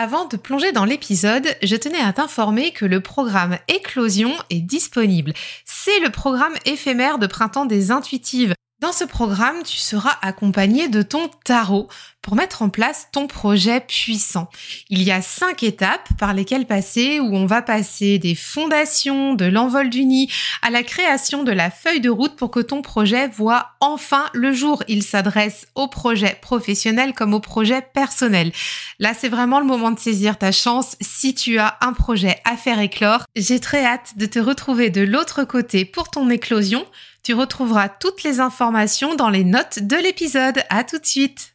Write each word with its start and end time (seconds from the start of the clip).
Avant 0.00 0.26
de 0.26 0.36
plonger 0.36 0.70
dans 0.70 0.84
l'épisode, 0.84 1.56
je 1.60 1.74
tenais 1.74 1.98
à 1.98 2.12
t'informer 2.12 2.70
que 2.70 2.84
le 2.84 3.00
programme 3.00 3.58
Éclosion 3.66 4.32
est 4.48 4.60
disponible. 4.60 5.32
C'est 5.64 5.98
le 5.98 6.10
programme 6.10 6.54
éphémère 6.66 7.18
de 7.18 7.26
printemps 7.26 7.66
des 7.66 7.90
intuitives. 7.90 8.54
Dans 8.80 8.92
ce 8.92 9.02
programme, 9.02 9.64
tu 9.64 9.76
seras 9.76 10.16
accompagné 10.22 10.86
de 10.86 11.02
ton 11.02 11.28
tarot 11.44 11.88
pour 12.28 12.36
mettre 12.36 12.60
en 12.60 12.68
place 12.68 13.08
ton 13.10 13.26
projet 13.26 13.80
puissant. 13.80 14.50
Il 14.90 15.02
y 15.02 15.10
a 15.10 15.22
cinq 15.22 15.62
étapes 15.62 16.10
par 16.18 16.34
lesquelles 16.34 16.66
passer 16.66 17.20
où 17.20 17.34
on 17.34 17.46
va 17.46 17.62
passer 17.62 18.18
des 18.18 18.34
fondations, 18.34 19.32
de 19.32 19.46
l'envol 19.46 19.88
du 19.88 20.04
nid 20.04 20.30
à 20.60 20.68
la 20.68 20.82
création 20.82 21.42
de 21.42 21.52
la 21.52 21.70
feuille 21.70 22.02
de 22.02 22.10
route 22.10 22.36
pour 22.36 22.50
que 22.50 22.60
ton 22.60 22.82
projet 22.82 23.28
voit 23.28 23.70
enfin 23.80 24.26
le 24.34 24.52
jour. 24.52 24.82
Il 24.88 25.02
s'adresse 25.02 25.68
au 25.74 25.88
projet 25.88 26.36
professionnel 26.42 27.14
comme 27.14 27.32
au 27.32 27.40
projet 27.40 27.80
personnel. 27.80 28.52
Là, 28.98 29.14
c'est 29.18 29.30
vraiment 29.30 29.58
le 29.58 29.64
moment 29.64 29.90
de 29.90 29.98
saisir 29.98 30.36
ta 30.36 30.52
chance 30.52 30.96
si 31.00 31.34
tu 31.34 31.58
as 31.58 31.78
un 31.80 31.94
projet 31.94 32.42
à 32.44 32.58
faire 32.58 32.78
éclore. 32.78 33.24
J'ai 33.36 33.58
très 33.58 33.86
hâte 33.86 34.18
de 34.18 34.26
te 34.26 34.38
retrouver 34.38 34.90
de 34.90 35.00
l'autre 35.00 35.44
côté 35.44 35.86
pour 35.86 36.10
ton 36.10 36.28
éclosion. 36.28 36.84
Tu 37.22 37.32
retrouveras 37.32 37.88
toutes 37.88 38.22
les 38.22 38.38
informations 38.38 39.14
dans 39.14 39.30
les 39.30 39.44
notes 39.44 39.78
de 39.78 39.96
l'épisode. 39.96 40.62
À 40.68 40.84
tout 40.84 40.98
de 40.98 41.06
suite. 41.06 41.54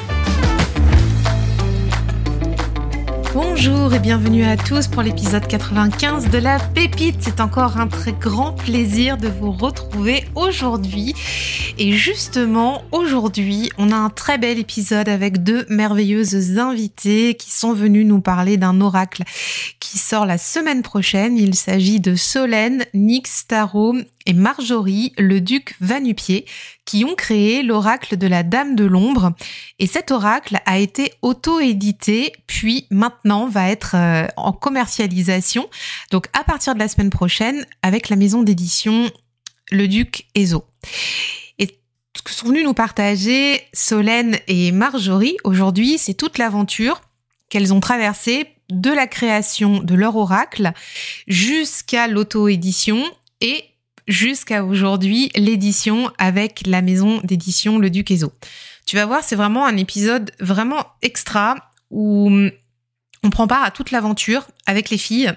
Bonjour 3.33 3.93
et 3.93 3.99
bienvenue 3.99 4.43
à 4.43 4.57
tous 4.57 4.89
pour 4.89 5.01
l'épisode 5.01 5.47
95 5.47 6.29
de 6.29 6.37
la 6.37 6.59
pépite. 6.59 7.15
C'est 7.21 7.39
encore 7.39 7.77
un 7.77 7.87
très 7.87 8.11
grand 8.11 8.51
plaisir 8.51 9.15
de 9.15 9.29
vous 9.29 9.53
retrouver 9.53 10.25
aujourd'hui. 10.35 11.15
Et 11.77 11.93
justement, 11.93 12.81
aujourd'hui, 12.91 13.71
on 13.77 13.89
a 13.91 13.95
un 13.95 14.09
très 14.09 14.37
bel 14.37 14.59
épisode 14.59 15.07
avec 15.07 15.43
deux 15.43 15.65
merveilleuses 15.69 16.59
invitées 16.59 17.35
qui 17.35 17.51
sont 17.51 17.71
venues 17.71 18.03
nous 18.03 18.19
parler 18.19 18.57
d'un 18.57 18.81
oracle 18.81 19.23
qui 19.79 19.97
sort 19.97 20.25
la 20.25 20.37
semaine 20.37 20.81
prochaine. 20.81 21.37
Il 21.37 21.55
s'agit 21.55 22.01
de 22.01 22.15
Solène, 22.15 22.83
Nix 22.93 23.47
Tarot 23.47 23.95
et 24.25 24.33
Marjorie, 24.33 25.13
le 25.17 25.41
duc 25.41 25.75
Vanupier, 25.79 26.45
qui 26.85 27.05
ont 27.05 27.15
créé 27.15 27.63
l'oracle 27.63 28.17
de 28.17 28.27
la 28.27 28.43
Dame 28.43 28.75
de 28.75 28.83
l'Ombre. 28.83 29.33
Et 29.79 29.87
cet 29.87 30.11
oracle 30.11 30.59
a 30.65 30.79
été 30.79 31.13
auto-édité, 31.21 32.33
puis 32.47 32.87
maintenant 32.91 33.47
va 33.47 33.69
être 33.69 33.95
euh, 33.95 34.27
en 34.37 34.51
commercialisation. 34.51 35.69
Donc 36.11 36.27
à 36.33 36.43
partir 36.43 36.73
de 36.73 36.79
la 36.79 36.87
semaine 36.87 37.09
prochaine, 37.09 37.65
avec 37.81 38.09
la 38.09 38.15
maison 38.15 38.43
d'édition 38.43 39.09
Le 39.71 39.87
Duc 39.87 40.25
Ezo. 40.35 40.65
Et 41.59 41.79
ce 42.15 42.21
que 42.21 42.31
sont 42.31 42.47
venus 42.47 42.65
nous 42.65 42.73
partager 42.73 43.61
Solène 43.73 44.37
et 44.47 44.71
Marjorie 44.71 45.37
aujourd'hui, 45.43 45.97
c'est 45.97 46.13
toute 46.13 46.37
l'aventure 46.37 47.01
qu'elles 47.49 47.73
ont 47.73 47.79
traversée 47.79 48.47
de 48.69 48.89
la 48.89 49.05
création 49.05 49.79
de 49.79 49.93
leur 49.95 50.15
oracle 50.15 50.71
jusqu'à 51.27 52.07
l'auto-édition 52.07 53.03
et 53.41 53.65
jusqu'à 54.07 54.63
aujourd'hui 54.63 55.31
l'édition 55.35 56.11
avec 56.17 56.63
la 56.65 56.81
maison 56.81 57.21
d'édition 57.23 57.79
Le 57.79 57.89
Duc 57.89 58.11
Ezo. 58.11 58.31
Tu 58.85 58.95
vas 58.95 59.05
voir, 59.05 59.23
c'est 59.23 59.35
vraiment 59.35 59.65
un 59.65 59.77
épisode 59.77 60.31
vraiment 60.39 60.85
extra 61.01 61.55
où 61.89 62.31
on 63.23 63.29
prend 63.29 63.47
part 63.47 63.63
à 63.63 63.71
toute 63.71 63.91
l'aventure 63.91 64.47
avec 64.65 64.89
les 64.89 64.97
filles 64.97 65.31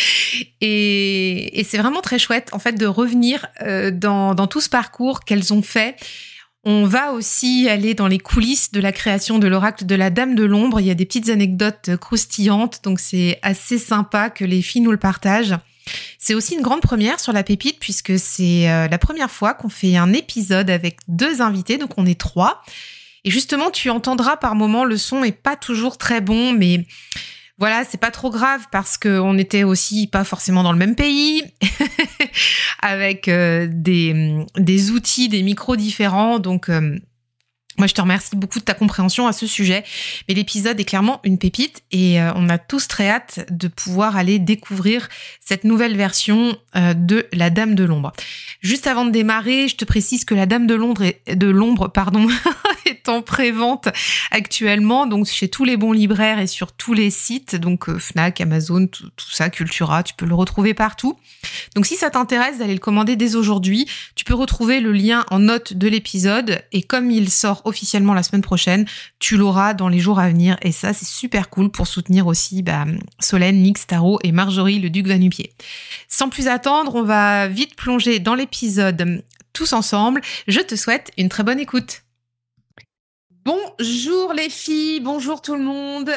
et, 0.60 1.66
c'est 1.68 1.78
vraiment 1.78 2.00
très 2.00 2.18
chouette 2.18 2.48
en 2.52 2.58
fait 2.58 2.72
de 2.72 2.86
revenir 2.86 3.46
euh, 3.62 3.90
dans, 3.90 4.34
dans 4.34 4.46
tout 4.46 4.60
ce 4.60 4.70
parcours 4.70 5.20
qu'elles 5.20 5.52
ont 5.52 5.62
fait. 5.62 5.96
On 6.64 6.84
va 6.84 7.12
aussi 7.12 7.68
aller 7.68 7.94
dans 7.94 8.08
les 8.08 8.18
coulisses 8.18 8.72
de 8.72 8.80
la 8.80 8.92
création 8.92 9.38
de 9.38 9.46
l'oracle 9.46 9.86
de 9.86 9.94
la 9.94 10.10
Dame 10.10 10.34
de 10.34 10.44
l'Ombre. 10.44 10.80
Il 10.80 10.86
y 10.86 10.90
a 10.90 10.94
des 10.94 11.06
petites 11.06 11.28
anecdotes 11.28 11.96
croustillantes, 11.96 12.80
donc 12.82 13.00
c'est 13.00 13.38
assez 13.42 13.78
sympa 13.78 14.28
que 14.28 14.44
les 14.44 14.60
filles 14.60 14.82
nous 14.82 14.90
le 14.90 14.98
partagent. 14.98 15.54
C'est 16.18 16.34
aussi 16.34 16.54
une 16.54 16.62
grande 16.62 16.80
première 16.80 17.20
sur 17.20 17.32
la 17.32 17.42
pépite 17.42 17.78
puisque 17.78 18.18
c'est 18.18 18.70
euh, 18.70 18.88
la 18.88 18.98
première 18.98 19.30
fois 19.30 19.54
qu'on 19.54 19.68
fait 19.68 19.96
un 19.96 20.12
épisode 20.12 20.70
avec 20.70 20.98
deux 21.08 21.40
invités, 21.42 21.78
donc 21.78 21.90
on 21.96 22.06
est 22.06 22.18
trois. 22.18 22.62
Et 23.24 23.30
justement, 23.30 23.70
tu 23.70 23.90
entendras 23.90 24.36
par 24.36 24.54
moments 24.54 24.84
le 24.84 24.96
son 24.96 25.24
est 25.24 25.32
pas 25.32 25.56
toujours 25.56 25.98
très 25.98 26.20
bon, 26.20 26.52
mais 26.52 26.86
voilà, 27.58 27.84
c'est 27.84 27.98
pas 27.98 28.12
trop 28.12 28.30
grave 28.30 28.66
parce 28.70 28.96
qu'on 28.96 29.36
était 29.36 29.64
aussi 29.64 30.06
pas 30.06 30.22
forcément 30.22 30.62
dans 30.62 30.72
le 30.72 30.78
même 30.78 30.94
pays, 30.94 31.42
avec 32.82 33.26
euh, 33.26 33.66
des, 33.68 34.44
des 34.56 34.90
outils, 34.92 35.28
des 35.28 35.42
micros 35.42 35.74
différents, 35.74 36.38
donc 36.38 36.68
euh, 36.68 36.96
moi, 37.78 37.86
je 37.86 37.94
te 37.94 38.00
remercie 38.00 38.34
beaucoup 38.34 38.58
de 38.58 38.64
ta 38.64 38.74
compréhension 38.74 39.26
à 39.26 39.32
ce 39.32 39.46
sujet. 39.46 39.84
Mais 40.28 40.34
l'épisode 40.34 40.78
est 40.78 40.84
clairement 40.84 41.20
une 41.24 41.38
pépite 41.38 41.82
et 41.92 42.20
euh, 42.20 42.32
on 42.34 42.48
a 42.48 42.58
tous 42.58 42.88
très 42.88 43.08
hâte 43.08 43.46
de 43.50 43.68
pouvoir 43.68 44.16
aller 44.16 44.38
découvrir 44.38 45.08
cette 45.40 45.64
nouvelle 45.64 45.96
version 45.96 46.56
euh, 46.76 46.94
de 46.94 47.26
La 47.32 47.50
Dame 47.50 47.74
de 47.74 47.84
l'ombre. 47.84 48.12
Juste 48.60 48.86
avant 48.86 49.04
de 49.04 49.10
démarrer, 49.10 49.68
je 49.68 49.76
te 49.76 49.84
précise 49.84 50.24
que 50.24 50.34
La 50.34 50.46
Dame 50.46 50.66
de 50.66 50.74
l'ombre 50.74 51.02
est, 51.02 51.36
de 51.36 51.46
l'ombre, 51.46 51.88
pardon, 51.88 52.26
est 52.86 53.08
en 53.08 53.22
prévente 53.22 53.88
actuellement, 54.30 55.06
donc 55.06 55.26
chez 55.26 55.48
tous 55.48 55.64
les 55.64 55.76
bons 55.76 55.92
libraires 55.92 56.40
et 56.40 56.46
sur 56.48 56.72
tous 56.72 56.94
les 56.94 57.10
sites, 57.10 57.54
donc 57.54 57.88
euh, 57.88 57.98
Fnac, 57.98 58.40
Amazon, 58.40 58.88
tout, 58.88 59.08
tout 59.14 59.30
ça, 59.30 59.50
Cultura, 59.50 60.02
tu 60.02 60.14
peux 60.14 60.26
le 60.26 60.34
retrouver 60.34 60.74
partout. 60.74 61.16
Donc 61.76 61.86
si 61.86 61.96
ça 61.96 62.10
t'intéresse 62.10 62.58
d'aller 62.58 62.74
le 62.74 62.80
commander 62.80 63.14
dès 63.14 63.36
aujourd'hui, 63.36 63.86
tu 64.16 64.24
peux 64.24 64.34
retrouver 64.34 64.80
le 64.80 64.92
lien 64.92 65.24
en 65.30 65.38
note 65.38 65.74
de 65.74 65.86
l'épisode 65.86 66.62
et 66.72 66.82
comme 66.82 67.10
il 67.10 67.30
sort 67.30 67.62
officiellement 67.68 68.14
la 68.14 68.22
semaine 68.22 68.42
prochaine. 68.42 68.86
Tu 69.18 69.36
l'auras 69.36 69.74
dans 69.74 69.88
les 69.88 70.00
jours 70.00 70.18
à 70.18 70.28
venir 70.28 70.56
et 70.62 70.72
ça, 70.72 70.92
c'est 70.92 71.06
super 71.06 71.50
cool 71.50 71.70
pour 71.70 71.86
soutenir 71.86 72.26
aussi 72.26 72.62
bah, 72.62 72.84
Solène, 73.20 73.62
Nix, 73.62 73.86
Tarot 73.86 74.18
et 74.24 74.32
Marjorie, 74.32 74.80
le 74.80 74.90
duc 74.90 75.06
Vanupier. 75.06 75.52
Sans 76.08 76.28
plus 76.28 76.48
attendre, 76.48 76.94
on 76.94 77.02
va 77.02 77.48
vite 77.48 77.76
plonger 77.76 78.18
dans 78.18 78.34
l'épisode 78.34 79.22
tous 79.52 79.72
ensemble. 79.72 80.20
Je 80.46 80.60
te 80.60 80.76
souhaite 80.76 81.10
une 81.16 81.28
très 81.28 81.42
bonne 81.42 81.60
écoute. 81.60 82.02
Bonjour 83.44 84.32
les 84.32 84.50
filles, 84.50 85.00
bonjour 85.00 85.40
tout 85.40 85.54
le 85.54 85.62
monde. 85.62 86.10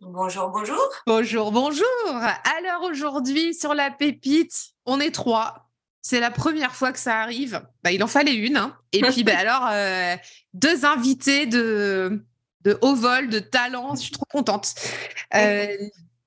Bonjour, 0.00 0.50
bonjour. 0.50 0.78
Bonjour, 1.06 1.50
bonjour. 1.52 1.86
Alors 2.06 2.82
aujourd'hui, 2.84 3.54
sur 3.54 3.74
la 3.74 3.90
pépite, 3.90 4.74
on 4.84 5.00
est 5.00 5.10
trois. 5.10 5.65
C'est 6.08 6.20
la 6.20 6.30
première 6.30 6.76
fois 6.76 6.92
que 6.92 7.00
ça 7.00 7.18
arrive. 7.18 7.60
Bah, 7.82 7.90
il 7.90 8.00
en 8.04 8.06
fallait 8.06 8.36
une. 8.36 8.56
Hein. 8.56 8.78
Et 8.92 9.00
puis, 9.00 9.24
bah, 9.24 9.32
alors, 9.38 9.66
euh, 9.72 10.14
deux 10.54 10.84
invités 10.84 11.46
de, 11.46 12.24
de 12.60 12.78
haut 12.80 12.94
vol, 12.94 13.28
de 13.28 13.40
talent. 13.40 13.96
Je 13.96 14.02
suis 14.02 14.12
trop 14.12 14.24
contente. 14.24 14.72
Euh, 15.34 15.66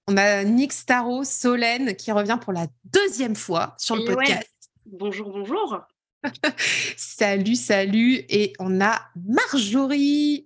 on 0.10 0.18
a 0.18 0.44
Nick 0.44 0.74
Staro, 0.74 1.24
Solène, 1.24 1.96
qui 1.96 2.12
revient 2.12 2.38
pour 2.42 2.52
la 2.52 2.68
deuxième 2.84 3.38
fois 3.38 3.76
sur 3.78 3.96
le 3.96 4.04
podcast. 4.04 4.50
Bonjour, 4.86 5.30
bonjour. 5.30 5.80
salut, 6.98 7.56
salut. 7.56 8.26
Et 8.28 8.52
on 8.60 8.82
a 8.82 9.00
Marjorie, 9.16 10.46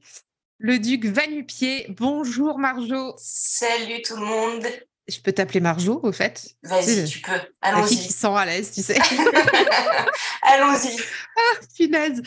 le 0.59 0.77
duc 0.77 1.05
Vanupier. 1.05 1.87
Bonjour, 1.89 2.59
Marjo. 2.59 3.15
Salut 3.17 4.03
tout 4.03 4.15
le 4.15 4.25
monde. 4.25 4.67
Je 5.07 5.19
peux 5.19 5.33
t'appeler 5.33 5.59
Marjo, 5.59 5.99
au 6.01 6.11
fait 6.11 6.55
Vas-y, 6.63 7.05
tu 7.05 7.19
peux. 7.19 7.31
Allons-y. 7.61 7.97
qui 7.97 8.13
sent 8.13 8.27
à 8.27 8.45
l'aise, 8.45 8.71
tu 8.71 8.81
sais. 8.81 8.97
Allons-y. 10.43 10.97
Ah, 11.35 11.59
punaise. 11.75 12.21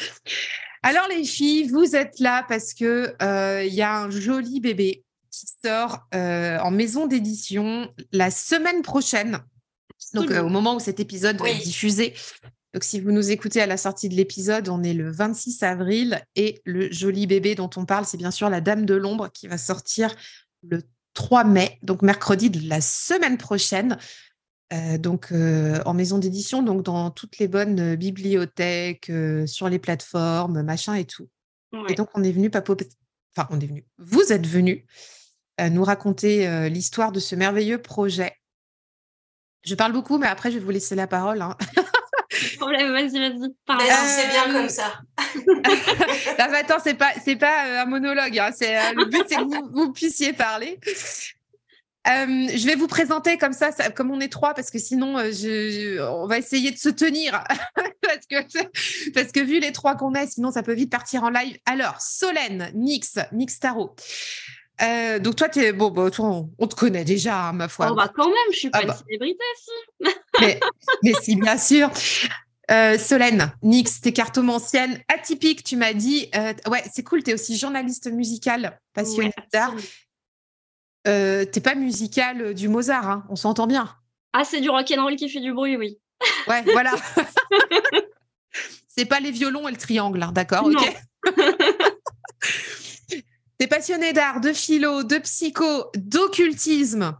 Alors, 0.82 1.08
les 1.08 1.24
filles, 1.24 1.68
vous 1.68 1.96
êtes 1.96 2.20
là 2.20 2.44
parce 2.48 2.74
que 2.74 3.14
euh, 3.22 3.64
il 3.64 3.74
y 3.74 3.82
a 3.82 3.96
un 3.98 4.10
joli 4.10 4.60
bébé 4.60 5.04
qui 5.30 5.46
sort 5.64 6.06
euh, 6.14 6.58
en 6.58 6.70
maison 6.70 7.06
d'édition 7.06 7.92
la 8.12 8.30
semaine 8.30 8.82
prochaine. 8.82 9.40
Donc, 10.14 10.30
euh, 10.30 10.42
au 10.42 10.48
moment 10.48 10.76
où 10.76 10.80
cet 10.80 11.00
épisode 11.00 11.38
va 11.38 11.50
être 11.50 11.62
diffusé. 11.62 12.14
Donc, 12.72 12.84
si 12.84 13.00
vous 13.00 13.10
nous 13.10 13.30
écoutez 13.30 13.60
à 13.60 13.66
la 13.66 13.78
sortie 13.78 14.08
de 14.08 14.14
l'épisode, 14.14 14.68
on 14.68 14.82
est 14.82 14.92
le 14.92 15.10
26 15.10 15.62
avril 15.62 16.22
et 16.36 16.60
le 16.64 16.92
joli 16.92 17.26
bébé 17.26 17.54
dont 17.54 17.70
on 17.76 17.86
parle, 17.86 18.04
c'est 18.04 18.18
bien 18.18 18.30
sûr 18.30 18.50
La 18.50 18.60
Dame 18.60 18.84
de 18.84 18.94
l'Ombre 18.94 19.30
qui 19.32 19.48
va 19.48 19.58
sortir 19.58 20.14
le 20.62 20.82
3 21.16 21.44
mai, 21.44 21.78
donc 21.82 22.02
mercredi 22.02 22.50
de 22.50 22.68
la 22.68 22.80
semaine 22.80 23.38
prochaine. 23.38 23.98
Euh, 24.72 24.98
donc 24.98 25.28
euh, 25.32 25.80
en 25.86 25.94
maison 25.94 26.18
d'édition, 26.18 26.62
donc 26.62 26.82
dans 26.82 27.10
toutes 27.10 27.38
les 27.38 27.48
bonnes 27.48 27.96
bibliothèques, 27.96 29.10
sur 29.46 29.68
les 29.68 29.78
plateformes, 29.78 30.62
machin 30.62 30.94
et 30.94 31.04
tout. 31.04 31.28
Et 31.88 31.94
donc 31.94 32.08
on 32.14 32.22
est 32.22 32.32
venu, 32.32 32.50
Papo, 32.50 32.76
enfin 33.36 33.48
on 33.50 33.60
est 33.60 33.66
venu, 33.66 33.84
vous 33.98 34.32
êtes 34.32 34.46
venu 34.46 34.86
nous 35.70 35.84
raconter 35.84 36.70
l'histoire 36.70 37.12
de 37.12 37.20
ce 37.20 37.34
merveilleux 37.34 37.80
projet. 37.80 38.32
Je 39.64 39.74
parle 39.74 39.92
beaucoup, 39.92 40.16
mais 40.16 40.26
après 40.26 40.50
je 40.50 40.58
vais 40.58 40.64
vous 40.64 40.70
laisser 40.70 40.94
la 40.94 41.06
parole. 41.06 41.42
Hein. 41.42 41.56
Problème, 42.58 42.92
vas-y, 42.92 43.18
vas-y. 43.18 44.08
c'est 44.08 44.28
bien 44.28 44.52
comme 44.52 44.68
ça. 44.68 45.00
non, 45.46 46.46
mais 46.50 46.58
attends, 46.58 46.78
c'est 46.82 46.94
pas, 46.94 47.12
c'est 47.24 47.36
pas 47.36 47.82
un 47.82 47.86
monologue. 47.86 48.38
Hein. 48.38 48.50
C'est 48.54 48.74
le 48.94 49.04
but, 49.06 49.24
c'est 49.28 49.36
que 49.36 49.42
vous, 49.42 49.68
vous, 49.72 49.92
puissiez 49.92 50.32
parler. 50.32 50.78
Euh, 52.08 52.48
je 52.54 52.66
vais 52.66 52.76
vous 52.76 52.86
présenter 52.86 53.36
comme 53.36 53.52
ça, 53.52 53.72
comme 53.90 54.12
on 54.12 54.20
est 54.20 54.30
trois, 54.30 54.54
parce 54.54 54.70
que 54.70 54.78
sinon, 54.78 55.18
euh, 55.18 55.32
je, 55.32 56.00
on 56.00 56.26
va 56.26 56.38
essayer 56.38 56.70
de 56.70 56.78
se 56.78 56.88
tenir. 56.88 57.42
parce, 58.02 58.26
que, 58.30 59.10
parce 59.12 59.32
que 59.32 59.40
vu 59.40 59.58
les 59.58 59.72
trois 59.72 59.96
qu'on 59.96 60.14
est, 60.14 60.28
sinon, 60.28 60.52
ça 60.52 60.62
peut 60.62 60.74
vite 60.74 60.90
partir 60.90 61.24
en 61.24 61.30
live. 61.30 61.56
Alors, 61.66 62.00
Solène, 62.00 62.70
Nix, 62.74 63.18
Nix 63.32 63.58
Tarot. 63.58 63.94
Euh, 64.82 65.18
donc 65.18 65.36
toi, 65.36 65.48
es, 65.56 65.72
bon, 65.72 65.90
bah, 65.90 66.10
toi, 66.10 66.44
on, 66.58 66.66
te 66.66 66.74
connaît 66.74 67.04
déjà, 67.04 67.48
hein, 67.48 67.52
ma 67.52 67.68
foi. 67.68 67.88
Oh, 67.90 67.94
bah, 67.94 68.10
quand 68.14 68.26
même, 68.26 68.52
je 68.52 68.58
suis 68.58 68.70
pas 68.70 68.78
ah, 68.78 68.82
une 68.82 68.88
bah. 68.88 68.98
célébrité, 69.06 69.44
si. 69.58 70.08
mais, 70.40 70.60
mais 71.02 71.12
si, 71.22 71.36
bien 71.36 71.56
sûr. 71.56 71.90
Solène, 72.98 73.52
Nix, 73.62 74.00
t'es 74.00 74.12
cartomancienne 74.12 75.00
atypique, 75.08 75.62
tu 75.62 75.76
m'as 75.76 75.92
dit. 75.92 76.30
ouais, 76.68 76.82
c'est 76.92 77.04
cool, 77.04 77.22
tu 77.22 77.30
es 77.30 77.34
aussi 77.34 77.56
journaliste 77.56 78.10
musicale, 78.10 78.80
passionnée 78.92 79.32
d'art. 79.52 79.74
Euh, 81.06 81.44
t'es 81.44 81.60
pas 81.60 81.74
musical 81.74 82.42
euh, 82.42 82.54
du 82.54 82.68
Mozart, 82.68 83.08
hein, 83.08 83.24
on 83.28 83.36
s'entend 83.36 83.66
bien. 83.66 83.88
Ah, 84.32 84.44
c'est 84.44 84.60
du 84.60 84.68
rock 84.68 84.92
and 84.96 85.02
roll 85.02 85.16
qui 85.16 85.28
fait 85.28 85.40
du 85.40 85.52
bruit, 85.52 85.76
oui. 85.76 85.98
Ouais, 86.48 86.62
voilà. 86.64 86.92
c'est 88.88 89.04
pas 89.04 89.20
les 89.20 89.30
violons 89.30 89.68
et 89.68 89.70
le 89.70 89.76
triangle, 89.76 90.22
hein, 90.22 90.32
d'accord 90.32 90.64
Ok. 90.64 90.96
T'es 93.58 93.66
passionné 93.66 94.12
d'art, 94.12 94.40
de 94.40 94.52
philo, 94.52 95.02
de 95.02 95.18
psycho, 95.18 95.90
d'occultisme. 95.96 97.16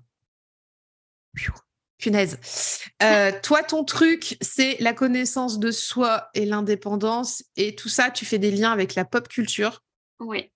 Punaise. 1.98 2.38
Euh, 3.02 3.32
toi, 3.42 3.62
ton 3.62 3.84
truc, 3.84 4.36
c'est 4.40 4.76
la 4.80 4.92
connaissance 4.92 5.58
de 5.58 5.70
soi 5.70 6.28
et 6.34 6.44
l'indépendance. 6.44 7.42
Et 7.56 7.74
tout 7.74 7.88
ça, 7.88 8.10
tu 8.10 8.24
fais 8.24 8.38
des 8.38 8.50
liens 8.50 8.72
avec 8.72 8.94
la 8.94 9.04
pop 9.04 9.28
culture. 9.28 9.82
Oui. 10.20 10.50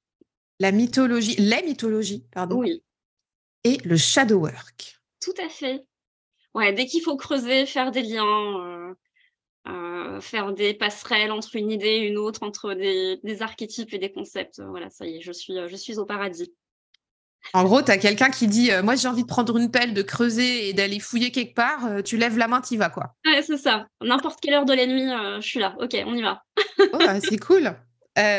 La 0.59 0.73
mythologie, 0.73 1.37
les 1.37 1.63
mythologies, 1.63 2.27
pardon. 2.31 2.59
Oui 2.59 2.83
et 3.65 3.79
le 3.85 3.97
shadow 3.97 4.39
work. 4.39 5.01
Tout 5.21 5.35
à 5.43 5.49
fait. 5.49 5.85
Ouais, 6.55 6.73
dès 6.73 6.87
qu'il 6.87 7.03
faut 7.03 7.17
creuser, 7.17 7.67
faire 7.67 7.91
des 7.91 8.03
liens, 8.03 8.25
euh, 8.25 8.80
euh, 9.69 10.21
faire 10.21 10.53
des 10.53 10.75
passerelles 10.75 11.33
entre 11.33 11.57
une 11.57 11.71
idée 11.71 11.87
et 11.87 12.09
une 12.09 12.19
autre, 12.19 12.43
entre 12.43 12.75
des, 12.75 13.43
archétypes 13.43 13.93
et 13.93 13.99
des 13.99 14.13
concepts, 14.13 14.59
euh, 14.59 14.67
voilà, 14.69 14.91
ça 14.91 15.07
y 15.07 15.17
est, 15.17 15.21
je 15.21 15.33
suis, 15.33 15.55
je 15.69 15.77
suis 15.77 15.99
au 15.99 16.07
paradis. 16.07 16.53
En 17.55 17.65
gros, 17.65 17.81
tu 17.81 17.91
as 17.91 17.97
quelqu'un 17.97 18.29
qui 18.29 18.49
dit 18.49 18.71
Moi, 18.83 18.97
j'ai 18.97 19.09
envie 19.09 19.23
de 19.23 19.27
prendre 19.27 19.57
une 19.57 19.71
pelle, 19.71 19.95
de 19.95 20.03
creuser 20.03 20.69
et 20.69 20.73
d'aller 20.75 21.01
fouiller 21.01 21.31
quelque 21.31 21.55
part. 21.55 22.03
tu 22.05 22.19
lèves 22.19 22.37
la 22.37 22.49
main, 22.49 22.61
tu 22.61 22.75
y 22.75 22.77
vas, 22.77 22.91
quoi. 22.91 23.15
Ouais, 23.25 23.41
c'est 23.41 23.57
ça. 23.57 23.87
N'importe 24.03 24.41
quelle 24.43 24.53
heure 24.53 24.67
de 24.67 24.75
la 24.75 24.87
nuit, 24.87 25.09
je 25.41 25.47
suis 25.47 25.59
là. 25.59 25.75
Ok, 25.81 25.97
on 26.05 26.15
y 26.15 26.21
va. 26.21 26.43
oh, 26.93 26.99
bah, 26.99 27.19
c'est 27.19 27.39
cool. 27.39 27.75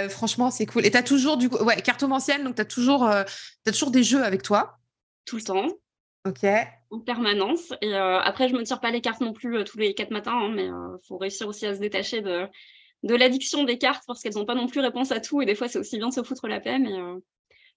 franchement, 0.10 0.52
c'est 0.52 0.68
cool. 0.68 0.86
Et 0.86 0.92
tu 0.92 0.98
as 0.98 1.04
toujours, 1.04 1.38
du 1.38 1.50
coup, 1.50 1.64
ouais, 1.64 1.82
cartomancienne, 1.82 2.44
donc 2.44 2.54
tu 2.54 2.62
as, 2.62 2.66
toujours, 2.66 3.08
as 3.08 3.26
toujours 3.66 3.90
des 3.90 4.04
jeux 4.04 4.24
avec 4.24 4.44
toi 4.44 4.78
tout 5.26 5.38
le 5.38 5.44
temps. 5.44 5.68
Ok. 6.28 6.46
En 6.92 7.00
permanence. 7.00 7.74
Et 7.82 7.96
euh, 7.96 8.20
après, 8.20 8.50
je 8.50 8.54
me 8.54 8.64
tire 8.64 8.82
pas 8.82 8.92
les 8.92 9.02
cartes 9.02 9.22
non 9.22 9.32
plus 9.32 9.58
euh, 9.58 9.64
tous 9.64 9.78
les 9.78 9.94
quatre 9.94 10.12
matins, 10.12 10.34
hein, 10.34 10.52
mais 10.54 10.70
euh, 10.70 10.98
faut 11.08 11.18
réussir 11.18 11.48
aussi 11.48 11.66
à 11.66 11.74
se 11.74 11.80
détacher 11.80 12.22
de, 12.22 12.48
de 13.04 13.16
l'addiction 13.16 13.64
des 13.64 13.78
cartes 13.78 14.04
parce 14.06 14.22
qu'elles 14.22 14.36
n'ont 14.36 14.46
pas 14.46 14.56
non 14.56 14.68
plus 14.68 14.82
réponse 14.82 15.12
à 15.12 15.22
tout. 15.22 15.42
Et 15.42 15.46
des 15.46 15.56
fois, 15.56 15.70
c'est 15.70 15.80
aussi 15.80 15.98
bien 15.98 16.10
de 16.10 16.14
se 16.14 16.22
foutre 16.22 16.48
la 16.48 16.60
paix. 16.60 16.80
Mais, 16.80 16.98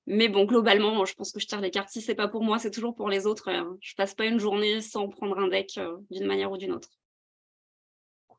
mais 0.06 0.28
bon, 0.28 0.44
globalement, 0.44 1.05
je 1.05 1.14
pense 1.14 1.32
que 1.32 1.38
je 1.38 1.46
tire 1.46 1.61
les 1.61 1.70
cartes. 1.70 1.90
Si 1.90 2.00
c'est 2.00 2.16
pas 2.16 2.28
pour 2.28 2.43
moi, 2.43 2.58
c'est 2.58 2.72
toujours 2.72 2.94
pour 2.96 3.08
les 3.08 3.26
autres. 3.26 3.50
je 3.81 3.94
passe 3.94 4.14
pas 4.14 4.26
une 4.26 4.40
journée 4.40 4.81
sans 4.81 5.08
prendre 5.08 5.38
un 5.38 5.49
deck 5.49 5.78
d'une 6.10 6.26
manière 6.26 6.50
ou 6.50 6.56
d'une 6.56 6.72
autre. 6.72 6.88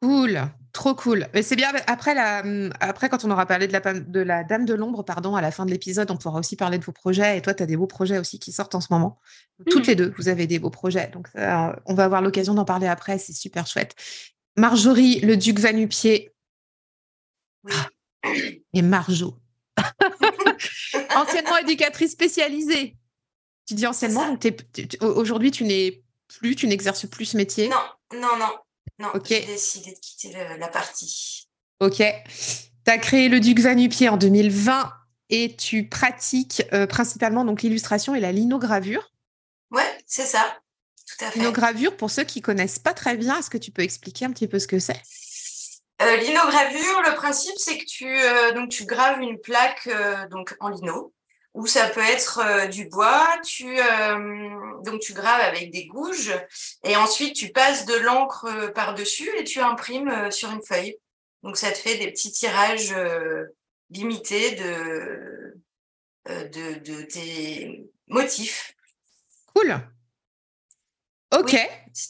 Cool, 0.01 0.42
trop 0.74 0.94
cool. 0.95 1.27
Mais 1.33 1.42
c'est 1.42 1.56
bien. 1.56 1.71
Après, 1.88 2.13
la, 2.13 2.44
après, 2.80 3.09
quand 3.09 3.25
on 3.25 3.31
aura 3.31 3.45
parlé 3.45 3.68
de 3.68 3.74
la, 3.74 3.80
de 3.94 4.19
la 4.19 4.44
Dame 4.44 4.65
de 4.65 4.74
l'ombre, 4.74 5.03
pardon, 5.03 5.36
à 5.36 5.42
la 5.42 5.51
fin 5.51 5.65
de 5.65 5.71
l'épisode, 5.71 6.12
on 6.12 6.18
pourra 6.18 6.39
aussi 6.39 6.56
parler 6.56 6.77
de 6.77 6.86
vos 6.86 6.92
projets. 6.92 7.38
Et 7.38 7.42
toi, 7.42 7.53
tu 7.53 7.63
as 7.63 7.65
des 7.65 7.77
beaux 7.77 7.88
projets 7.88 8.19
aussi 8.19 8.39
qui 8.39 8.51
sortent 8.51 8.75
en 8.75 8.81
ce 8.81 8.88
moment. 8.92 9.19
Toutes 9.69 9.86
mmh. 9.86 9.89
les 9.89 9.95
deux, 9.95 10.13
vous 10.18 10.27
avez 10.27 10.47
des 10.47 10.59
beaux 10.59 10.69
projets. 10.69 11.09
Donc, 11.13 11.27
on 11.36 11.94
va 11.94 12.03
avoir 12.03 12.21
l'occasion 12.21 12.53
d'en 12.53 12.65
parler 12.65 12.88
après. 12.88 13.18
C'est 13.18 13.33
super 13.33 13.68
chouette. 13.68 13.95
Marjorie, 14.57 15.19
le 15.19 15.38
duc 15.38 15.59
Vanupier. 15.59 16.33
Oui. 17.63 18.63
Et 18.74 18.81
Marjo. 18.81 19.38
anciennement 21.15 21.57
éducatrice 21.57 22.12
spécialisée. 22.12 22.95
Tu 23.68 23.74
dis 23.74 23.88
anciennement, 23.88 24.30
donc 24.30 24.45
aujourd'hui, 25.01 25.51
tu 25.51 25.63
n'es 25.63 26.03
plus, 26.27 26.56
tu 26.56 26.68
n'exerces 26.68 27.07
plus 27.07 27.25
ce 27.25 27.38
métier? 27.38 27.69
Non, 27.69 28.19
non, 28.19 28.38
non. 28.38 28.51
Non, 29.00 29.09
j'ai 29.25 29.45
décidé 29.45 29.92
de 29.92 30.00
quitter 30.00 30.31
la 30.57 30.68
partie. 30.68 31.50
Ok. 31.80 31.97
Tu 31.97 32.92
as 32.92 32.97
créé 32.97 33.30
le 33.30 33.39
Duc 33.39 33.59
Vanupier 33.59 34.09
en 34.09 34.18
2020 34.18 34.94
et 35.30 35.56
tu 35.56 35.89
pratiques 35.89 36.63
euh, 36.71 36.88
principalement 36.88 37.44
donc 37.44 37.62
l'illustration 37.62 38.15
et 38.15 38.19
la 38.19 38.31
linogravure. 38.31 39.12
Ouais, 39.71 39.97
c'est 40.06 40.25
ça. 40.25 40.57
Tout 41.07 41.25
à 41.25 41.31
fait. 41.31 41.39
Linogravure, 41.39 41.97
pour 41.97 42.09
ceux 42.09 42.24
qui 42.24 42.42
connaissent 42.42 42.80
pas 42.80 42.94
très 42.94 43.18
bien, 43.18 43.39
est-ce 43.39 43.50
que 43.50 43.57
tu 43.57 43.71
peux 43.71 43.81
expliquer 43.81 44.25
un 44.25 44.31
petit 44.31 44.47
peu 44.47 44.59
ce 44.59 44.68
que 44.68 44.80
c'est? 44.80 45.01
Euh, 46.01 46.18
L'inogravure, 46.18 47.01
le 47.06 47.15
principe, 47.15 47.56
c'est 47.57 47.77
que 47.77 47.86
tu, 47.86 48.07
euh, 48.07 48.51
donc, 48.53 48.69
tu 48.69 48.86
graves 48.86 49.19
une 49.21 49.39
plaque 49.39 49.89
donc, 50.30 50.56
en 50.59 50.69
lino 50.69 51.13
ou 51.53 51.68
ça 51.68 51.88
peut 51.88 52.01
être 52.01 52.69
du 52.69 52.86
bois. 52.89 53.25
Tu, 53.44 53.77
donc, 54.83 55.01
tu 55.01 55.13
graves 55.13 55.42
avec 55.42 55.72
des 55.72 55.86
gouges 55.86 56.33
et 56.83 56.95
ensuite 56.95 57.36
tu 57.36 57.51
passes 57.51 57.86
de 57.86 57.95
l'encre 57.95 58.45
euh, 58.45 58.68
par-dessus 58.72 59.30
et 59.38 59.44
tu 59.44 59.60
imprimes 59.60 60.31
sur 60.31 60.51
une 60.51 60.63
feuille. 60.63 60.98
Donc, 61.44 61.57
ça 61.57 61.71
te 61.71 61.78
fait 61.78 61.97
des 61.97 62.11
petits 62.11 62.31
tirages 62.31 62.95
limités 63.92 64.56
de, 64.56 65.54
de, 66.28 66.80
de 66.80 67.02
tes 67.04 67.85
motifs. 68.07 68.73
Cool. 69.54 69.80
Ok. 71.37 71.57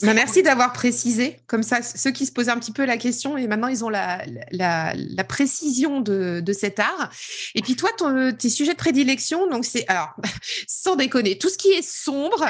Bah, 0.02 0.16
merci 0.16 0.42
d'avoir 0.42 0.74
précisé. 0.74 1.38
Comme 1.46 1.62
ça, 1.62 1.84
ceux 1.84 2.10
qui 2.10 2.26
se 2.26 2.32
posaient 2.32 2.50
un 2.50 2.58
petit 2.58 2.72
peu 2.72 2.86
la 2.86 2.98
question, 2.98 3.38
et 3.38 3.46
maintenant 3.48 3.68
ils 3.68 3.86
ont 3.86 3.90
la, 3.90 4.24
la, 4.52 5.24
précision 5.24 6.02
de, 6.02 6.42
de, 6.44 6.54
cet 6.54 6.80
art. 6.80 7.12
Et 7.54 7.62
puis 7.62 7.76
toi, 7.76 7.92
ton, 7.96 8.34
tes 8.34 8.50
sujets 8.50 8.74
de 8.74 8.78
prédilection, 8.78 9.48
donc 9.48 9.64
c'est, 9.64 9.88
alors, 9.88 10.16
sans 10.68 10.96
déconner, 10.96 11.38
tout 11.38 11.50
ce 11.50 11.58
qui 11.58 11.70
est 11.70 11.88
sombre, 11.88 12.40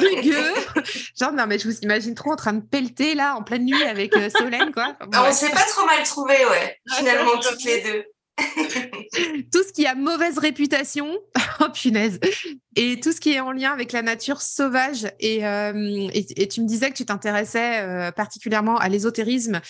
rugueux. 0.00 0.54
Genre, 1.18 1.32
non, 1.32 1.46
mais 1.46 1.58
je 1.58 1.68
vous 1.68 1.78
imagine 1.80 2.14
trop 2.14 2.32
en 2.32 2.36
train 2.36 2.54
de 2.54 2.62
pelleter 2.62 3.14
là, 3.14 3.36
en 3.36 3.42
pleine 3.42 3.66
nuit 3.66 3.84
avec 3.84 4.16
euh, 4.16 4.30
Solène, 4.30 4.72
quoi. 4.72 4.96
on 5.00 5.32
s'est 5.32 5.50
pas 5.50 5.64
trop 5.64 5.84
mal 5.84 6.02
trouvé, 6.04 6.36
ouais, 6.46 6.78
finalement, 6.96 7.38
toutes 7.38 7.64
les 7.64 7.82
deux. 7.82 8.04
tout 9.52 9.62
ce 9.62 9.72
qui 9.72 9.86
a 9.86 9.94
mauvaise 9.94 10.38
réputation, 10.38 11.18
oh 11.60 11.66
punaise, 11.72 12.20
et 12.76 13.00
tout 13.00 13.12
ce 13.12 13.20
qui 13.20 13.32
est 13.32 13.40
en 13.40 13.52
lien 13.52 13.72
avec 13.72 13.92
la 13.92 14.02
nature 14.02 14.42
sauvage. 14.42 15.06
Et, 15.18 15.46
euh, 15.46 15.72
tu 16.50 16.60
me 16.60 16.66
disais 16.66 16.90
que 16.90 16.96
tu 16.96 17.04
t'intéressais 17.04 17.80
euh, 17.80 18.12
particulièrement 18.12 18.76
à 18.76 18.88
l'ésotérisme 18.88 19.60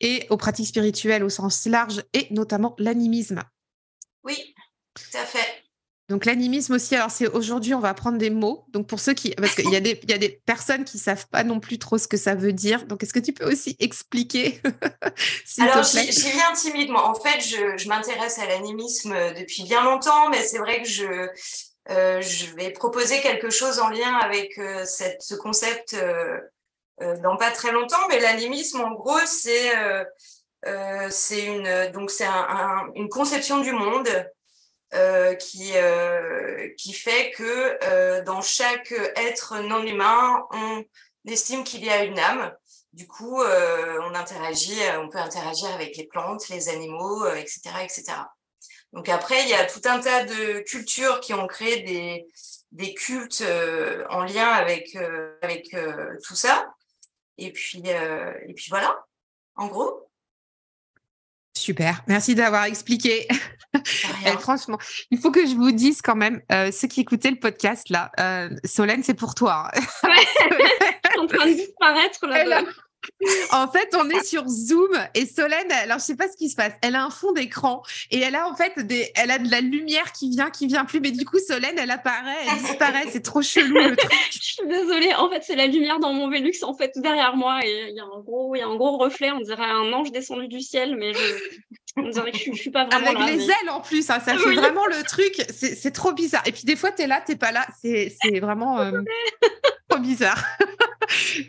et 0.00 0.26
aux 0.30 0.36
pratiques 0.36 0.68
spirituelles 0.68 1.24
au 1.24 1.28
sens 1.28 1.66
large, 1.66 2.02
et 2.12 2.26
notamment 2.30 2.74
l'animisme. 2.78 3.42
Oui, 4.24 4.54
tout 4.94 5.18
à 5.18 5.24
fait. 5.24 5.59
Donc 6.10 6.26
l'animisme 6.26 6.74
aussi, 6.74 6.96
alors 6.96 7.10
c'est 7.10 7.28
aujourd'hui 7.28 7.72
on 7.72 7.80
va 7.80 7.94
prendre 7.94 8.18
des 8.18 8.30
mots. 8.30 8.66
Donc 8.68 8.86
pour 8.86 9.00
ceux 9.00 9.14
qui, 9.14 9.30
parce 9.30 9.54
qu'il 9.54 9.70
y 9.70 9.76
a 9.76 9.80
des, 9.80 9.98
il 10.02 10.10
y 10.10 10.14
a 10.14 10.18
des 10.18 10.28
personnes 10.28 10.84
qui 10.84 10.98
savent 10.98 11.26
pas 11.28 11.44
non 11.44 11.60
plus 11.60 11.78
trop 11.78 11.96
ce 11.96 12.08
que 12.08 12.18
ça 12.18 12.34
veut 12.34 12.52
dire. 12.52 12.84
Donc 12.86 13.02
est-ce 13.02 13.14
que 13.14 13.20
tu 13.20 13.32
peux 13.32 13.50
aussi 13.50 13.76
expliquer 13.78 14.60
Alors 15.60 15.84
j'y 15.84 16.30
viens 16.32 16.52
timidement. 16.54 17.06
En 17.06 17.14
fait, 17.14 17.40
je, 17.40 17.78
je 17.78 17.88
m'intéresse 17.88 18.38
à 18.38 18.46
l'animisme 18.46 19.14
depuis 19.38 19.62
bien 19.62 19.82
longtemps, 19.84 20.28
mais 20.30 20.42
c'est 20.42 20.58
vrai 20.58 20.82
que 20.82 20.88
je 20.88 21.30
euh, 21.88 22.20
je 22.20 22.54
vais 22.54 22.70
proposer 22.70 23.20
quelque 23.20 23.50
chose 23.50 23.80
en 23.80 23.88
lien 23.88 24.14
avec 24.16 24.58
euh, 24.58 24.84
cette, 24.84 25.22
ce 25.22 25.34
concept 25.34 25.94
euh, 25.94 26.38
dans 27.22 27.36
pas 27.36 27.50
très 27.50 27.72
longtemps. 27.72 28.06
Mais 28.08 28.20
l'animisme, 28.20 28.80
en 28.80 28.92
gros, 28.92 29.18
c'est 29.26 29.72
c'est 31.08 31.46
une 31.46 31.90
donc 31.92 32.10
c'est 32.10 32.26
un, 32.26 32.46
un, 32.48 32.90
une 32.94 33.08
conception 33.08 33.60
du 33.60 33.72
monde 33.72 34.08
euh, 34.92 35.34
qui, 35.36 35.70
euh, 35.76 36.68
qui 36.76 36.92
fait 36.92 37.30
que 37.30 37.78
euh, 37.84 38.24
dans 38.24 38.42
chaque 38.42 38.92
être 39.14 39.60
non 39.60 39.84
humain, 39.84 40.44
on 40.50 40.84
estime 41.28 41.62
qu'il 41.62 41.84
y 41.84 41.90
a 41.90 42.02
une 42.02 42.18
âme. 42.18 42.52
du 42.92 43.06
coup, 43.06 43.40
on 43.40 44.14
interagit, 44.14 44.80
on 44.98 45.08
peut 45.08 45.18
interagir 45.18 45.72
avec 45.72 45.96
les 45.96 46.08
plantes, 46.08 46.48
les 46.48 46.68
animaux, 46.68 47.24
etc., 47.34 47.60
etc. 47.84 48.04
Donc 48.92 49.08
après, 49.08 49.44
il 49.44 49.48
y 49.48 49.54
a 49.54 49.64
tout 49.64 49.82
un 49.84 50.00
tas 50.00 50.24
de 50.24 50.58
cultures 50.60 51.20
qui 51.20 51.34
ont 51.34 51.46
créé 51.46 51.82
des, 51.82 52.26
des 52.72 52.92
cultes 52.94 53.44
en 54.10 54.24
lien 54.24 54.48
avec, 54.48 54.96
avec 55.42 55.76
tout 56.26 56.34
ça. 56.34 56.74
Et 57.38 57.52
puis, 57.52 57.84
et 57.86 58.54
puis 58.54 58.66
voilà, 58.70 58.98
en 59.54 59.68
gros. 59.68 60.09
Super, 61.60 62.02
merci 62.06 62.34
d'avoir 62.34 62.64
expliqué. 62.64 63.28
franchement, 64.40 64.78
il 65.10 65.18
faut 65.18 65.30
que 65.30 65.46
je 65.46 65.54
vous 65.54 65.72
dise 65.72 66.00
quand 66.00 66.16
même, 66.16 66.40
euh, 66.50 66.72
ceux 66.72 66.88
qui 66.88 67.02
écoutaient 67.02 67.30
le 67.30 67.38
podcast 67.38 67.90
là, 67.90 68.10
euh, 68.18 68.48
Solène, 68.64 69.02
c'est 69.02 69.14
pour 69.14 69.34
toi. 69.34 69.68
Hein. 69.74 69.80
je 71.04 71.10
suis 71.10 71.20
en 71.20 71.26
train 71.26 71.46
de 71.46 71.52
disparaître 71.52 72.26
là 72.26 72.62
en 73.52 73.68
fait, 73.68 73.94
on 73.98 74.08
est 74.10 74.24
sur 74.24 74.46
Zoom 74.48 74.90
et 75.14 75.26
Solène, 75.26 75.70
alors 75.82 75.98
je 75.98 76.04
sais 76.04 76.16
pas 76.16 76.28
ce 76.28 76.36
qui 76.36 76.48
se 76.48 76.56
passe. 76.56 76.72
Elle 76.82 76.94
a 76.94 77.04
un 77.04 77.10
fond 77.10 77.32
d'écran 77.32 77.82
et 78.10 78.20
elle 78.20 78.34
a 78.34 78.48
en 78.48 78.54
fait 78.54 78.78
des, 78.78 79.10
elle 79.16 79.30
a 79.30 79.38
de 79.38 79.50
la 79.50 79.60
lumière 79.60 80.12
qui 80.12 80.30
vient, 80.30 80.50
qui 80.50 80.66
vient 80.66 80.84
plus. 80.84 81.00
Mais 81.00 81.10
du 81.10 81.24
coup, 81.24 81.38
Solène, 81.38 81.76
elle 81.78 81.90
apparaît, 81.90 82.46
elle 82.50 82.58
disparaît. 82.58 83.04
C'est 83.10 83.22
trop 83.22 83.42
chelou 83.42 83.74
le 83.74 83.96
truc. 83.96 84.10
je 84.30 84.38
suis 84.38 84.66
désolée. 84.66 85.14
En 85.14 85.30
fait, 85.30 85.42
c'est 85.42 85.56
la 85.56 85.66
lumière 85.66 85.98
dans 85.98 86.12
mon 86.12 86.30
Velux 86.30 86.62
en 86.62 86.74
fait 86.74 86.92
derrière 86.96 87.36
moi 87.36 87.60
et 87.64 87.88
il 87.90 87.96
y 87.96 88.00
a 88.00 88.04
un 88.04 88.20
gros, 88.20 88.54
il 88.54 88.60
y 88.60 88.62
a 88.62 88.66
un 88.66 88.76
gros 88.76 88.96
reflet. 88.98 89.30
On 89.30 89.40
dirait 89.40 89.64
un 89.64 89.92
ange 89.92 90.12
descendu 90.12 90.48
du 90.48 90.60
ciel, 90.60 90.96
mais 90.96 91.12
je, 91.12 91.20
on 91.96 92.08
dirait 92.08 92.32
que 92.32 92.38
je, 92.38 92.52
suis 92.52 92.70
pas 92.70 92.84
vraiment 92.84 93.20
Avec 93.20 93.36
les 93.36 93.44
ailes 93.44 93.70
en 93.70 93.80
plus, 93.80 94.08
hein, 94.10 94.20
ça 94.20 94.36
fait 94.36 94.54
vraiment 94.54 94.86
le 94.86 95.02
truc. 95.02 95.44
C'est 95.50 95.92
trop 95.92 96.12
bizarre. 96.12 96.42
Et 96.46 96.52
puis 96.52 96.64
des 96.64 96.76
fois, 96.76 96.92
tu 96.92 97.02
es 97.02 97.06
là, 97.06 97.20
t'es 97.24 97.36
pas 97.36 97.52
là. 97.52 97.66
C'est 97.80 98.40
vraiment 98.40 98.80
euh, 98.80 99.02
trop 99.88 100.00
bizarre. 100.00 100.42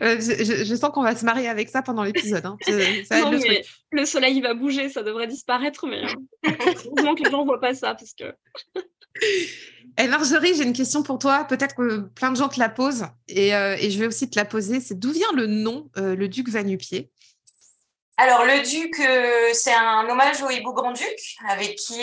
Euh, 0.02 0.16
je, 0.20 0.74
sens 0.74 0.90
qu'on 0.90 1.02
va 1.02 1.14
se 1.14 1.24
marier 1.24 1.48
avec 1.48 1.68
ça 1.68 1.82
pendant 1.82 2.02
l'épisode. 2.02 2.44
Hein. 2.46 2.56
le, 3.92 4.04
soleil 4.04 4.40
va 4.40 4.54
bouger, 4.54 4.88
ça 4.88 5.02
devrait 5.02 5.26
disparaître, 5.26 5.86
mais 5.86 6.04
euh, 6.04 6.50
heureusement 6.86 7.14
que 7.14 7.22
les 7.22 7.30
gens 7.30 7.40
ne 7.40 7.46
voient 7.46 7.60
pas 7.60 7.74
ça. 7.74 7.94
Parce 7.94 8.14
que... 8.14 8.34
Eh, 9.98 10.08
Marjorie, 10.08 10.54
j'ai 10.54 10.64
une 10.64 10.72
question 10.72 11.02
pour 11.02 11.18
toi. 11.18 11.44
Peut-être 11.44 11.74
que 11.74 11.98
plein 11.98 12.30
de 12.30 12.36
gens 12.36 12.48
te 12.48 12.58
la 12.58 12.68
posent 12.68 13.06
et, 13.28 13.54
euh, 13.54 13.76
je 13.76 13.98
vais 13.98 14.06
aussi 14.06 14.28
te 14.30 14.38
la 14.38 14.44
poser. 14.44 14.80
C'est 14.80 14.98
d'où 14.98 15.12
vient 15.12 15.32
le 15.34 15.46
nom, 15.46 15.90
le 15.96 16.26
duc 16.28 16.48
Vanupier? 16.48 17.10
Alors, 18.16 18.44
le 18.44 18.62
duc, 18.62 18.94
c'est 19.54 19.74
un 19.74 20.08
hommage 20.08 20.42
au 20.42 20.50
hibou 20.50 20.72
grand-duc, 20.72 21.36
avec 21.48 21.76
qui 21.76 22.00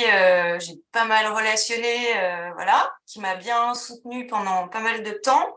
j'ai 0.60 0.74
pas 0.92 1.06
mal 1.06 1.32
relationné, 1.32 1.98
voilà, 2.56 2.92
qui 3.08 3.20
m'a 3.20 3.36
bien 3.36 3.74
soutenu 3.74 4.28
pendant 4.28 4.68
pas 4.68 4.82
mal 4.82 5.02
de 5.04 5.12
temps. 5.24 5.56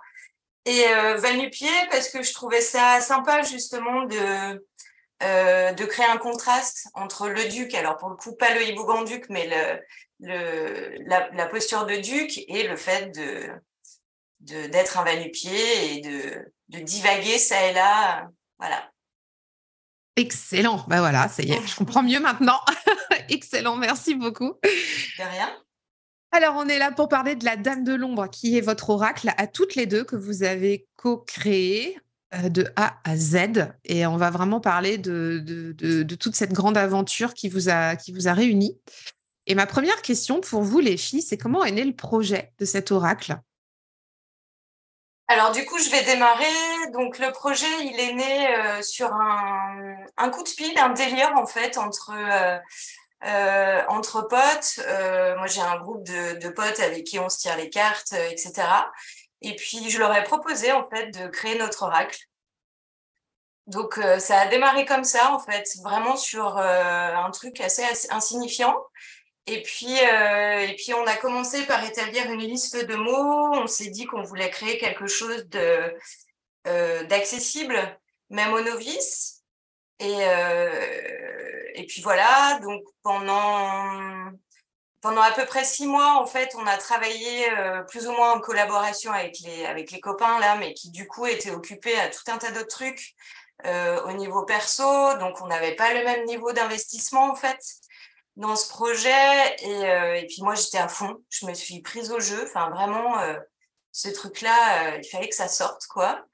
Et 0.65 0.87
euh, 0.89 1.17
Vanupier, 1.17 1.71
parce 1.91 2.09
que 2.09 2.23
je 2.23 2.33
trouvais 2.33 2.61
ça 2.61 3.01
sympa 3.01 3.43
justement 3.43 4.05
de, 4.05 4.65
euh, 5.23 5.73
de 5.73 5.85
créer 5.85 6.07
un 6.07 6.19
contraste 6.19 6.89
entre 6.95 7.29
le 7.29 7.49
duc, 7.49 7.75
alors 7.75 7.97
pour 7.97 8.11
le 8.11 8.17
coup 8.17 8.35
pas 8.37 8.55
le 8.55 8.63
hibou-grand-duc, 8.69 9.27
mais 9.29 9.49
le, 9.49 9.81
le, 10.21 11.05
la, 11.07 11.29
la, 11.33 11.47
posture 11.47 11.85
de 11.87 11.97
duc 11.97 12.39
et 12.49 12.67
le 12.69 12.77
fait 12.77 13.11
de 13.11 13.51
d'être 14.41 14.99
un 14.99 15.05
Vanupier 15.05 15.95
et 15.95 16.01
de, 16.01 16.53
de 16.69 16.79
divaguer 16.81 17.39
ça 17.39 17.65
et 17.67 17.73
là. 17.73 18.29
Voilà. 18.59 18.91
Excellent. 20.17 20.85
Ben 20.89 20.99
voilà, 20.99 21.29
ça 21.29 21.43
y 21.43 21.53
est, 21.53 21.67
je 21.67 21.77
comprends 21.77 22.03
mieux 22.03 22.19
maintenant. 22.19 22.61
Excellent, 23.29 23.77
merci 23.77 24.15
beaucoup. 24.15 24.59
De 24.65 25.31
rien. 25.31 25.57
Alors, 26.35 26.55
on 26.57 26.67
est 26.67 26.79
là 26.79 26.91
pour 26.91 27.11
parler 27.11 27.37
de 27.37 27.45
la 27.45 27.57
Dame 27.57 27.85
de 27.85 27.95
l'Ombre, 27.95 28.27
qui 28.27 28.57
est 28.57 28.63
votre 28.63 28.89
oracle 28.89 29.35
à 29.37 29.47
toutes 29.47 29.75
les 29.75 29.85
deux 29.85 30.03
que 30.03 30.17
vous 30.17 30.43
avez 30.43 30.87
co-créé 30.97 31.99
euh, 32.35 32.49
de 32.49 32.67
A 32.77 32.97
à 33.05 33.17
Z. 33.19 33.69
Et 33.85 34.07
on 34.07 34.17
va 34.17 34.31
vraiment 34.31 34.59
parler 34.59 34.97
de, 34.97 35.75
toute 36.19 36.35
cette 36.35 36.55
grande 36.55 36.79
aventure 36.79 37.35
qui 37.35 37.51
vous 37.51 37.69
a, 37.69 37.97
qui 37.97 38.13
vous 38.13 38.29
a 38.29 38.33
réunis. 38.33 38.81
Et 39.47 39.55
ma 39.55 39.67
première 39.67 40.01
question 40.01 40.41
pour 40.41 40.63
vous, 40.63 40.81
les 40.81 40.97
filles, 40.97 41.21
c'est 41.21 41.37
comment 41.37 41.65
est 41.65 41.73
né 41.73 41.85
le 41.85 41.95
projet 41.95 42.53
de 42.59 42.65
cet 42.65 42.93
oracle? 42.93 43.37
Alors 45.29 45.53
du 45.53 45.67
coup, 45.67 45.79
je 45.79 45.91
vais 45.91 46.03
démarrer. 46.05 46.91
Donc 46.95 47.19
le 47.19 47.31
projet, 47.33 47.67
il 47.83 48.01
est 48.01 48.15
né 48.15 48.57
euh, 48.57 48.83
sur 48.83 49.13
un, 49.13 49.97
un, 50.17 50.31
coup 50.31 50.43
de 50.43 50.49
pile, 50.49 50.79
un 50.79 50.91
délire 50.91 51.33
en 51.37 51.47
fait 51.47 51.77
entre 51.77 52.13
euh, 52.15 52.59
euh, 53.25 53.83
entre 53.89 54.23
potes. 54.23 54.81
Euh, 54.81 55.37
moi, 55.37 55.47
j'ai 55.47 55.61
un 55.61 55.79
groupe 55.79 56.05
de, 56.05 56.49
potes 56.49 56.81
avec 56.81 57.05
qui 57.05 57.21
on 57.21 57.29
se 57.29 57.39
tire 57.39 57.57
les 57.57 57.71
cartes, 57.71 58.13
euh, 58.15 58.29
etc. 58.31 58.53
Et 59.43 59.55
puis, 59.55 59.91
je 59.91 59.99
leur 59.99 60.15
ai 60.15 60.25
proposé, 60.25 60.73
en 60.73 60.89
fait, 60.89 61.11
de 61.11 61.29
créer 61.29 61.57
notre 61.57 61.83
oracle. 61.83 62.19
Donc, 63.69 63.99
ça 64.19 64.41
a 64.41 64.47
démarré 64.49 64.85
comme 64.85 65.05
ça, 65.05 65.33
en 65.33 65.39
fait, 65.39 65.69
vraiment 65.85 66.17
sur 66.17 66.59
un 66.59 67.31
truc 67.31 67.61
assez, 67.61 67.85
insignifiant. 68.11 68.77
Et 69.47 69.63
puis, 69.63 69.95
et 69.95 70.75
puis, 70.77 70.93
on 70.95 71.07
a 71.07 71.15
commencé 71.17 71.65
par 71.67 71.85
établir 71.85 72.31
une 72.31 72.41
liste 72.41 72.85
de 72.85 72.97
mots. 72.97 73.55
On 73.55 73.69
s'est 73.69 73.91
dit 73.91 74.05
qu'on 74.05 74.23
voulait 74.23 74.51
créer 74.51 74.79
quelque 74.79 75.07
chose 75.07 75.47
d'accessible, 76.65 77.77
même 78.31 78.53
aux 78.53 78.63
novices. 78.63 79.32
Et, 80.03 80.19
et 81.75 81.87
puis 81.87 82.03
voilà, 82.03 82.59
donc 82.63 82.83
pendant, 83.03 84.31
pendant 85.01 85.23
à 85.23 85.33
peu 85.33 85.45
près 85.47 85.65
six 85.65 85.87
mois, 85.87 86.21
en 86.21 86.27
fait, 86.27 86.55
on 86.57 86.67
a 86.67 86.77
travaillé 86.77 87.51
euh, 87.51 87.83
plus 87.83 88.07
ou 88.07 88.13
moins 88.13 88.33
en 88.33 88.41
collaboration 88.41 89.13
avec 89.13 89.39
les, 89.41 89.65
avec 89.65 89.91
les 89.91 90.01
copains 90.01 90.39
là, 90.39 90.57
mais 90.57 90.75
qui 90.75 90.91
du 90.91 91.09
coup 91.09 91.27
étaient 91.27 91.51
occupés 91.51 91.99
à 91.99 92.09
tout 92.09 92.23
un 92.29 92.39
tas 92.39 92.51
d'autres 92.51 92.69
trucs 92.69 93.15
euh, 93.65 94.01
au 94.05 94.13
niveau 94.13 94.45
perso. 94.45 95.17
Donc 95.19 95.41
on 95.41 95.47
n'avait 95.47 95.75
pas 95.75 95.93
le 95.95 96.05
même 96.05 96.25
niveau 96.27 96.53
d'investissement 96.53 97.31
en 97.31 97.35
fait 97.35 97.61
dans 98.37 98.57
ce 98.57 98.69
projet. 98.69 99.57
Et, 99.63 99.85
euh, 99.91 100.15
et 100.15 100.27
puis 100.27 100.43
moi, 100.43 100.55
j'étais 100.55 100.79
à 100.79 100.89
fond. 100.89 101.17
Je 101.31 101.47
me 101.47 101.55
suis 101.55 101.81
prise 101.81 102.13
au 102.13 102.21
jeu. 102.21 102.45
Enfin, 102.45 102.71
vraiment, 102.71 103.17
ce 103.93 104.09
truc-là, 104.09 104.97
il 104.99 105.09
fallait 105.09 105.29
que 105.29 105.35
ça 105.35 105.49
sorte, 105.49 105.87
quoi. 105.87 106.25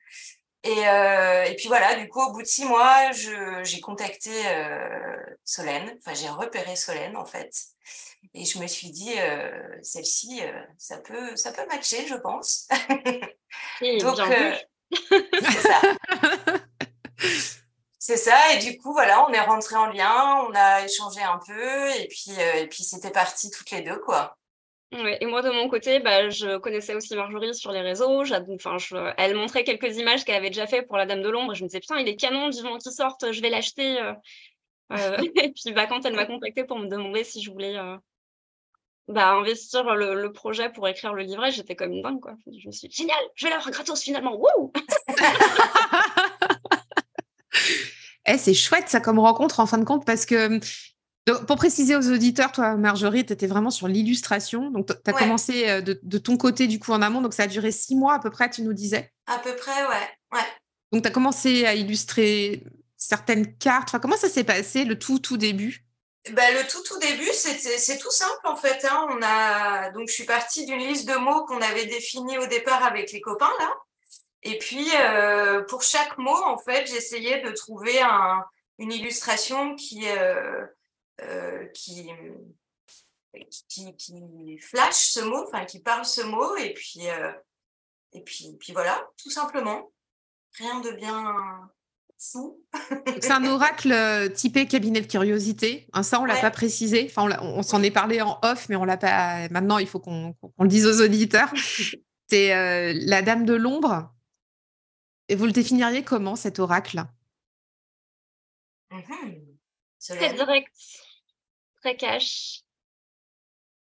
Et, 0.65 0.88
euh, 0.88 1.45
et, 1.45 1.55
puis 1.55 1.69
voilà, 1.69 1.95
du 1.95 2.09
coup, 2.09 2.21
au 2.21 2.33
bout 2.33 2.43
de 2.43 2.47
six 2.47 2.65
mois, 2.65 3.12
j'ai 3.12 3.81
contacté 3.81 4.31
euh, 4.47 5.17
Solène, 5.45 5.97
enfin 5.99 6.15
j'ai 6.15 6.29
repéré 6.29 6.75
Solène 6.75 7.17
en 7.17 7.25
fait, 7.25 7.53
et 8.35 8.45
je 8.45 8.59
me 8.59 8.67
suis 8.67 8.91
dit, 8.91 9.15
euh, 9.19 9.50
celle-ci, 9.83 10.43
ça 10.77 10.99
peut, 10.99 11.37
ça 11.37 11.53
peut 11.53 11.65
matcher, 11.67 12.07
je 12.07 12.17
pense. 12.17 12.69
Donc, 14.00 14.19
c'est 14.91 15.61
ça. 15.61 15.81
c'est 18.00 18.17
ça, 18.17 18.55
et 18.55 18.59
du 18.59 18.79
coup, 18.79 18.93
voilà, 18.93 19.25
on 19.29 19.33
est 19.33 19.41
rentré 19.41 19.77
en 19.77 19.87
lien, 19.87 20.45
on 20.49 20.55
a 20.55 20.85
échangé 20.85 21.23
un 21.23 21.38
peu, 21.47 21.91
et 21.91 22.09
puis, 22.09 22.33
et 22.57 22.67
puis 22.67 22.83
c'était 22.83 23.12
parti 23.12 23.50
toutes 23.50 23.71
les 23.71 23.83
deux, 23.83 23.99
quoi 24.00 24.37
et 24.90 25.26
moi, 25.26 25.42
de 25.42 25.50
mon 25.50 25.68
côté, 25.68 26.00
bah, 26.00 26.30
je 26.30 26.57
connaissais 26.57 26.95
aussi 26.95 27.14
Marjorie 27.14 27.54
sur 27.54 27.73
les 27.73 27.83
réseaux. 27.83 28.23
Enfin, 28.54 28.78
elle 29.18 29.37
montrait 29.37 29.64
quelques 29.64 29.99
images 29.99 30.25
qu'elle 30.25 30.37
avait 30.37 30.49
déjà 30.49 30.66
fait 30.66 30.80
pour 30.83 30.97
la 30.97 31.04
Dame 31.04 31.21
de 31.21 31.28
l'Ombre. 31.28 31.54
Je 31.54 31.62
me 31.62 31.68
disais, 31.68 31.80
putain, 31.80 31.99
il 31.99 32.09
est 32.09 32.16
canon, 32.16 32.49
vivant 32.49 32.78
qu'il 32.78 32.92
sorte, 32.92 33.30
je 33.30 33.42
vais 33.42 33.50
l'acheter. 33.50 34.00
Euh, 34.00 34.14
euh, 34.92 35.18
et 35.42 35.52
puis, 35.52 35.73
bah, 35.75 35.87
quand 35.87 36.07
elle 36.07 36.14
m'a 36.14 36.25
contacté 36.25 36.64
pour 36.64 36.78
me 36.78 36.88
demander 36.88 37.25
si 37.25 37.42
je 37.42 37.50
voulais 37.50 37.76
euh, 37.76 37.99
bah, 39.09 39.33
investir 39.33 39.85
le, 39.95 40.33
projet 40.33 40.71
pour 40.71 40.88
écrire 40.88 41.12
le 41.12 41.23
livret, 41.23 41.50
j'étais 41.50 41.76
comme 41.76 41.92
une 41.92 42.00
dingue. 42.02 42.21
Quoi. 42.21 42.35
Je 42.47 42.66
me 42.66 42.73
suis 42.73 42.88
dit, 42.88 42.97
génial, 42.97 43.18
je 43.35 43.45
vais 43.47 43.50
l'avoir 43.50 43.71
gratos 43.71 44.02
finalement. 44.02 44.37
Wouh 44.37 44.73
eh, 48.26 48.38
c'est 48.38 48.54
chouette 48.54 48.88
ça 48.88 49.00
comme 49.00 49.18
rencontre 49.18 49.61
en 49.61 49.66
fin 49.66 49.78
de 49.78 49.85
compte 49.85 50.07
parce 50.07 50.26
que 50.26 50.61
pour 51.47 51.56
préciser 51.56 51.97
aux 51.97 52.11
auditeurs, 52.11 52.52
toi, 52.52 52.76
Marjorie, 52.76 53.25
tu 53.26 53.32
étais 53.32 53.47
vraiment 53.47 53.70
sur 53.70 53.88
l'illustration. 53.88 54.70
Donc, 54.70 54.87
tu 54.87 55.11
as 55.11 55.12
commencé 55.12 55.68
euh, 55.68 55.80
de, 55.80 56.18
ton 56.18 56.37
côté, 56.37 56.66
du 56.66 56.78
coup, 56.78 56.92
en 56.92 57.02
amont. 57.02 57.20
Donc, 57.20 57.35
ça 57.35 57.44
a 57.44 57.47
duré 57.47 57.73
six 57.73 57.97
mois 57.97 58.14
à 58.14 58.18
peu 58.18 58.30
près, 58.30 58.50
tu 58.50 58.62
nous 58.62 58.73
disais 58.73 59.12
À 59.26 59.38
peu 59.38 59.54
près, 59.56 59.87
ouais. 59.87 60.08
ouais. 60.32 60.47
Donc, 60.92 61.02
tu 61.02 61.08
as 61.08 61.12
commencé 61.12 61.66
à 61.66 61.75
illustrer 61.75 62.64
certaines 62.97 63.56
cartes. 63.56 63.88
Enfin, 63.88 63.99
comment 63.99 64.16
ça 64.16 64.28
s'est 64.28 64.44
passé, 64.44 64.85
le 64.85 64.99
tout, 64.99 65.18
tout 65.18 65.37
début? 65.37 65.85
Bah, 66.32 66.50
le 66.50 66.66
tout 66.68 66.82
tout 66.82 66.99
début, 66.99 67.30
c'est 67.32 67.99
tout 67.99 68.11
simple 68.11 68.40
en 68.44 68.56
fait. 68.56 68.85
Hein. 68.85 69.06
On 69.11 69.23
a 69.23 69.90
donc 69.92 70.08
je 70.08 70.12
suis 70.12 70.25
partie 70.25 70.66
d'une 70.66 70.80
liste 70.80 71.08
de 71.08 71.14
mots 71.14 71.47
qu'on 71.47 71.62
avait 71.62 71.87
définie 71.87 72.37
au 72.37 72.47
départ 72.47 72.85
avec 72.85 73.12
les 73.12 73.20
copains 73.20 73.52
là. 73.58 73.73
Et 74.42 74.58
puis 74.58 74.87
euh, 74.94 75.62
pour 75.62 75.82
chaque 75.82 76.18
mot, 76.18 76.37
en 76.44 76.58
fait, 76.58 76.87
j'essayais 76.87 77.40
de 77.40 77.50
trouver 77.52 78.00
un, 78.02 78.44
une 78.78 78.92
illustration 78.92 79.75
qui 79.75 80.06
euh, 80.08 80.66
euh, 81.23 81.67
qui, 81.75 82.09
qui, 83.69 83.97
qui, 83.97 84.59
flash 84.59 85.11
ce 85.11 85.21
mot, 85.21 85.45
enfin 85.47 85.65
qui 85.65 85.81
parle 85.81 86.05
ce 86.05 86.23
mot, 86.23 86.57
et 86.57 86.73
puis, 86.73 87.09
euh, 87.09 87.33
et 88.13 88.23
puis, 88.23 88.57
puis 88.59 88.73
voilà, 88.73 89.09
tout 89.23 89.31
simplement. 89.31 89.93
Rien 90.57 90.81
de 90.81 90.91
bien 90.93 91.71
fou. 92.19 92.61
C'est 93.21 93.31
un 93.31 93.45
oracle 93.45 93.93
euh, 93.93 94.29
typé 94.29 94.67
cabinet 94.67 95.01
de 95.01 95.07
curiosité. 95.07 95.87
Hein, 95.93 96.03
ça, 96.03 96.21
on 96.21 96.25
l'a 96.25 96.41
pas 96.41 96.51
précisé. 96.51 97.07
Enfin, 97.09 97.29
on, 97.43 97.63
s'en 97.63 97.83
est 97.83 97.91
parlé 97.91 98.23
en 98.23 98.39
off, 98.43 98.69
mais 98.69 98.77
on 98.77 98.85
l'a 98.85 98.97
pas. 98.97 99.49
Maintenant, 99.51 99.79
il 99.79 99.87
faut 99.87 100.01
qu'on 100.01 100.35
le 100.59 100.69
dise 100.69 100.87
aux 100.87 101.05
auditeurs. 101.05 101.53
C'est 102.31 102.95
la 102.95 103.23
Dame 103.23 103.45
de 103.45 103.55
l'ombre. 103.55 104.13
Et 105.29 105.37
vous 105.37 105.45
le 105.45 105.53
définiriez 105.53 106.03
comment 106.03 106.37
cet 106.37 106.59
oracle? 106.59 107.05
Mhm. 108.91 109.59
Très 110.01 110.33
direct, 110.33 110.73
très 111.80 111.97
cash. 111.97 112.62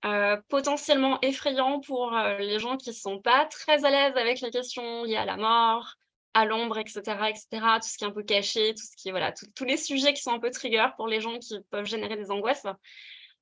Euh, 0.04 0.36
potentiellement 0.48 1.18
effrayant 1.22 1.80
pour 1.80 2.14
euh, 2.14 2.36
les 2.36 2.58
gens 2.58 2.76
qui 2.76 2.90
ne 2.90 2.94
sont 2.94 3.20
pas 3.20 3.46
très 3.46 3.86
à 3.86 3.90
l'aise 3.90 4.14
avec 4.16 4.42
les 4.42 4.50
questions 4.50 5.04
liées 5.04 5.16
à 5.16 5.24
la 5.24 5.38
mort, 5.38 5.94
à 6.34 6.44
l'ombre, 6.44 6.76
etc., 6.76 7.00
etc., 7.30 7.46
tout 7.76 7.88
ce 7.88 7.96
qui 7.96 8.04
est 8.04 8.08
un 8.08 8.10
peu 8.10 8.22
caché, 8.22 8.74
tout 8.74 8.82
ce 8.82 8.94
qui 8.98 9.10
voilà, 9.10 9.32
tous 9.32 9.64
les 9.64 9.78
sujets 9.78 10.12
qui 10.12 10.20
sont 10.20 10.32
un 10.32 10.40
peu 10.40 10.50
trigger 10.50 10.88
pour 10.98 11.08
les 11.08 11.22
gens 11.22 11.38
qui 11.38 11.58
peuvent 11.70 11.86
générer 11.86 12.16
des 12.16 12.30
angoisses. 12.30 12.66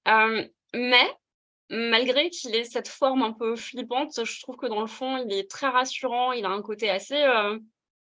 Euh, 0.07 0.47
mais 0.73 1.11
malgré 1.69 2.31
qu'il 2.31 2.55
ait 2.55 2.63
cette 2.63 2.89
forme 2.89 3.23
un 3.23 3.33
peu 3.33 3.57
flippante, 3.57 4.25
je 4.25 4.41
trouve 4.43 4.57
que 4.57 4.67
dans 4.67 4.83
le 4.83 4.87
fond, 4.87 5.17
il 5.17 5.33
est 5.33 5.51
très 5.51 5.69
rassurant. 5.69 6.31
Il 6.31 6.45
a 6.45 6.51
un 6.51 6.63
côté 6.63 6.91
assez 6.91 7.27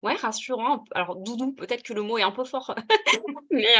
ouais, 0.01 0.13
rassurant. 0.13 0.85
Alors, 0.91 1.17
doudou, 1.17 1.51
peut-être 1.51 1.83
que 1.83 1.93
le 1.93 2.03
mot 2.03 2.17
est 2.17 2.23
un 2.23 2.31
peu 2.31 2.45
fort, 2.45 2.73
mais 3.51 3.75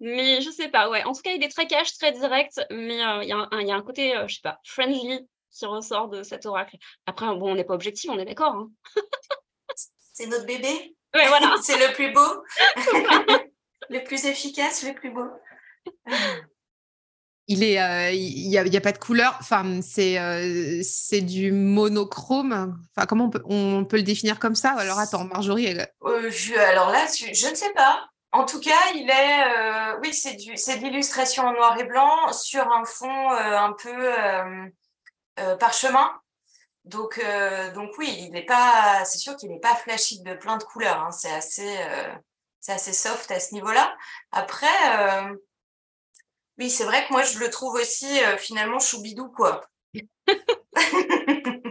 mais 0.00 0.40
je 0.40 0.50
sais 0.50 0.68
pas, 0.68 0.88
ouais. 0.88 1.04
En 1.04 1.12
tout 1.12 1.20
cas, 1.20 1.32
il 1.32 1.44
est 1.44 1.50
très 1.50 1.66
cash, 1.66 1.92
très 1.98 2.12
direct, 2.12 2.60
mais 2.70 3.04
euh, 3.04 3.22
il 3.22 3.28
y, 3.28 3.70
a 3.70 3.74
un 3.74 3.82
côté, 3.82 4.16
euh, 4.16 4.26
je 4.26 4.36
sais 4.36 4.40
pas, 4.42 4.58
friendly 4.64 5.28
qui 5.52 5.66
ressort 5.66 6.08
de 6.08 6.22
cet 6.22 6.46
oracle. 6.46 6.76
Après, 7.06 7.26
bon, 7.26 7.52
on 7.52 7.54
n'est 7.54 7.64
pas 7.64 7.74
objectif, 7.74 8.10
on 8.10 8.18
est 8.18 8.24
d'accord. 8.24 8.54
Hein. 8.54 8.70
C'est 10.14 10.26
notre 10.26 10.46
bébé. 10.46 10.96
Ouais, 11.14 11.28
voilà. 11.28 11.54
C'est 11.62 11.76
le 11.76 11.92
plus 11.92 12.12
beau, 12.12 12.44
le 13.90 14.02
plus 14.04 14.24
efficace, 14.24 14.82
le 14.84 14.94
plus 14.94 15.10
beau. 15.10 15.28
Il 17.46 17.62
est, 17.62 17.80
euh, 17.80 18.12
il 18.12 18.48
n'y 18.48 18.56
a, 18.56 18.62
a, 18.62 18.80
pas 18.80 18.92
de 18.92 18.98
couleur. 18.98 19.36
Enfin, 19.40 19.82
c'est, 19.82 20.82
c'est 20.82 21.20
du 21.20 21.50
monochrome. 21.52 22.78
Enfin, 22.94 23.06
comment 23.06 23.24
on 23.24 23.30
peut, 23.30 23.42
on 23.44 23.84
peut 23.84 23.96
le 23.96 24.02
définir 24.04 24.38
comme 24.38 24.54
ça? 24.54 24.70
Alors 24.78 24.98
attends, 24.98 25.24
Marjorie. 25.24 25.74
je, 25.74 26.54
alors 26.58 26.90
là, 26.90 27.06
je 27.18 27.50
ne 27.50 27.54
sais 27.54 27.72
pas. 27.72 28.09
En 28.32 28.44
tout 28.44 28.60
cas, 28.60 28.78
il 28.94 29.10
est, 29.10 29.94
euh, 29.94 29.98
oui, 30.00 30.14
c'est 30.14 30.36
de 30.36 30.82
l'illustration 30.82 31.44
en 31.44 31.52
noir 31.52 31.78
et 31.80 31.84
blanc 31.84 32.32
sur 32.32 32.70
un 32.70 32.84
fond 32.84 33.32
euh, 33.32 33.58
un 33.58 33.72
peu 33.72 34.14
euh, 35.40 35.56
parchemin. 35.56 36.12
Donc, 36.84 37.20
donc 37.74 37.90
oui, 37.98 38.14
il 38.18 38.30
n'est 38.30 38.46
pas, 38.46 39.04
c'est 39.04 39.18
sûr 39.18 39.36
qu'il 39.36 39.50
n'est 39.50 39.60
pas 39.60 39.74
flashy 39.76 40.22
de 40.22 40.34
plein 40.34 40.56
de 40.56 40.64
couleurs. 40.64 41.00
Hein. 41.02 41.10
c'est 41.10 41.30
assez, 41.30 41.76
c'est 42.58 42.72
assez 42.72 42.92
soft 42.92 43.30
à 43.30 43.38
ce 43.38 43.54
niveau-là. 43.54 43.94
Après, 44.32 44.66
oui, 46.58 46.70
c'est 46.70 46.84
vrai 46.84 47.06
que 47.06 47.12
moi 47.12 47.22
je 47.22 47.38
le 47.38 47.50
trouve 47.50 47.74
aussi 47.74 48.20
finalement 48.38 48.78
choubidou 48.78 49.28
quoi. 49.30 49.60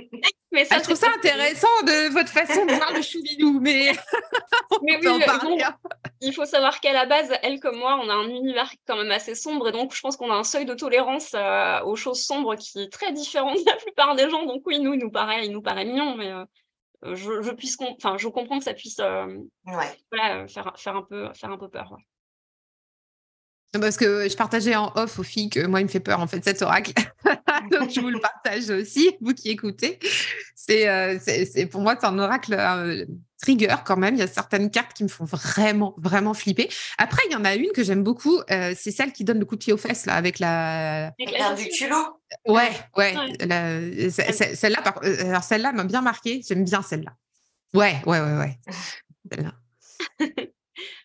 Mais 0.51 0.65
ça, 0.65 0.75
ah, 0.75 0.79
je 0.79 0.84
trouve 0.84 0.96
ça 0.96 1.12
intéressant 1.15 1.68
de 1.84 2.12
votre 2.12 2.29
façon 2.29 2.65
de 2.65 2.74
voir 2.74 2.91
le 2.91 3.03
choubidou, 3.03 3.60
mais, 3.60 3.91
mais 4.82 4.98
oui, 5.01 5.08
en 5.08 5.20
parler. 5.20 5.62
Hein. 5.62 5.75
il 6.22 6.34
faut 6.34 6.46
savoir 6.46 6.79
qu'à 6.79 6.91
la 6.91 7.06
base, 7.06 7.32
elle 7.44 7.60
comme 7.60 7.77
moi, 7.77 8.00
on 8.01 8.10
a 8.10 8.13
un 8.13 8.27
univers 8.27 8.72
quand 8.88 8.98
même 8.98 9.12
assez 9.12 9.36
sombre, 9.36 9.70
et 9.70 9.72
donc 9.72 9.94
je 9.94 10.01
pense 10.01 10.18
qu'on 10.18 10.32
a 10.32 10.36
un 10.36 10.44
seuil 10.44 10.65
de 10.65 10.74
tolérance 10.74 11.34
euh, 11.36 11.82
aux 11.84 11.96
choses 11.96 12.24
sombres 12.24 12.56
qui 12.56 12.79
est 12.79 12.91
très 12.91 13.13
différent 13.13 13.53
de 13.53 13.63
la 13.65 13.75
plupart 13.75 14.15
des 14.15 14.27
gens. 14.29 14.46
Donc 14.46 14.63
oui, 14.65 14.79
nous, 14.79 14.96
il 14.96 15.00
nous 15.00 15.12
paraît, 15.12 15.46
il 15.46 15.51
nous 15.51 15.62
paraît 15.62 15.86
mignon, 15.86 16.15
mais 16.15 16.32
euh, 16.32 16.46
je, 17.13 17.44
je, 17.44 17.51
puisse, 17.51 17.77
enfin, 17.79 18.18
je 18.18 18.27
comprends 18.27 18.58
que 18.58 18.65
ça 18.65 18.74
puisse, 18.74 19.00
euh, 19.00 19.27
ouais. 19.68 20.48
faire, 20.48 20.74
faire 20.77 20.96
un 20.96 21.03
peu, 21.03 21.29
faire 21.36 21.51
un 21.51 21.58
peu 21.60 21.70
peur. 21.70 21.96
Parce 23.74 23.98
que 23.98 24.27
je 24.27 24.36
partageais 24.36 24.75
en 24.75 24.91
off 24.96 25.20
aux 25.20 25.24
filles 25.24 25.50
que 25.50 25.68
moi, 25.68 25.79
il 25.79 25.84
me 25.84 25.89
fait 25.89 26.00
peur, 26.00 26.20
en 26.20 26.27
fait, 26.27 26.44
cet 26.44 26.63
oracle. 26.63 26.94
Donc, 27.79 27.89
je 27.89 27.99
vous 27.99 28.09
le 28.09 28.19
partage 28.19 28.69
aussi, 28.69 29.11
vous 29.21 29.33
qui 29.33 29.49
écoutez. 29.49 29.99
C'est, 30.55 30.88
euh, 30.88 31.17
c'est, 31.19 31.65
pour 31.65 31.81
moi, 31.81 31.95
c'est 31.99 32.05
un 32.05 32.19
oracle 32.19 32.53
euh, 32.53 33.05
trigger 33.41 33.75
quand 33.85 33.97
même. 33.97 34.15
Il 34.15 34.19
y 34.19 34.23
a 34.23 34.27
certaines 34.27 34.69
cartes 34.69 34.93
qui 34.93 35.03
me 35.03 35.09
font 35.09 35.25
vraiment, 35.25 35.95
vraiment 35.97 36.33
flipper. 36.33 36.69
Après, 36.97 37.21
il 37.29 37.33
y 37.33 37.35
en 37.35 37.45
a 37.45 37.55
une 37.55 37.71
que 37.71 37.83
j'aime 37.83 38.03
beaucoup. 38.03 38.39
Euh, 38.51 38.73
c'est 38.77 38.91
celle 38.91 39.11
qui 39.11 39.23
donne 39.23 39.39
le 39.39 39.45
coup 39.45 39.55
de 39.55 39.63
pied 39.63 39.73
aux 39.73 39.77
fesses, 39.77 40.05
là, 40.05 40.13
avec 40.13 40.39
la. 40.39 41.08
Avec 41.08 41.58
du 41.58 41.69
culot. 41.69 42.21
Ouais, 42.47 42.71
ouais. 42.97 43.15
celle-là, 44.12 44.79
alors 45.21 45.43
celle-là 45.43 45.71
m'a 45.71 45.84
bien 45.86 46.01
marqué. 46.01 46.41
J'aime 46.47 46.63
bien 46.63 46.82
celle-là. 46.82 47.13
Ouais, 47.73 48.01
ouais, 48.05 48.19
ouais, 48.19 48.38
ouais. 48.38 48.60
Celle-là. 49.32 49.53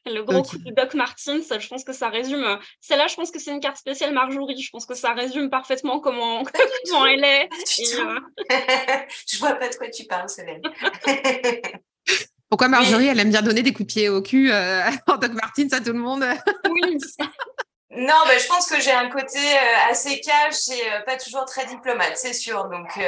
Le 0.06 0.22
gros 0.22 0.42
coup 0.42 0.58
de 0.58 0.70
Doc 0.72 0.94
Martins, 0.94 1.40
je 1.40 1.68
pense 1.68 1.84
que 1.84 1.92
ça 1.92 2.08
résume. 2.08 2.44
Euh, 2.44 2.56
celle-là, 2.80 3.06
je 3.06 3.14
pense 3.14 3.30
que 3.30 3.38
c'est 3.38 3.50
une 3.50 3.60
carte 3.60 3.76
spéciale 3.76 4.12
Marjorie. 4.12 4.60
Je 4.60 4.70
pense 4.70 4.86
que 4.86 4.94
ça 4.94 5.12
résume 5.12 5.50
parfaitement 5.50 6.00
comment, 6.00 6.44
comment 6.84 7.06
elle 7.06 7.24
est. 7.24 7.48
Euh, 7.98 8.20
je 9.28 9.38
vois 9.38 9.54
pas 9.54 9.68
de 9.68 9.74
quoi 9.76 9.88
tu 9.88 10.04
parles, 10.04 10.28
Céline. 10.28 10.60
Pourquoi 12.50 12.68
Marjorie, 12.68 13.06
elle 13.06 13.18
aime 13.18 13.30
bien 13.30 13.42
donner 13.42 13.62
des 13.62 13.72
coups 13.72 13.88
de 13.88 13.92
pied 13.92 14.08
au 14.08 14.22
cul 14.22 14.52
euh, 14.52 14.82
en 15.06 15.16
Doc 15.16 15.32
Martins 15.32 15.68
à 15.72 15.80
tout 15.80 15.92
le 15.92 15.98
monde? 15.98 16.24
Oui. 16.70 16.98
Non, 17.90 18.14
bah, 18.26 18.38
je 18.38 18.46
pense 18.46 18.68
que 18.68 18.80
j'ai 18.80 18.92
un 18.92 19.08
côté 19.08 19.38
assez 19.88 20.20
cash 20.20 20.68
et 20.68 21.04
pas 21.06 21.16
toujours 21.16 21.44
très 21.46 21.64
diplomate, 21.66 22.16
c'est 22.16 22.32
sûr. 22.32 22.68
Donc, 22.68 23.00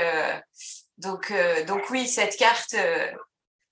donc, 0.98 1.32
donc 1.66 1.90
oui, 1.90 2.06
cette 2.06 2.36
carte, 2.36 2.74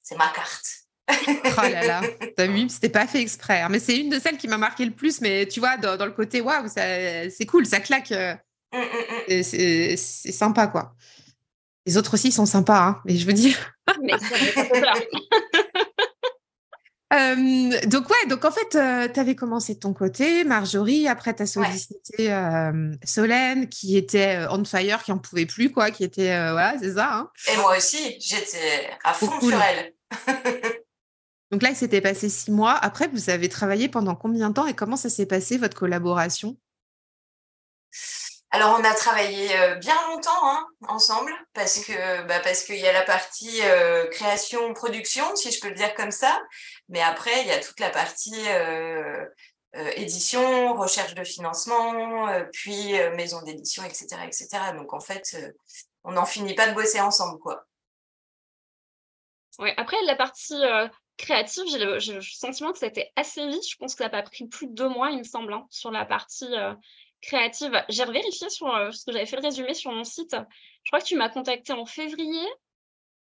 c'est 0.02 0.16
ma 0.16 0.28
carte 0.28 0.83
oh 1.28 1.60
là 1.60 1.84
là, 1.86 2.00
t'as 2.36 2.46
vu, 2.46 2.68
c'était 2.68 2.88
pas 2.88 3.06
fait 3.06 3.20
exprès. 3.20 3.60
Hein. 3.60 3.68
Mais 3.70 3.78
c'est 3.78 3.96
une 3.96 4.08
de 4.08 4.18
celles 4.18 4.38
qui 4.38 4.48
m'a 4.48 4.56
marqué 4.56 4.84
le 4.84 4.92
plus. 4.92 5.20
Mais 5.20 5.46
tu 5.46 5.60
vois, 5.60 5.76
dans, 5.76 6.04
le 6.04 6.12
côté 6.12 6.40
waouh, 6.40 6.66
c'est 6.68 7.46
cool, 7.46 7.66
ça 7.66 7.80
claque. 7.80 8.12
Euh, 8.12 8.34
mm, 8.72 8.78
mm, 8.78 9.38
mm. 9.38 9.42
c'est 9.42 10.32
sympa, 10.32 10.66
quoi. 10.66 10.94
Les 11.86 11.98
autres 11.98 12.14
aussi 12.14 12.32
sont 12.32 12.46
sympas, 12.46 12.80
hein, 12.80 13.02
mais 13.04 13.16
je 13.16 13.26
veux 13.26 13.34
dire. 13.34 13.74
Euh, 17.12 17.86
donc 17.86 18.08
ouais, 18.08 18.26
donc 18.28 18.44
en 18.44 18.50
fait, 18.50 18.74
euh, 18.74 19.06
tu 19.12 19.20
avais 19.20 19.36
commencé 19.36 19.74
de 19.74 19.78
ton 19.78 19.92
côté, 19.92 20.42
Marjorie, 20.42 21.06
après 21.06 21.32
tu 21.32 21.42
as 21.42 21.46
sollicité 21.46 22.36
Solène, 23.04 23.68
qui 23.68 23.96
était 23.96 24.46
on 24.50 24.64
fire, 24.64 25.00
qui 25.04 25.12
en 25.12 25.18
pouvait 25.18 25.46
plus, 25.46 25.70
quoi, 25.70 25.92
qui 25.92 26.02
était, 26.02 26.34
voilà, 26.50 26.74
c'est 26.80 26.94
ça. 26.94 27.14
Hein. 27.14 27.30
Et 27.52 27.56
moi 27.58 27.76
aussi, 27.76 28.16
j'étais 28.18 28.90
à 29.04 29.12
fond 29.12 29.30
sur 29.40 29.62
elle. 29.62 29.92
Donc 31.54 31.62
là, 31.62 31.70
il 31.70 31.76
s'était 31.76 32.00
passé 32.00 32.28
six 32.28 32.50
mois. 32.50 32.72
Après, 32.72 33.06
vous 33.06 33.30
avez 33.30 33.48
travaillé 33.48 33.88
pendant 33.88 34.16
combien 34.16 34.48
de 34.48 34.54
temps 34.54 34.66
et 34.66 34.74
comment 34.74 34.96
ça 34.96 35.08
s'est 35.08 35.24
passé, 35.24 35.56
votre 35.56 35.78
collaboration? 35.78 36.56
Alors, 38.50 38.76
on 38.76 38.82
a 38.82 38.92
travaillé 38.92 39.56
euh, 39.56 39.76
bien 39.76 39.94
longtemps 40.08 40.50
hein, 40.50 40.66
ensemble 40.88 41.32
parce 41.52 41.78
que 41.78 42.26
bah, 42.26 42.40
parce 42.40 42.64
qu'il 42.64 42.80
y 42.80 42.88
a 42.88 42.92
la 42.92 43.02
partie 43.02 43.60
euh, 43.62 44.08
création 44.08 44.74
production, 44.74 45.36
si 45.36 45.52
je 45.52 45.60
peux 45.60 45.68
le 45.68 45.76
dire 45.76 45.94
comme 45.94 46.10
ça, 46.10 46.42
mais 46.88 47.00
après 47.00 47.42
il 47.42 47.46
y 47.46 47.52
a 47.52 47.60
toute 47.60 47.78
la 47.78 47.90
partie 47.90 48.34
euh, 48.48 49.24
édition, 49.94 50.74
recherche 50.74 51.14
de 51.14 51.22
financement, 51.22 52.26
puis 52.52 52.94
maison 53.14 53.42
d'édition, 53.42 53.84
etc., 53.84 54.06
etc. 54.26 54.48
Donc 54.76 54.92
en 54.92 55.00
fait, 55.00 55.36
on 56.02 56.10
n'en 56.10 56.26
finit 56.26 56.56
pas 56.56 56.66
de 56.66 56.74
bosser 56.74 57.00
ensemble, 57.00 57.38
quoi. 57.38 57.64
Oui, 59.60 59.70
après 59.76 59.96
la 60.04 60.16
partie 60.16 60.60
créative, 61.16 61.64
j'ai 61.66 62.14
le, 62.14 62.20
sentiment 62.20 62.72
que 62.72 62.78
ça 62.78 62.86
a 62.86 62.88
été 62.88 63.12
assez 63.16 63.46
vite. 63.46 63.68
Je 63.68 63.76
pense 63.76 63.94
que 63.94 63.98
ça 63.98 64.04
n'a 64.04 64.10
pas 64.10 64.22
pris 64.22 64.46
plus 64.46 64.66
de 64.66 64.72
deux 64.72 64.88
mois, 64.88 65.10
il 65.10 65.18
me 65.18 65.24
semble, 65.24 65.52
hein, 65.52 65.66
sur 65.70 65.90
la 65.90 66.04
partie 66.04 66.52
euh, 66.54 66.74
créative. 67.22 67.84
J'ai 67.88 68.04
revérifié 68.04 68.48
sur 68.50 68.74
euh, 68.74 68.90
ce 68.90 69.04
que 69.04 69.12
j'avais 69.12 69.26
fait 69.26 69.36
le 69.36 69.42
résumé 69.42 69.74
sur 69.74 69.92
mon 69.92 70.04
site. 70.04 70.36
Je 70.82 70.90
crois 70.90 71.00
que 71.00 71.06
tu 71.06 71.16
m'as 71.16 71.28
contacté 71.28 71.72
en 71.72 71.86
février. 71.86 72.46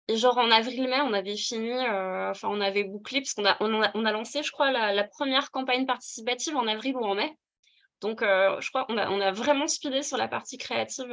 Et 0.08 0.16
genre 0.18 0.36
en 0.36 0.50
avril-mai, 0.50 1.00
on 1.00 1.14
avait 1.14 1.36
fini, 1.36 1.72
euh, 1.72 2.30
enfin 2.30 2.48
on 2.50 2.60
avait 2.60 2.84
bouclé, 2.84 3.22
parce 3.22 3.32
qu'on 3.32 3.46
a, 3.46 3.56
on 3.60 4.04
a, 4.04 4.12
lancé, 4.12 4.42
je 4.42 4.52
crois, 4.52 4.70
la, 4.70 5.04
première 5.04 5.50
campagne 5.50 5.86
participative 5.86 6.54
en 6.56 6.66
avril 6.66 6.94
ou 6.96 7.04
en 7.04 7.14
mai. 7.14 7.34
Donc 8.02 8.20
je 8.20 8.68
crois 8.68 8.84
qu'on 8.84 8.98
a, 8.98 9.08
on 9.08 9.18
a 9.22 9.32
vraiment 9.32 9.66
speedé 9.66 10.02
sur 10.02 10.18
la 10.18 10.28
partie 10.28 10.58
créative. 10.58 11.10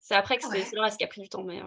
C'est 0.00 0.14
après 0.14 0.38
que 0.38 0.44
c'est 0.44 0.72
le 0.72 0.80
reste 0.80 0.96
qui 0.96 1.04
a 1.04 1.08
pris 1.08 1.20
du 1.20 1.28
temps. 1.28 1.44
Mais, 1.44 1.60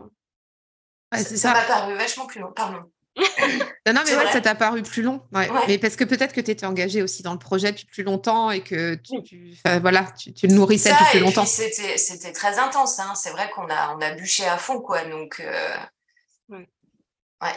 ça 1.21 1.54
m'a 1.54 1.62
paru 1.62 1.93
vachement 1.93 2.25
plus 2.25 2.39
long, 2.39 2.51
pardon 2.51 2.91
non, 3.17 3.93
non, 3.93 4.01
mais 4.06 4.15
ouais, 4.15 4.32
ça 4.32 4.41
t'a 4.41 4.56
paru 4.56 4.82
plus 4.82 5.01
long. 5.01 5.21
Mais 5.67 5.78
parce 5.78 5.95
que 5.95 6.04
peut-être 6.04 6.34
que 6.34 6.41
tu 6.41 6.51
étais 6.51 6.65
engagée 6.65 7.01
aussi 7.01 7.23
dans 7.23 7.34
le 7.34 7.39
projet 7.39 7.71
depuis 7.71 7.86
plus 7.86 8.04
longtemps 8.04 8.51
et 8.51 8.62
que 8.62 8.95
tu, 8.95 9.56
voilà, 9.82 10.08
tu, 10.17 10.47
le 10.47 10.54
nourrissais 10.54 10.91
depuis 10.91 11.06
plus 11.12 11.19
longtemps. 11.19 11.45
C'était 11.45 12.34
très 12.34 12.60
intense. 12.60 12.99
Hein. 12.99 13.13
C'est 13.15 13.32
vrai 13.32 13.49
qu'on 13.56 13.67
a, 13.69 13.95
on 13.95 14.01
a 14.01 14.12
bûché 14.12 14.45
à 14.45 14.58
fond. 14.58 14.82
Quoi, 14.82 15.06
donc, 15.06 15.39
euh, 15.39 15.75
ouais. 16.49 17.56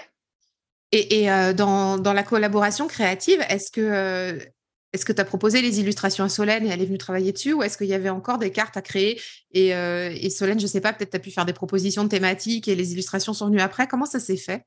Et, 0.93 1.23
et 1.23 1.31
euh, 1.31 1.53
dans, 1.53 1.99
dans, 1.99 2.13
la 2.13 2.23
collaboration 2.23 2.87
créative, 2.87 3.45
est-ce 3.49 3.71
que 3.71 3.81
euh, 3.81 4.39
est-ce 4.95 5.05
que 5.05 5.13
tu 5.13 5.21
as 5.21 5.25
proposé 5.25 5.61
les 5.61 5.81
illustrations 5.81 6.25
à 6.25 6.31
Solène 6.31 6.65
et 6.67 6.71
elle 6.71 6.81
est 6.81 6.87
venue 6.87 6.97
travailler 6.97 7.33
dessus 7.33 7.53
ou 7.53 7.63
est-ce 7.63 7.77
qu'il 7.77 7.89
y 7.89 7.95
avait 7.95 8.09
encore 8.09 8.39
des 8.39 8.53
cartes 8.53 8.79
à 8.79 8.83
créer 8.83 9.21
et, 9.53 9.69
et 9.69 10.31
Solène, 10.31 10.59
je 10.59 10.65
ne 10.65 10.69
sais 10.71 10.81
pas, 10.81 10.95
peut-être 10.95 11.11
tu 11.11 11.17
as 11.17 11.21
pu 11.21 11.31
faire 11.31 11.45
des 11.45 11.53
propositions 11.53 12.05
de 12.05 12.09
thématiques 12.09 12.69
et 12.69 12.75
les 12.75 12.93
illustrations 12.93 13.35
sont 13.35 13.49
venues 13.49 13.61
après. 13.61 13.87
Comment 13.87 14.07
ça 14.07 14.19
s'est 14.19 14.39
fait? 14.39 14.65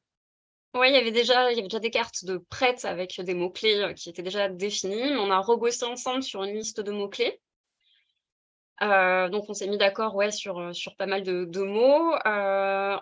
Oui, 0.73 0.87
il 0.89 0.93
y 0.93 0.97
avait 0.97 1.11
déjà, 1.11 1.53
des 1.53 1.91
cartes 1.91 2.23
de 2.23 2.37
prêtes 2.37 2.85
avec 2.85 3.19
des 3.19 3.33
mots-clés 3.33 3.79
euh, 3.81 3.93
qui 3.93 4.09
étaient 4.09 4.23
déjà 4.23 4.47
définis, 4.47 5.15
on 5.17 5.29
a 5.29 5.39
rebossé 5.39 5.83
ensemble 5.85 6.23
sur 6.23 6.43
une 6.43 6.55
liste 6.55 6.79
de 6.79 6.91
mots-clés. 6.91 7.41
Euh, 8.81 9.29
donc, 9.29 9.45
on 9.49 9.53
s'est 9.53 9.67
mis 9.67 9.77
d'accord 9.77 10.15
ouais, 10.15 10.31
sur, 10.31 10.57
euh, 10.59 10.73
sur 10.73 10.95
pas 10.95 11.05
mal 11.07 11.23
de, 11.23 11.61
mots. 11.61 12.15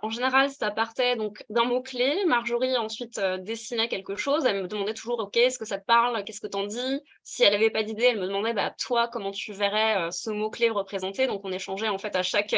En 0.01 0.09
général, 0.09 0.49
ça 0.49 0.71
partait 0.71 1.15
donc 1.15 1.45
d'un 1.49 1.63
mot-clé. 1.63 2.25
Marjorie 2.25 2.75
ensuite 2.75 3.19
dessinait 3.41 3.87
quelque 3.87 4.15
chose. 4.15 4.45
Elle 4.45 4.63
me 4.63 4.67
demandait 4.67 4.93
toujours, 4.95 5.19
OK, 5.19 5.37
est-ce 5.37 5.59
que 5.59 5.65
ça 5.65 5.77
te 5.79 5.85
parle? 5.85 6.23
Qu'est-ce 6.23 6.41
que 6.41 6.47
t'en 6.47 6.65
dis? 6.65 7.01
Si 7.23 7.43
elle 7.43 7.53
n'avait 7.53 7.69
pas 7.69 7.83
d'idée, 7.83 8.05
elle 8.05 8.19
me 8.19 8.27
demandait, 8.27 8.53
bah, 8.53 8.73
toi, 8.79 9.07
comment 9.07 9.31
tu 9.31 9.53
verrais 9.53 10.11
ce 10.11 10.31
mot-clé 10.31 10.69
représenté 10.69 11.27
Donc, 11.27 11.41
on 11.45 11.51
échangeait 11.51 11.89
en 11.89 11.99
fait 11.99 12.15
à 12.15 12.23
chaque 12.23 12.55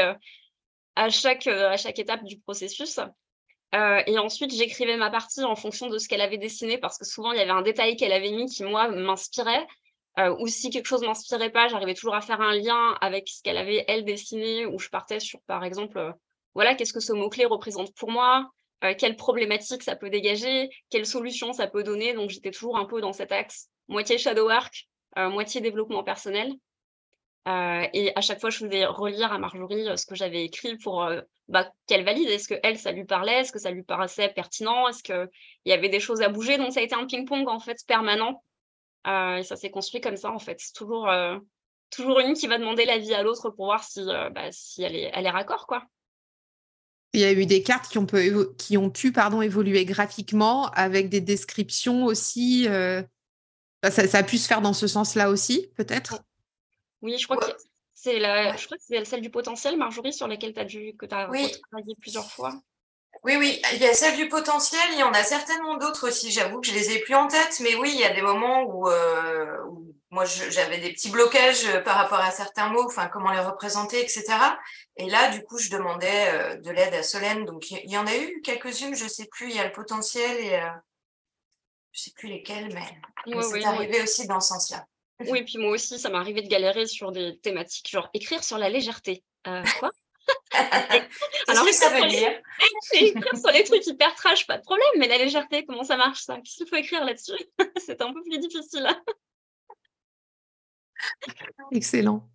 étape 2.00 2.24
du 2.24 2.39
processus. 2.39 3.00
Et 3.73 4.19
ensuite, 4.19 4.53
j'écrivais 4.53 4.97
ma 4.97 5.10
partie 5.10 5.43
en 5.43 5.55
fonction 5.55 5.88
de 5.88 5.97
ce 5.97 6.10
qu'elle 6.10 6.21
avait 6.21 6.38
dessiné 6.38 6.77
parce 6.77 6.97
que 6.97 7.05
souvent, 7.05 7.31
il 7.31 7.38
y 7.38 7.41
avait 7.41 7.51
un 7.51 7.62
détail 7.62 7.95
qu'elle 7.95 8.12
avait 8.12 8.31
mis 8.31 8.47
qui, 8.47 8.63
moi, 8.63 8.89
m'inspirait. 8.89 9.65
Euh, 10.19 10.36
ou 10.39 10.47
si 10.47 10.69
quelque 10.69 10.88
chose 10.88 11.03
m'inspirait 11.03 11.51
pas, 11.51 11.67
j'arrivais 11.69 11.93
toujours 11.93 12.15
à 12.15 12.21
faire 12.21 12.41
un 12.41 12.53
lien 12.53 12.97
avec 12.99 13.29
ce 13.29 13.41
qu'elle 13.41 13.57
avait 13.57 13.86
elle 13.88 14.03
dessiné, 14.03 14.65
où 14.65 14.77
je 14.77 14.89
partais 14.89 15.19
sur, 15.19 15.39
par 15.47 15.63
exemple, 15.63 15.97
euh, 15.97 16.12
voilà, 16.53 16.75
qu'est-ce 16.75 16.93
que 16.93 16.99
ce 16.99 17.13
mot-clé 17.13 17.45
représente 17.45 17.95
pour 17.95 18.12
moi, 18.12 18.49
euh, 18.84 18.93
quelle 18.97 19.15
problématique 19.15 19.84
ça 19.84 19.95
peut 19.95 20.10
dégager, 20.10 20.69
quelle 20.89 21.05
solution 21.05 21.53
ça 21.53 21.67
peut 21.67 21.84
donner. 21.84 22.13
Donc 22.13 22.29
j'étais 22.29 22.51
toujours 22.51 22.77
un 22.77 22.86
peu 22.86 22.99
dans 22.99 23.13
cet 23.13 23.31
axe, 23.31 23.69
moitié 23.88 24.17
shadow 24.17 24.47
work, 24.47 24.88
moitié 25.17 25.62
développement 25.62 26.03
personnel. 26.03 26.53
Et 27.47 28.12
à 28.15 28.21
chaque 28.21 28.39
fois, 28.39 28.49
je 28.49 28.60
faisais 28.60 28.86
relire 28.86 29.32
à 29.32 29.39
Marjorie 29.39 29.86
ce 29.97 30.06
que 30.06 30.15
j'avais 30.15 30.43
écrit 30.43 30.77
pour 30.77 31.10
bah, 31.47 31.71
qu'elle 31.88 32.06
valide. 32.06 32.30
Est-ce 32.30 32.47
que 32.47 32.60
elle, 32.63 32.77
ça 32.77 32.91
lui 32.91 33.06
parlait? 33.06 33.39
Est-ce 33.39 33.51
que 33.51 33.60
ça 33.60 33.71
lui 33.71 33.84
paraissait 33.84 34.30
pertinent? 34.30 34.88
Est-ce 34.88 35.04
qu'il 35.04 35.30
y 35.65 35.73
avait 35.73 35.89
des 35.89 35.99
choses 35.99 36.21
à 36.21 36.30
bouger? 36.30 36.58
Donc 36.58 36.71
ça 36.71 36.80
a 36.80 36.84
été 36.84 36.95
un 36.95 37.06
ping-pong 37.06 37.47
en 37.47 37.60
fait 37.60 37.77
permanent 37.88 38.41
euh, 39.08 39.38
et 39.38 39.43
ça 39.43 39.56
s'est 39.56 39.71
construit 39.71 40.01
comme 40.01 40.17
ça, 40.17 40.32
en 40.32 40.39
fait. 40.39 40.58
C'est 40.60 40.73
toujours, 40.73 41.10
euh, 41.10 41.38
toujours 41.89 42.19
une 42.19 42.34
qui 42.34 42.47
va 42.47 42.58
demander 42.58 42.86
l'avis 42.86 43.13
à 43.13 43.23
l'autre 43.23 43.49
pour 43.49 43.65
voir 43.65 43.84
si, 43.84 44.01
euh, 44.01 44.30
bah, 44.30 44.51
si 44.51 44.84
elle, 44.84 44.95
est, 44.95 45.12
elle 45.13 45.25
est 45.25 45.32
raccord, 45.32 45.67
quoi. 45.67 45.84
Il 47.13 47.19
y 47.19 47.25
a 47.25 47.34
eu 47.34 47.45
des 47.45 47.62
cartes 47.62 47.89
qui 47.89 47.97
ont, 47.97 48.06
pu, 48.06 48.32
qui 48.58 48.77
ont 48.77 48.89
pu 48.89 49.12
pardon, 49.12 49.41
évoluer 49.41 49.84
graphiquement 49.84 50.67
avec 50.67 51.10
des 51.10 51.19
descriptions 51.19 52.06
aussi. 52.06 52.67
Bah, 52.69 53.89
ça, 53.91 54.08
ça, 54.08 54.19
a 54.19 54.23
pu 54.23 54.38
se 54.38 54.47
faire 54.47 54.62
dans 54.62 54.73
ce 54.73 54.88
sens-là 54.88 55.30
aussi, 55.30 55.67
peut-être? 55.75 56.21
Oui, 57.01 57.17
je 57.17 57.25
crois 57.25 57.37
que 57.37 57.51
c'est 57.93 58.19
la, 58.19 58.55
je 58.55 58.65
crois 58.65 58.77
que 58.77 58.83
c'est 58.85 59.03
celle 59.05 59.21
du 59.21 59.29
potentiel, 59.29 59.77
Marjorie, 59.77 60.13
sur 60.13 60.27
laquelle 60.27 60.53
tu 60.53 60.59
as 60.59 60.65
dû 60.65 60.95
que 60.97 61.05
tu 61.05 61.15
as 61.15 61.25
travaillé 61.25 61.95
plusieurs 61.99 62.31
fois. 62.31 62.53
Oui, 63.23 63.35
oui, 63.37 63.61
il 63.73 63.79
y 63.79 63.85
a 63.85 63.93
celle 63.93 64.15
du 64.15 64.29
potentiel, 64.29 64.81
il 64.93 64.99
y 64.99 65.03
en 65.03 65.11
a 65.11 65.23
certainement 65.23 65.77
d'autres 65.77 66.07
aussi, 66.07 66.31
j'avoue 66.31 66.59
que 66.61 66.67
je 66.67 66.73
les 66.73 66.91
ai 66.91 66.99
plus 66.99 67.13
en 67.13 67.27
tête, 67.27 67.59
mais 67.61 67.75
oui, 67.75 67.91
il 67.93 67.99
y 67.99 68.05
a 68.05 68.13
des 68.13 68.21
moments 68.21 68.63
où, 68.63 68.89
euh, 68.89 69.57
moi 70.11 70.25
j'avais 70.25 70.79
des 70.79 70.91
petits 70.91 71.09
blocages 71.09 71.65
euh, 71.67 71.81
par 71.81 71.95
rapport 71.95 72.19
à 72.19 72.31
certains 72.31 72.69
mots, 72.69 72.85
enfin 72.85 73.07
comment 73.07 73.31
les 73.31 73.39
représenter, 73.39 74.01
etc. 74.01 74.25
Et 74.97 75.09
là, 75.09 75.29
du 75.29 75.43
coup, 75.43 75.57
je 75.57 75.69
demandais 75.69 76.29
euh, 76.33 76.55
de 76.57 76.69
l'aide 76.69 76.93
à 76.93 77.03
Solène, 77.03 77.45
donc 77.45 77.71
il 77.71 77.89
y, 77.89 77.97
en 77.97 78.05
a 78.05 78.15
eu 78.17 78.41
quelques-unes, 78.41 78.95
je 78.95 79.07
sais 79.07 79.27
plus, 79.27 79.49
il 79.49 79.55
y 79.55 79.59
a 79.59 79.65
le 79.65 79.71
potentiel 79.71 80.37
et 80.37 80.55
euh, 80.55 80.69
je 81.93 82.01
sais 82.01 82.11
plus 82.11 82.27
lesquelles, 82.27 82.73
mais, 82.73 83.41
c'est 83.41 83.63
arrivé 83.63 84.01
aussi 84.01 84.27
dans 84.27 84.39
ce 84.39 84.49
sens-là. 84.49 84.85
Oui, 85.27 85.43
puis 85.43 85.57
moi 85.57 85.71
aussi, 85.71 85.99
ça 85.99 86.10
m'est 86.10 86.17
arrivé 86.17 86.41
de 86.41 86.47
galérer 86.47 86.86
sur 86.86 87.12
des 87.12 87.38
thématiques, 87.39 87.89
genre 87.89 88.10
écrire 88.13 88.43
sur 88.43 88.57
la 88.57 88.69
légèreté. 88.69 89.23
quoi? 89.43 89.91
Alors, 91.47 91.65
que 91.65 91.73
ça 91.73 91.89
veut 91.89 92.07
dire 92.07 92.31
Écrire 92.93 93.38
sur 93.38 93.51
les 93.51 93.63
trucs 93.63 93.86
hyper 93.88 94.13
trash, 94.15 94.45
pas 94.47 94.57
de 94.57 94.63
problème, 94.63 94.88
mais 94.97 95.07
la 95.07 95.17
légèreté, 95.17 95.65
comment 95.65 95.84
ça 95.84 95.97
marche 95.97 96.21
ça? 96.23 96.36
Qu'est-ce 96.38 96.57
qu'il 96.57 96.67
faut 96.67 96.75
écrire 96.75 97.05
là-dessus? 97.05 97.31
C'est 97.77 98.01
un 98.01 98.13
peu 98.13 98.21
plus 98.21 98.38
difficile. 98.39 98.88
Excellent. 101.71 102.29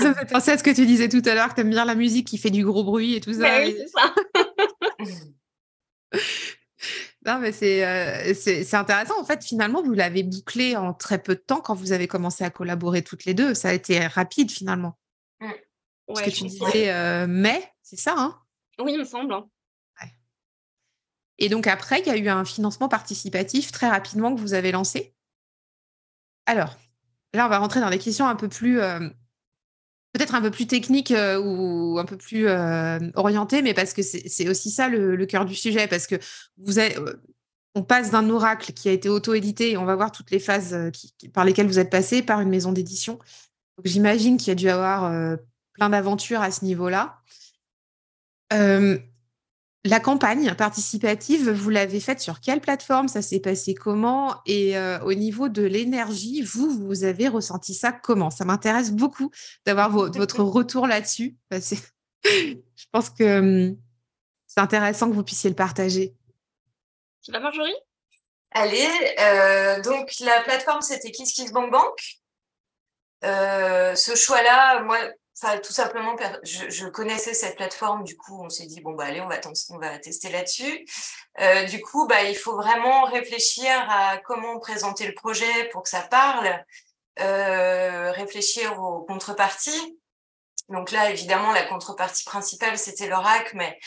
ça 0.00 0.14
fait 0.14 0.26
penser 0.26 0.50
à 0.50 0.58
ce 0.58 0.64
que 0.64 0.74
tu 0.74 0.84
disais 0.84 1.08
tout 1.08 1.22
à 1.26 1.34
l'heure, 1.34 1.50
que 1.50 1.54
tu 1.54 1.60
aimes 1.60 1.70
bien 1.70 1.84
la 1.84 1.94
musique 1.94 2.26
qui 2.26 2.38
fait 2.38 2.50
du 2.50 2.64
gros 2.64 2.82
bruit 2.82 3.14
et 3.14 3.20
tout 3.20 3.32
ça. 3.32 3.38
Ben 3.38 3.66
oui, 3.66 3.76
c'est 3.78 3.88
ça. 3.88 4.14
Non, 7.26 7.38
mais 7.38 7.48
euh, 7.50 8.34
c'est, 8.34 8.64
c'est, 8.64 8.76
intéressant. 8.76 9.18
En 9.18 9.24
fait, 9.24 9.42
finalement, 9.42 9.82
vous 9.82 9.92
l'avez 9.92 10.22
bouclé 10.22 10.76
en 10.76 10.92
très 10.92 11.22
peu 11.22 11.34
de 11.34 11.40
temps 11.40 11.60
quand 11.60 11.74
vous 11.74 11.92
avez 11.92 12.06
commencé 12.06 12.44
à 12.44 12.50
collaborer 12.50 13.02
toutes 13.02 13.24
les 13.24 13.32
deux. 13.32 13.54
Ça 13.54 13.70
a 13.70 13.72
été 13.72 14.06
rapide 14.06 14.50
finalement. 14.50 14.98
Mm. 15.40 15.50
Ce 16.14 16.22
que 16.22 16.30
tu 16.30 16.44
disais 16.44 16.92
euh, 16.92 17.26
mai, 17.26 17.64
c'est 17.82 17.96
ça 17.96 18.14
hein? 18.18 18.38
Oui, 18.78 18.92
il 18.92 18.98
me 18.98 19.04
semble. 19.04 19.32
Hein. 19.32 19.48
Et 21.38 21.48
donc 21.48 21.66
après, 21.66 22.00
il 22.00 22.06
y 22.06 22.10
a 22.10 22.16
eu 22.16 22.28
un 22.28 22.44
financement 22.44 22.88
participatif 22.88 23.72
très 23.72 23.88
rapidement 23.88 24.34
que 24.34 24.40
vous 24.40 24.54
avez 24.54 24.70
lancé? 24.70 25.14
Alors, 26.46 26.76
là, 27.32 27.46
on 27.46 27.48
va 27.48 27.58
rentrer 27.58 27.80
dans 27.80 27.90
des 27.90 27.98
questions 27.98 28.26
un 28.26 28.36
peu 28.36 28.48
plus, 28.48 28.80
euh, 28.80 29.08
peut-être 30.14 30.34
un 30.34 30.40
peu 30.40 30.50
plus 30.50 30.66
techniques 30.66 31.10
euh, 31.10 31.38
ou 31.38 31.98
un 31.98 32.04
peu 32.06 32.16
plus 32.16 32.48
orientées, 33.14 33.60
mais 33.60 33.74
parce 33.74 33.92
que 33.92 34.02
c'est 34.02 34.48
aussi 34.48 34.70
ça 34.70 34.88
le, 34.88 35.26
cœur 35.26 35.44
du 35.44 35.54
sujet, 35.54 35.86
parce 35.86 36.06
que 36.06 36.14
vous 36.56 36.78
avez, 36.78 36.96
on 37.74 37.82
passe 37.82 38.10
d'un 38.10 38.30
oracle 38.30 38.72
qui 38.72 38.88
a 38.88 38.92
été 38.92 39.08
auto-édité 39.08 39.72
et 39.72 39.76
on 39.76 39.84
va 39.84 39.96
voir 39.96 40.12
toutes 40.12 40.30
les 40.30 40.38
phases 40.38 40.76
par 41.32 41.44
lesquelles 41.44 41.66
vous 41.66 41.78
êtes 41.78 41.90
passé 41.90 42.22
par 42.22 42.40
une 42.40 42.48
maison 42.48 42.72
d'édition. 42.72 43.18
J'imagine 43.84 44.36
qu'il 44.36 44.48
y 44.48 44.52
a 44.52 44.54
dû 44.54 44.68
avoir 44.68 45.36
plein 45.72 45.90
d'aventures 45.90 46.40
à 46.40 46.50
ce 46.50 46.64
niveau-là. 46.64 47.20
La 49.86 50.00
campagne 50.00 50.54
participative, 50.54 51.50
vous 51.50 51.68
l'avez 51.68 52.00
faite 52.00 52.20
sur 52.20 52.40
quelle 52.40 52.62
plateforme? 52.62 53.06
Ça 53.06 53.20
s'est 53.20 53.40
passé 53.40 53.74
comment? 53.74 54.40
Et 54.46 54.78
euh, 54.78 54.98
au 55.00 55.12
niveau 55.12 55.50
de 55.50 55.62
l'énergie, 55.62 56.40
vous, 56.40 56.70
vous 56.70 57.04
avez 57.04 57.28
ressenti 57.28 57.74
ça 57.74 57.92
comment? 57.92 58.30
Ça 58.30 58.46
m'intéresse 58.46 58.92
beaucoup 58.92 59.30
d'avoir 59.66 59.90
votre 59.90 60.42
retour 60.42 60.86
là-dessus. 60.86 61.36
je 62.24 62.86
pense 62.92 63.10
que 63.10 63.38
hum, 63.38 63.76
c'est 64.46 64.60
intéressant 64.60 65.10
que 65.10 65.14
vous 65.14 65.24
puissiez 65.24 65.50
le 65.50 65.56
partager. 65.56 66.14
Vas, 67.28 67.40
Marjorie? 67.40 67.76
Allez, 68.52 68.88
euh, 69.18 69.82
donc 69.82 70.12
la 70.20 70.40
plateforme, 70.42 70.80
c'était 70.80 71.10
KissKissBankBank. 71.10 72.20
Euh, 73.24 73.94
ce 73.94 74.14
choix-là, 74.14 74.82
moi, 74.82 74.98
tout 75.62 75.72
simplement, 75.72 76.14
je, 76.42 76.86
connaissais 76.86 77.34
cette 77.34 77.56
plateforme, 77.56 78.04
du 78.04 78.16
coup, 78.16 78.40
on 78.44 78.48
s'est 78.48 78.66
dit, 78.66 78.80
bon, 78.80 78.92
bah, 78.92 79.04
allez, 79.06 79.20
on 79.20 79.28
va, 79.78 79.98
tester 79.98 80.30
là-dessus. 80.30 80.86
Euh, 81.40 81.64
du 81.64 81.80
coup, 81.80 82.06
bah, 82.06 82.22
il 82.22 82.36
faut 82.36 82.54
vraiment 82.54 83.04
réfléchir 83.04 83.72
à 83.88 84.18
comment 84.18 84.58
présenter 84.60 85.06
le 85.06 85.14
projet 85.14 85.68
pour 85.72 85.82
que 85.82 85.88
ça 85.88 86.02
parle, 86.02 86.64
euh, 87.20 88.12
réfléchir 88.12 88.80
aux 88.80 89.02
contreparties. 89.02 89.98
Donc 90.68 90.92
là, 90.92 91.10
évidemment, 91.10 91.52
la 91.52 91.64
contrepartie 91.64 92.24
principale, 92.24 92.78
c'était 92.78 93.08
l'oracle, 93.08 93.56
mais 93.56 93.78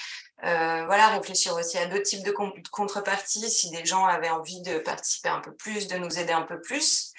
euh, 0.44 0.86
voilà, 0.86 1.10
réfléchir 1.10 1.56
aussi 1.56 1.78
à 1.78 1.88
d'autres 1.88 2.04
types 2.04 2.26
de, 2.26 2.34
contreparties 2.72 3.50
si 3.50 3.72
des 3.72 3.86
gens 3.86 4.06
avaient 4.06 4.30
envie 4.30 4.62
de 4.62 4.80
participer 4.80 5.30
un 5.30 5.40
peu 5.40 5.56
plus, 5.56 5.88
de 5.88 5.98
nous 5.98 6.20
aider 6.20 6.34
un 6.34 6.44
peu 6.44 6.60
plus 6.62 7.14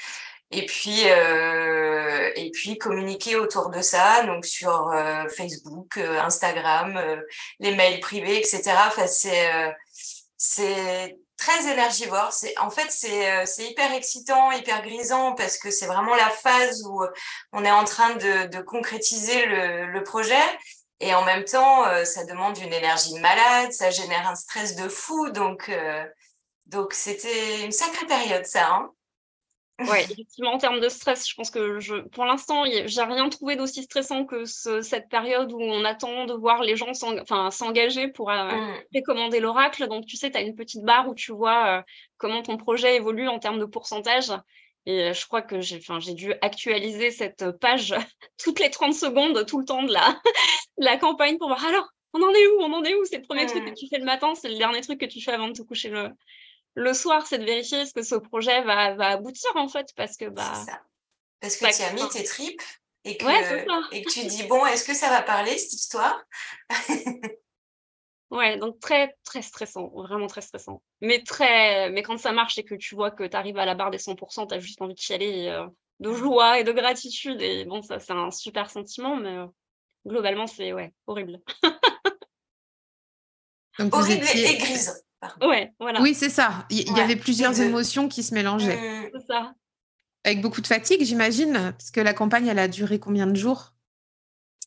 et 0.51 0.65
puis 0.67 1.03
et 2.49 2.51
puis 2.51 2.79
communiquer 2.79 3.37
autour 3.37 3.69
de 3.69 3.83
ça 3.83 4.25
donc 4.25 4.47
sur 4.47 4.89
euh, 4.89 5.29
Facebook 5.29 5.99
euh, 5.99 6.19
Instagram 6.21 6.97
euh, 6.97 7.21
les 7.61 7.75
mails 7.75 8.01
privés 8.01 8.39
etc 8.39 8.75
enfin 8.87 9.07
c'est 9.07 9.77
très 11.37 11.73
énergivore. 11.73 12.31
En 12.59 12.71
fait 12.71 12.91
c'est 12.91 13.65
hyper 13.65 13.93
excitant 13.93 14.51
hyper 14.53 14.83
grisant 14.83 15.35
parce 15.35 15.59
que 15.59 15.71
c'est 15.71 15.87
vraiment 15.87 16.15
la 16.15 16.31
phase 16.31 16.85
où 16.87 17.05
on 17.53 17.65
est 17.65 17.71
en 17.71 17.85
train 17.85 18.15
de, 18.15 18.61
concrétiser 18.63 19.47
le, 19.47 19.93
le 19.93 20.03
projet. 20.03 20.35
Et 21.01 21.15
en 21.15 21.25
même 21.25 21.45
temps 21.45 21.85
ça 22.05 22.25
demande 22.25 22.59
une 22.59 22.73
énergie 22.73 23.19
malade 23.21 23.73
ça 23.73 23.91
génère 23.91 24.29
un 24.29 24.35
stress 24.35 24.75
de 24.75 24.89
fou. 24.89 25.31
Donc 25.31 25.71
donc 26.67 26.93
c'était 26.93 27.65
une 27.65 27.73
sacrée 27.73 28.07
période 28.07 28.47
ça 28.47 28.67
hein 28.69 28.91
oui, 29.81 29.99
effectivement, 30.11 30.53
en 30.53 30.59
termes 30.59 30.81
de 30.81 30.89
stress, 30.89 31.29
je 31.29 31.35
pense 31.37 31.51
que 31.51 31.79
je, 31.79 31.97
pour 31.97 32.25
l'instant, 32.25 32.65
j'ai 32.67 33.03
rien 33.03 33.29
trouvé 33.29 33.55
d'aussi 33.55 33.85
stressant 33.85 34.25
que 34.25 34.45
cette 34.45 35.09
période 35.09 35.53
où 35.53 35.61
on 35.61 35.85
attend 35.85 36.27
de 36.27 36.35
voir 36.35 36.63
les 36.63 36.75
gens 36.75 36.93
s'engager 36.95 38.09
pour 38.09 38.31
euh, 38.31 38.51
mmh. 38.51 38.75
précommander 38.91 39.39
l'oracle. 39.39 39.87
Donc, 39.87 40.07
tu 40.07 40.17
sais, 40.17 40.33
tu 40.33 40.37
as 40.37 40.41
une 40.41 40.57
petite 40.57 40.83
barre 40.83 41.09
où 41.09 41.15
tu 41.15 41.33
vois 41.33 41.79
euh, 41.79 41.83
comment 42.17 42.43
ton 42.43 42.57
projet 42.57 42.97
évolue 42.97 43.29
en 43.29 43.39
termes 43.39 43.61
de 43.61 43.67
pourcentage. 43.67 44.33
Et 44.85 45.13
je 45.15 45.27
crois 45.27 45.43
que 45.43 45.61
j'ai 45.61 45.81
dû 46.15 46.33
actualiser 46.41 47.13
cette 47.13 47.49
page 47.61 47.95
toutes 48.43 48.59
les 48.59 48.71
30 48.71 48.95
secondes, 48.95 49.47
tout 49.47 49.61
le 49.61 49.65
temps 49.65 49.85
de 49.85 49.93
la, 49.93 50.21
la 50.77 50.97
campagne 50.97 51.39
pour 51.39 51.49
voir 51.49 51.65
alors, 51.65 51.89
on 52.15 52.23
en 52.23 52.31
est 52.31 52.47
où? 52.49 52.63
On 52.63 52.73
en 52.73 52.83
est 52.83 52.95
où? 52.95 53.05
C'est 53.05 53.19
le 53.19 53.23
premier 53.23 53.47
truc 53.47 53.65
que 53.65 53.71
mmh. 53.71 53.75
tu 53.75 53.87
fais 53.89 53.99
le 53.99 54.05
matin, 54.05 54.35
c'est 54.35 54.49
le 54.49 54.57
dernier 54.57 54.81
truc 54.81 54.99
que 54.99 55.07
tu 55.07 55.21
fais 55.21 55.33
avant 55.33 55.49
de 55.49 55.53
te 55.53 55.63
coucher 55.63 55.91
le, 55.91 56.11
le 56.79 56.95
soir, 56.95 57.27
c'est 57.27 57.39
de 57.39 57.45
vérifier 57.45 57.85
ce 57.87 57.93
que 57.93 58.03
ce 58.03 58.15
projet 58.15 58.63
va, 58.63 59.11
aboutir 59.11 59.51
en 59.57 59.69
fait, 59.69 59.89
parce 59.97 60.17
que 60.17 60.27
bah. 60.27 60.55
Ça. 60.55 60.81
Parce 61.41 61.57
que 61.57 61.77
tu 61.77 61.83
as 61.83 61.93
mis 61.93 62.09
tes 62.09 62.25
tripes 62.25 62.63
et 63.05 63.17
que, 63.17 63.95
et 63.95 64.03
que 64.03 64.11
tu 64.11 64.27
dis 64.27 64.45
bon, 64.45 64.65
est-ce 64.67 64.85
que 64.85 64.95
ça 64.95 65.09
va 65.09 65.23
parler 65.23 65.57
cette 65.59 65.75
histoire? 65.75 66.23
Ouais, 68.31 68.59
donc 68.59 68.79
très 68.79 69.17
très 69.25 69.41
stressant, 69.41 69.89
vraiment 69.89 70.27
très 70.27 70.43
stressant. 70.43 70.83
Mais 71.01 71.23
très, 71.23 71.89
mais 71.89 72.03
quand 72.03 72.19
ça 72.19 72.31
marche 72.31 72.59
et 72.59 72.63
que 72.63 72.75
tu 72.75 72.95
vois 72.95 73.11
que 73.11 73.25
tu 73.25 73.35
arrives 73.35 73.57
à 73.57 73.65
la 73.65 73.75
barre 73.75 73.91
des 73.91 73.97
100%, 73.97 74.49
tu 74.49 74.55
as 74.55 74.59
juste 74.59 74.83
envie 74.83 74.93
de 74.93 74.99
chialer 74.99 75.49
euh, 75.49 75.67
de 76.01 76.13
joie 76.13 76.61
et 76.61 76.65
de 76.65 76.73
gratitude. 76.73 77.41
Et 77.41 77.65
bon, 77.65 77.81
ça, 77.81 78.01
c'est 78.01 78.13
un 78.13 78.31
super 78.31 78.69
sentiment, 78.69 79.17
mais 79.17 79.35
globalement, 80.07 80.47
c'est 80.47 80.75
ouais, 80.75 80.93
horrible. 81.07 81.41
horrible 83.79 84.27
et 84.35 84.59
grise. 84.59 85.08
Ouais, 85.41 85.73
voilà. 85.81 86.01
Oui, 86.01 86.15
c'est 86.15 86.29
ça. 86.29 86.67
Il 86.71 86.97
y, 86.97 87.01
avait 87.01 87.17
plusieurs 87.17 87.61
émotions 87.61 88.09
qui 88.09 88.23
se 88.23 88.35
mélangeaient. 88.35 89.11
C'est 89.13 89.27
ça. 89.27 89.55
Avec 90.25 90.41
beaucoup 90.41 90.61
de 90.61 90.67
fatigue, 90.67 91.03
j'imagine, 91.05 91.73
parce 91.79 91.91
que 91.91 92.01
la 92.01 92.13
campagne, 92.13 92.47
elle 92.47 92.59
a 92.59 92.69
duré 92.69 92.99
combien 92.99 93.27
de 93.27 93.35
jours? 93.35 93.73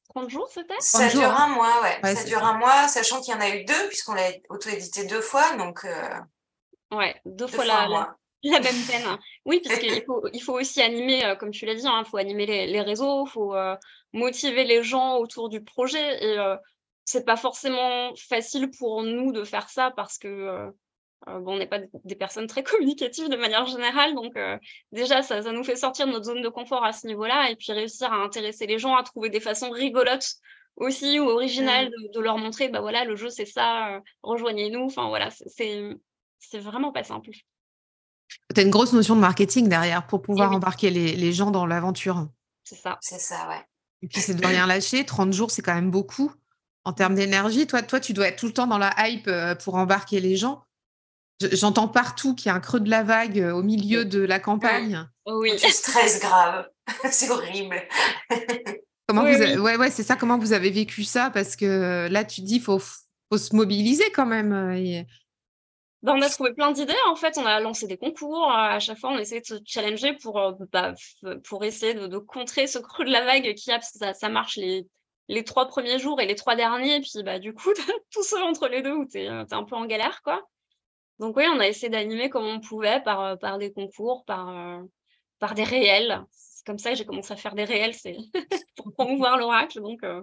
30 0.09 0.29
jours, 0.29 0.49
c'était 0.53 0.73
Ça 0.79 1.07
dure 1.07 1.23
hein. 1.23 1.45
un 1.45 1.47
mois, 1.47 1.81
ouais. 1.83 2.15
ça 2.15 2.23
dure 2.25 2.43
un 2.43 2.57
mois, 2.57 2.87
sachant 2.87 3.21
qu'il 3.21 3.33
y 3.33 3.37
en 3.37 3.39
a 3.39 3.49
eu 3.49 3.63
deux, 3.63 3.87
puisqu'on 3.87 4.13
l'a 4.13 4.29
auto-édité 4.49 5.05
deux 5.05 5.21
fois, 5.21 5.55
donc... 5.55 5.85
Euh, 5.85 6.95
ouais, 6.95 7.15
deux, 7.25 7.47
fois, 7.47 7.65
la, 7.65 7.87
la, 8.43 8.59
même 8.59 8.75
peine. 8.89 9.05
Oui, 9.45 9.61
puisqu'il 9.63 10.03
faut, 10.05 10.25
il 10.33 10.41
faut 10.41 10.59
aussi 10.59 10.81
animer, 10.81 11.23
euh, 11.23 11.35
comme 11.35 11.51
tu 11.51 11.65
l'as 11.65 11.75
dit, 11.75 11.83
il 11.83 11.87
hein, 11.87 12.03
faut 12.03 12.17
animer 12.17 12.45
les, 12.45 12.81
réseaux, 12.81 13.25
il 13.25 13.29
faut 13.29 13.55
euh, 13.55 13.75
motiver 14.11 14.65
les 14.65 14.83
gens 14.83 15.17
autour 15.17 15.47
du 15.47 15.63
projet, 15.63 16.23
et 16.23 16.37
c'est 17.05 17.25
pas 17.25 17.37
forcément 17.37 18.13
facile 18.15 18.69
pour 18.71 19.03
nous 19.03 19.31
de 19.31 19.43
faire 19.43 19.69
ça, 19.69 19.91
parce 19.95 20.17
que 20.17 20.27
euh, 20.27 21.39
bon, 21.39 21.53
on 21.53 21.57
n'est 21.57 21.67
pas 21.67 21.79
des 22.03 22.15
personnes 22.15 22.47
très 22.47 22.63
communicatives 22.63 23.29
de 23.29 23.35
manière 23.35 23.65
générale, 23.65 24.15
donc 24.15 24.35
euh, 24.37 24.57
déjà, 24.91 25.21
ça, 25.21 25.41
ça, 25.41 25.51
nous 25.51 25.63
fait 25.63 25.75
sortir 25.75 26.07
de 26.07 26.11
notre 26.11 26.25
zone 26.25 26.41
de 26.41 26.49
confort 26.49 26.83
à 26.83 26.93
ce 26.93 27.07
niveau-là, 27.07 27.49
et 27.49 27.55
puis 27.55 27.71
réussir 27.71 28.11
à 28.11 28.17
intéresser 28.17 28.67
les 28.67 28.79
gens, 28.79 28.95
à 28.95 29.03
trouver 29.03 29.29
des 29.29 29.39
façons 29.39 29.69
rigolotes 29.69 30.35
aussi 30.77 31.19
ou 31.19 31.29
originales 31.29 31.89
mmh. 31.89 32.11
de, 32.13 32.19
leur 32.19 32.37
montrer, 32.37 32.69
bah 32.69 32.81
voilà, 32.81 33.03
le 33.03 33.15
jeu 33.15 33.29
c'est 33.29 33.45
ça, 33.45 33.95
euh, 33.95 33.99
rejoignez-nous. 34.23 34.85
Enfin 34.85 35.09
voilà, 35.09 35.29
c'est 35.29 36.59
vraiment 36.59 36.91
pas 36.91 37.03
simple. 37.03 37.29
Tu 38.53 38.59
as 38.59 38.63
une 38.63 38.69
grosse 38.69 38.93
notion 38.93 39.15
de 39.15 39.21
marketing 39.21 39.67
derrière 39.67 40.07
pour 40.07 40.21
pouvoir 40.21 40.51
embarquer 40.51 40.89
les, 40.89 41.15
les, 41.15 41.33
gens 41.33 41.51
dans 41.51 41.65
l'aventure. 41.65 42.29
C'est 42.63 42.75
ça. 42.75 42.97
C'est 43.01 43.19
ça, 43.19 43.47
ouais. 43.49 43.61
Et 44.01 44.07
puis 44.07 44.21
c'est 44.21 44.33
de 44.33 44.45
rien 44.45 44.65
lâcher. 44.65 45.05
30 45.05 45.33
jours, 45.33 45.51
c'est 45.51 45.61
quand 45.61 45.75
même 45.75 45.91
beaucoup 45.91 46.31
en 46.83 46.93
termes 46.93 47.15
d'énergie. 47.15 47.67
Toi, 47.67 47.81
toi, 47.81 47.99
tu 47.99 48.13
dois 48.13 48.27
être 48.27 48.39
tout 48.39 48.47
le 48.47 48.53
temps 48.53 48.67
dans 48.67 48.77
la 48.77 48.93
hype 48.97 49.29
pour 49.63 49.75
embarquer 49.75 50.19
les 50.19 50.35
gens. 50.35 50.63
J'entends 51.51 51.87
partout 51.87 52.35
qu'il 52.35 52.47
y 52.47 52.49
a 52.49 52.55
un 52.55 52.59
creux 52.59 52.79
de 52.79 52.89
la 52.89 53.03
vague 53.03 53.39
euh, 53.39 53.51
au 53.51 53.63
milieu 53.63 54.05
de 54.05 54.21
la 54.21 54.39
campagne. 54.39 55.05
Oui. 55.25 55.51
Tu 55.57 55.69
stresses 55.71 56.19
grave. 56.19 56.67
c'est 57.11 57.29
horrible. 57.29 57.81
Comment 59.07 59.23
vous 59.23 59.61
Ouais, 59.61 59.77
ouais, 59.77 59.91
c'est 59.91 60.03
ça. 60.03 60.15
Comment 60.15 60.37
vous 60.37 60.53
avez 60.53 60.69
vécu 60.69 61.03
ça? 61.03 61.29
Parce 61.31 61.55
que 61.55 61.65
euh, 61.65 62.09
là, 62.09 62.23
tu 62.23 62.41
dis, 62.41 62.59
faut, 62.59 62.79
faut 62.79 63.37
se 63.37 63.55
mobiliser 63.55 64.09
quand 64.11 64.25
même. 64.25 64.53
Euh, 64.53 65.03
ben, 66.01 66.13
on 66.15 66.21
a 66.21 66.29
trouvé 66.29 66.53
plein 66.53 66.71
d'idées. 66.71 66.93
En 67.09 67.15
fait, 67.15 67.37
on 67.37 67.45
a 67.45 67.59
lancé 67.59 67.87
des 67.87 67.97
concours. 67.97 68.49
À 68.51 68.79
chaque 68.79 68.97
fois, 68.99 69.11
on 69.11 69.17
essaie 69.17 69.41
de 69.41 69.45
se 69.45 69.55
challenger 69.65 70.13
pour, 70.13 70.39
bah, 70.71 70.93
pour 71.43 71.63
essayer 71.63 71.93
de, 71.93 72.17
contrer 72.17 72.67
ce 72.67 72.79
creux 72.79 73.05
de 73.05 73.11
la 73.11 73.25
vague 73.25 73.53
qui 73.55 73.71
a, 73.71 73.81
ça, 73.81 74.13
ça 74.13 74.29
marche 74.29 74.55
les, 74.55 74.87
les 75.31 75.43
trois 75.45 75.67
premiers 75.67 75.97
jours 75.97 76.19
et 76.19 76.25
les 76.25 76.35
trois 76.35 76.55
derniers. 76.55 76.97
Et 76.97 77.01
puis, 77.01 77.23
bah, 77.23 77.39
du 77.39 77.53
coup, 77.53 77.71
tout 78.11 78.23
seul 78.23 78.43
entre 78.43 78.67
les 78.67 78.81
deux 78.81 78.93
où 78.93 79.05
tu 79.05 79.19
es, 79.19 79.25
es, 79.25 79.53
un 79.53 79.63
peu 79.63 79.75
en 79.75 79.85
galère, 79.85 80.21
quoi. 80.23 80.47
Donc 81.19 81.37
oui, 81.37 81.45
on 81.53 81.59
a 81.59 81.67
essayé 81.67 81.89
d'animer 81.89 82.29
comme 82.29 82.45
on 82.45 82.59
pouvait 82.59 83.01
par, 83.03 83.21
euh, 83.21 83.35
par 83.35 83.57
des 83.57 83.71
concours, 83.71 84.25
par, 84.25 84.49
euh, 84.49 84.81
par 85.39 85.53
des 85.53 85.63
réels. 85.63 86.21
C'est 86.31 86.65
comme 86.65 86.79
ça 86.79 86.91
que 86.91 86.97
j'ai 86.97 87.05
commencé 87.05 87.31
à 87.31 87.37
faire 87.37 87.55
des 87.55 87.63
réels, 87.63 87.93
c'est 87.93 88.17
pour 88.75 88.91
promouvoir 88.91 89.37
l'oracle. 89.37 89.79
Donc, 89.81 90.03
euh. 90.03 90.21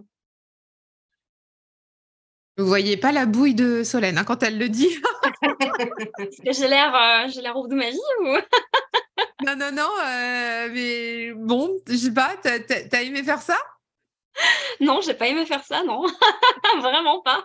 Vous 2.59 2.67
voyez 2.67 2.97
pas 2.97 3.13
la 3.13 3.27
bouille 3.27 3.55
de 3.55 3.85
Solène 3.85 4.19
hein, 4.19 4.25
quand 4.25 4.43
elle 4.43 4.59
le 4.59 4.69
dit. 4.69 4.89
Est-ce 6.19 6.43
que 6.43 6.53
j'ai 6.53 6.69
l'air 6.69 7.29
j'ai 7.29 7.41
l'air 7.41 7.57
ouf 7.57 7.69
de 7.69 7.77
ma 7.77 7.89
vie 7.89 7.99
ou? 8.21 8.37
Non, 9.47 9.55
non, 9.57 9.71
non, 9.71 9.89
mais 10.73 11.33
bon, 11.33 11.79
je 11.87 11.95
sais 11.95 12.13
pas, 12.13 12.35
t'as 12.43 12.59
as 12.93 13.03
aimé 13.03 13.23
faire 13.23 13.41
ça? 13.41 13.57
Non, 14.81 15.01
j'ai 15.01 15.15
pas 15.15 15.29
aimé 15.29 15.47
faire 15.47 15.65
ça, 15.65 15.83
non. 15.83 16.05
Vraiment 16.81 17.21
pas. 17.21 17.45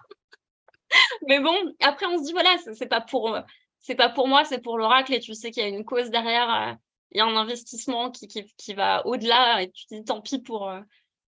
Mais 1.27 1.39
bon, 1.39 1.55
après, 1.81 2.05
on 2.05 2.17
se 2.17 2.23
dit, 2.23 2.33
voilà, 2.33 2.55
c'est 2.73 2.87
pas 2.87 3.01
pour, 3.01 3.37
c'est 3.79 3.95
pas 3.95 4.09
pour 4.09 4.27
moi, 4.27 4.45
c'est 4.45 4.61
pour 4.61 4.77
l'oracle. 4.77 5.13
Et 5.13 5.19
tu 5.19 5.33
sais 5.33 5.51
qu'il 5.51 5.63
y 5.63 5.65
a 5.65 5.69
une 5.69 5.85
cause 5.85 6.09
derrière, 6.09 6.53
euh, 6.53 6.73
il 7.11 7.17
y 7.19 7.21
a 7.21 7.25
un 7.25 7.35
investissement 7.35 8.11
qui, 8.11 8.27
qui, 8.27 8.45
qui 8.57 8.73
va 8.73 9.05
au-delà. 9.05 9.61
Et 9.61 9.71
tu 9.71 9.85
te 9.85 9.95
dis, 9.95 10.03
tant 10.03 10.21
pis 10.21 10.39
pour 10.39 10.69
euh, 10.69 10.79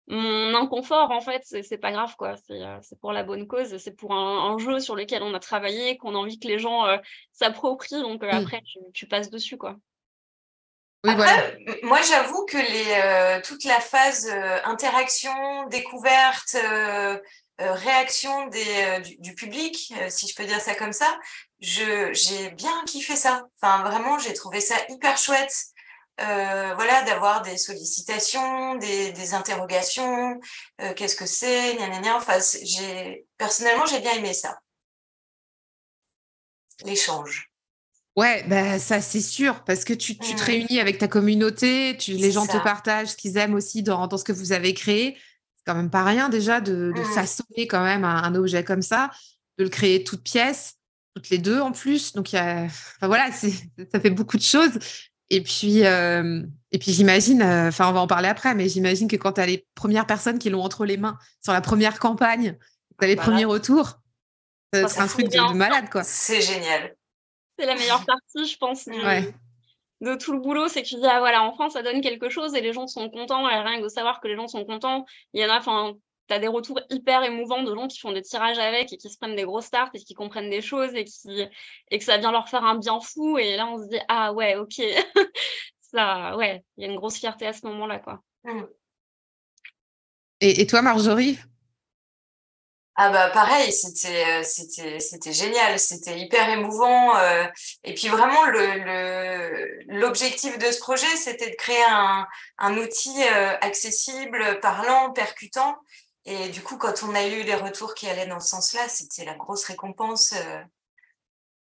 mon 0.07 0.53
inconfort, 0.55 1.11
en 1.11 1.21
fait, 1.21 1.43
c'est 1.45 1.77
pas 1.77 1.91
grave, 1.91 2.15
quoi. 2.17 2.35
Euh, 2.51 2.77
c'est 2.81 2.99
pour 2.99 3.13
la 3.13 3.23
bonne 3.23 3.47
cause. 3.47 3.77
C'est 3.77 3.95
pour 3.95 4.13
un, 4.13 4.57
jeu 4.57 4.79
sur 4.79 4.95
lequel 4.95 5.23
on 5.23 5.33
a 5.33 5.39
travaillé, 5.39 5.97
qu'on 5.97 6.15
a 6.15 6.17
envie 6.17 6.39
que 6.39 6.47
les 6.47 6.59
gens 6.59 6.85
s'approprient. 7.31 8.01
Donc 8.01 8.23
après, 8.23 8.61
tu, 8.93 9.07
passes 9.07 9.29
dessus, 9.29 9.57
quoi. 9.57 9.77
Oui, 11.05 11.15
voilà. 11.15 11.51
Moi, 11.83 12.01
j'avoue 12.01 12.45
que 12.45 12.57
les, 12.57 13.41
toute 13.41 13.65
la 13.65 13.79
phase 13.79 14.29
interaction, 14.63 15.67
découverte, 15.67 16.55
euh, 17.61 17.73
réaction 17.73 18.47
des, 18.47 18.65
euh, 18.83 18.99
du, 19.19 19.35
public, 19.35 19.93
euh, 19.97 20.09
si 20.09 20.27
je 20.27 20.35
peux 20.35 20.43
dire 20.43 20.59
ça 20.59 20.73
comme 20.73 20.91
ça, 20.91 21.19
j'ai 21.59 22.49
bien 22.51 22.83
kiffé 22.85 23.15
ça. 23.15 23.45
Enfin, 23.61 23.83
vraiment, 23.83 24.17
j'ai 24.17 24.33
trouvé 24.33 24.59
ça 24.59 24.75
hyper 24.89 25.17
chouette. 25.17 25.53
voilà, 26.17 27.03
d'avoir 27.03 27.41
des 27.43 27.57
sollicitations, 27.57 28.75
des, 28.75 29.11
des 29.13 29.33
interrogations, 29.33 30.39
qu'est-ce 30.95 31.15
que 31.15 31.25
c'est, 31.25 31.77
Enfin, 32.15 32.39
j'ai 32.63 33.25
personnellement, 33.37 33.85
j'ai 33.85 33.99
bien 33.99 34.13
aimé 34.13 34.33
ça. 34.33 34.57
L'échange. 36.85 37.52
Ouais, 38.15 38.43
bah, 38.47 38.77
ça 38.77 39.01
c'est 39.01 39.21
sûr, 39.21 39.63
parce 39.63 39.85
que 39.85 39.93
tu, 39.93 40.17
tu 40.17 40.35
te 40.35 40.41
mmh. 40.41 40.45
réunis 40.45 40.79
avec 40.79 40.99
ta 40.99 41.07
communauté, 41.07 41.97
tu, 41.97 42.11
les 42.11 42.31
gens 42.31 42.45
te 42.45 42.61
partagent 42.63 43.09
ce 43.09 43.17
qu'ils 43.17 43.37
aiment 43.37 43.55
aussi 43.55 43.81
dans, 43.81 44.05
dans, 44.05 44.17
ce 44.17 44.23
que 44.23 44.31
vous 44.31 44.51
avez 44.51 44.75
créé 44.75 45.17
quand 45.65 45.75
même 45.75 45.89
pas 45.89 46.03
rien 46.03 46.29
déjà 46.29 46.61
de, 46.61 46.91
de 46.95 47.01
mmh. 47.01 47.13
façonner 47.13 47.67
quand 47.67 47.83
même 47.83 48.03
un, 48.03 48.35
objet 48.35 48.63
comme 48.63 48.81
ça, 48.81 49.11
de 49.57 49.63
le 49.63 49.69
créer 49.69 50.03
toute 50.03 50.23
pièce, 50.23 50.75
toutes 51.15 51.29
les 51.29 51.37
deux 51.37 51.59
en 51.59 51.71
plus. 51.71 52.13
Donc, 52.13 52.33
il 52.33 52.35
y 52.35 52.39
a, 52.39 52.63
enfin 52.63 53.07
voilà, 53.07 53.31
ça 53.31 53.99
fait 53.99 54.09
beaucoup 54.09 54.37
de 54.37 54.43
choses. 54.43 54.77
Et 55.29 55.41
puis, 55.41 55.85
euh, 55.85 56.43
et 56.71 56.77
puis 56.77 56.91
j'imagine, 56.91 57.41
euh, 57.41 57.69
enfin, 57.69 57.89
on 57.89 57.93
va 57.93 58.01
en 58.01 58.07
parler 58.07 58.27
après, 58.27 58.53
mais 58.55 58.67
j'imagine 58.69 59.07
que 59.07 59.15
quand 59.15 59.33
tu 59.33 59.41
as 59.41 59.45
les 59.45 59.65
premières 59.73 60.05
personnes 60.05 60.37
qui 60.37 60.49
l'ont 60.49 60.61
entre 60.61 60.85
les 60.85 60.97
mains 60.97 61.17
sur 61.41 61.53
la 61.53 61.61
première 61.61 61.97
campagne, 61.99 62.57
tu 62.99 63.05
as 63.05 63.07
les 63.07 63.15
premiers 63.15 63.45
retours, 63.45 63.99
c'est 64.73 64.99
un 64.99 65.07
truc 65.07 65.29
de, 65.29 65.53
malade, 65.53 65.89
quoi. 65.89 66.03
C'est 66.03 66.41
génial. 66.41 66.95
C'est 67.63 67.73
la 67.73 67.75
meilleure 67.75 68.05
partie, 68.05 68.45
je 68.45 68.57
pense. 68.57 68.87
Ouais 68.87 69.33
de 70.03 70.15
tout 70.15 70.33
le 70.33 70.39
boulot, 70.39 70.67
c'est 70.67 70.83
que 70.83 70.87
tu 70.87 70.95
dis, 70.95 71.05
ah 71.05 71.19
voilà, 71.19 71.43
en 71.43 71.53
France, 71.53 71.73
ça 71.73 71.81
donne 71.81 72.01
quelque 72.01 72.29
chose 72.29 72.53
et 72.55 72.61
les 72.61 72.73
gens 72.73 72.87
sont 72.87 73.09
contents. 73.09 73.47
Et 73.49 73.55
rien 73.55 73.77
que 73.77 73.83
de 73.83 73.89
savoir 73.89 74.19
que 74.19 74.27
les 74.27 74.35
gens 74.35 74.47
sont 74.47 74.65
contents, 74.65 75.05
il 75.33 75.41
y 75.41 75.45
en 75.45 75.49
a, 75.49 75.57
enfin, 75.57 75.93
tu 76.27 76.33
as 76.33 76.39
des 76.39 76.47
retours 76.47 76.79
hyper 76.89 77.23
émouvants 77.23 77.63
de 77.63 77.73
gens 77.73 77.87
qui 77.87 77.99
font 77.99 78.11
des 78.11 78.21
tirages 78.21 78.59
avec 78.59 78.91
et 78.91 78.97
qui 78.97 79.09
se 79.09 79.17
prennent 79.17 79.35
des 79.35 79.45
grosses 79.45 79.69
tartes 79.69 79.95
et 79.95 79.99
qui 79.99 80.13
comprennent 80.13 80.49
des 80.49 80.61
choses 80.61 80.93
et, 80.93 81.05
qui, 81.05 81.47
et 81.89 81.97
que 81.97 82.03
ça 82.03 82.17
vient 82.17 82.31
leur 82.31 82.49
faire 82.49 82.65
un 82.65 82.77
bien 82.77 82.99
fou. 82.99 83.37
Et 83.37 83.55
là, 83.55 83.67
on 83.67 83.81
se 83.81 83.87
dit, 83.87 83.99
ah 84.09 84.33
ouais, 84.33 84.57
ok. 84.57 84.81
ça, 85.79 86.35
ouais, 86.35 86.63
il 86.77 86.83
y 86.83 86.87
a 86.87 86.91
une 86.91 86.97
grosse 86.97 87.17
fierté 87.17 87.47
à 87.47 87.53
ce 87.53 87.65
moment-là, 87.67 87.99
quoi. 87.99 88.21
Et, 90.41 90.61
et 90.61 90.67
toi, 90.67 90.81
Marjorie? 90.81 91.39
Ah 92.95 93.09
bah 93.09 93.29
pareil, 93.31 93.73
c'était 93.73 94.41
euh, 94.41 94.43
c'était 94.43 94.99
c'était 94.99 95.33
génial, 95.33 95.79
c'était 95.79 96.19
hyper 96.19 96.47
émouvant 96.49 97.17
euh, 97.17 97.45
et 97.83 97.95
puis 97.95 98.07
vraiment 98.07 98.45
le 98.45 99.83
l'objectif 99.99 100.59
de 100.59 100.71
ce 100.71 100.77
projet, 100.79 101.07
c'était 101.15 101.49
de 101.49 101.55
créer 101.55 101.83
un 101.89 102.27
un 102.59 102.77
outil 102.77 103.15
euh, 103.23 103.57
accessible, 103.61 104.59
parlant, 104.61 105.11
percutant. 105.11 105.75
Et 106.25 106.49
du 106.49 106.61
coup 106.61 106.77
quand 106.77 107.01
on 107.01 107.15
a 107.15 107.25
eu 107.25 107.41
les 107.43 107.55
retours 107.55 107.95
qui 107.95 108.07
allaient 108.07 108.27
dans 108.27 108.39
ce 108.39 108.49
sens-là, 108.49 108.87
c'était 108.89 109.25
la 109.25 109.33
grosse 109.33 109.65
récompense 109.65 110.35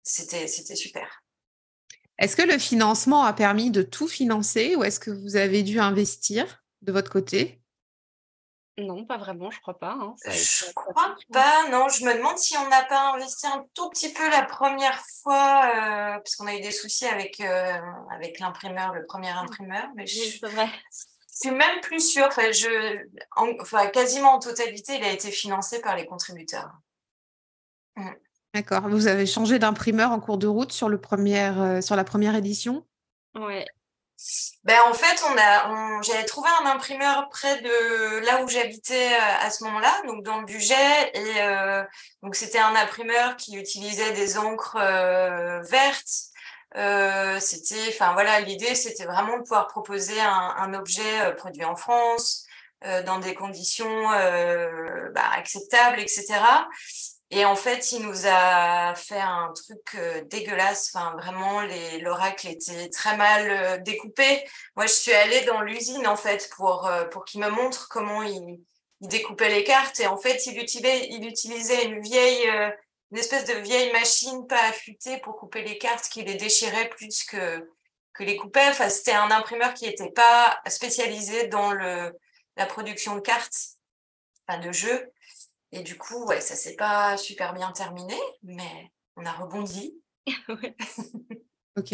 c'était 0.03 0.47
c'était 0.47 0.75
super. 0.75 1.23
Est-ce 2.19 2.35
que 2.35 2.43
le 2.43 2.59
financement 2.59 3.23
a 3.23 3.33
permis 3.33 3.71
de 3.71 3.81
tout 3.81 4.07
financer 4.07 4.75
ou 4.75 4.83
est-ce 4.83 4.99
que 4.99 5.11
vous 5.11 5.35
avez 5.35 5.63
dû 5.63 5.79
investir 5.79 6.63
de 6.83 6.91
votre 6.91 7.11
côté? 7.11 7.59
Non, 8.79 9.05
pas 9.05 9.17
vraiment, 9.17 9.49
je 9.49 9.59
crois 9.59 9.79
pas. 9.79 9.97
Hein. 9.99 10.13
je 10.25 10.71
crois 10.73 11.15
pas, 11.33 11.69
non. 11.69 11.89
Je 11.89 12.05
me 12.05 12.13
demande 12.15 12.37
si 12.37 12.55
on 12.57 12.69
n'a 12.69 12.83
pas 12.83 13.13
investi 13.13 13.47
un 13.47 13.65
tout 13.73 13.89
petit 13.89 14.13
peu 14.13 14.29
la 14.29 14.43
première 14.43 15.01
fois, 15.23 15.63
euh, 15.65 16.17
parce 16.17 16.35
qu'on 16.35 16.45
a 16.45 16.55
eu 16.55 16.61
des 16.61 16.71
soucis 16.71 17.07
avec, 17.07 17.39
euh, 17.39 17.79
avec 18.11 18.39
l'imprimeur, 18.39 18.93
le 18.93 19.03
premier 19.05 19.33
mmh. 19.33 19.37
imprimeur. 19.37 19.87
Mais 19.95 20.05
je, 20.05 20.19
c'est 20.39 20.47
vrai. 20.47 20.69
suis 21.31 21.49
même 21.49 21.81
plus 21.81 22.01
sûre. 22.01 22.27
Enfin, 22.27 22.51
je, 22.51 22.99
enfin, 23.35 23.87
quasiment 23.87 24.33
en 24.33 24.39
totalité, 24.39 24.97
il 24.97 25.03
a 25.03 25.11
été 25.11 25.31
financé 25.31 25.81
par 25.81 25.95
les 25.95 26.05
contributeurs. 26.05 26.71
Mmh. 27.95 28.11
D'accord. 28.53 28.89
Vous 28.89 29.07
avez 29.07 29.25
changé 29.25 29.57
d'imprimeur 29.57 30.11
en 30.11 30.19
cours 30.19 30.37
de 30.37 30.47
route 30.47 30.71
sur, 30.71 30.87
le 30.87 31.01
premier, 31.01 31.49
euh, 31.49 31.81
sur 31.81 31.95
la 31.95 32.03
première 32.03 32.35
édition? 32.35 32.85
Ouais, 33.35 33.65
ben, 34.63 34.79
en 34.89 34.93
fait, 34.93 35.23
on 35.25 36.01
j'avais 36.01 36.25
trouvé 36.25 36.49
un 36.61 36.65
imprimeur 36.65 37.29
près 37.29 37.61
de 37.61 38.25
là 38.25 38.43
où 38.43 38.47
j'habitais 38.47 39.13
euh, 39.13 39.45
à 39.45 39.49
ce 39.49 39.63
moment-là, 39.65 40.01
donc 40.07 40.23
dans 40.23 40.39
le 40.39 40.45
budget. 40.45 41.11
Et 41.13 41.41
euh, 41.41 41.83
donc, 42.23 42.35
c'était 42.35 42.59
un 42.59 42.75
imprimeur 42.75 43.37
qui 43.37 43.55
utilisait 43.57 44.13
des 44.13 44.37
encres 44.37 44.77
euh, 44.79 45.61
vertes, 45.61 46.31
c'était, 47.39 47.89
enfin 47.89 48.13
voilà, 48.13 48.39
l'idée 48.41 48.75
c'était 48.75 49.05
vraiment 49.05 49.37
de 49.37 49.41
pouvoir 49.43 49.67
proposer 49.67 50.19
un, 50.19 50.73
objet 50.73 51.33
produit 51.35 51.63
en 51.63 51.75
France, 51.75 52.45
dans 53.05 53.19
des 53.19 53.33
conditions 53.33 54.03
bah, 55.13 55.29
acceptables, 55.33 55.99
etc. 55.99 56.39
Et 57.29 57.43
en 57.43 57.57
fait, 57.57 57.91
il 57.91 58.03
nous 58.07 58.25
a 58.25 58.95
fait 58.95 59.19
un 59.19 59.51
truc 59.53 59.97
dégueulasse. 60.29 60.91
Enfin, 60.93 61.13
vraiment, 61.17 61.61
l'oracle 62.01 62.47
était 62.47 62.89
très 62.89 63.17
mal 63.17 63.83
découpé. 63.83 64.45
Moi, 64.75 64.85
je 64.85 64.93
suis 64.93 65.11
allée 65.11 65.41
dans 65.41 65.61
l'usine, 65.61 66.07
en 66.07 66.15
fait, 66.15 66.49
pour, 66.55 66.89
pour 67.11 67.25
qu'il 67.25 67.41
me 67.41 67.49
montre 67.49 67.89
comment 67.89 68.21
il, 68.23 68.61
il, 69.01 69.07
découpait 69.09 69.49
les 69.49 69.65
cartes. 69.65 69.99
Et 69.99 70.07
en 70.07 70.17
fait, 70.17 70.45
il 70.45 70.57
utilisait, 70.57 71.09
il 71.09 71.27
utilisait 71.27 71.85
une 71.85 71.99
vieille, 72.01 72.49
une 73.11 73.17
espèce 73.17 73.43
de 73.43 73.55
vieille 73.55 73.91
machine 73.91 74.47
pas 74.47 74.63
affûtée 74.69 75.17
pour 75.17 75.35
couper 75.35 75.63
les 75.63 75.77
cartes 75.77 76.07
qui 76.09 76.23
les 76.23 76.35
déchirait 76.35 76.89
plus 76.89 77.25
que, 77.25 77.69
que 78.13 78.23
les 78.23 78.37
coupait. 78.37 78.69
Enfin, 78.69 78.89
c'était 78.89 79.11
un 79.13 79.31
imprimeur 79.31 79.73
qui 79.73 79.85
n'était 79.85 80.11
pas 80.11 80.61
spécialisé 80.67 81.47
dans 81.47 81.71
le, 81.71 82.17
la 82.55 82.65
production 82.65 83.15
de 83.15 83.21
cartes, 83.21 83.77
enfin, 84.47 84.59
de 84.59 84.71
jeux. 84.71 85.11
Et 85.71 85.83
du 85.83 85.97
coup, 85.97 86.25
ouais, 86.25 86.41
ça 86.41 86.55
s'est 86.55 86.75
pas 86.75 87.17
super 87.17 87.53
bien 87.53 87.71
terminé, 87.71 88.15
mais 88.43 88.91
on 89.15 89.25
a 89.25 89.31
rebondi. 89.31 90.01
ok. 91.77 91.93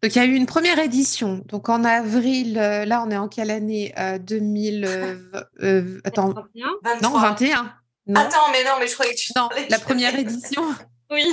Donc, 0.00 0.14
il 0.14 0.16
y 0.16 0.20
a 0.20 0.24
eu 0.26 0.34
une 0.34 0.46
première 0.46 0.78
édition. 0.78 1.42
Donc, 1.46 1.68
en 1.68 1.82
avril, 1.84 2.56
euh, 2.58 2.84
là, 2.84 3.02
on 3.04 3.10
est 3.10 3.16
en 3.16 3.28
quelle 3.28 3.50
année 3.50 3.92
2000. 4.20 4.84
Euh, 4.84 5.16
euh, 5.62 6.00
attends. 6.04 6.34
21 6.54 7.00
non, 7.02 7.18
21. 7.18 7.74
Non. 8.06 8.20
Attends, 8.20 8.50
mais 8.52 8.62
non, 8.64 8.72
mais 8.78 8.86
je 8.86 8.94
croyais 8.94 9.14
que 9.14 9.18
tu. 9.18 9.32
Non, 9.34 9.48
la 9.68 9.78
première 9.78 10.16
édition. 10.16 10.62
oui. 11.10 11.24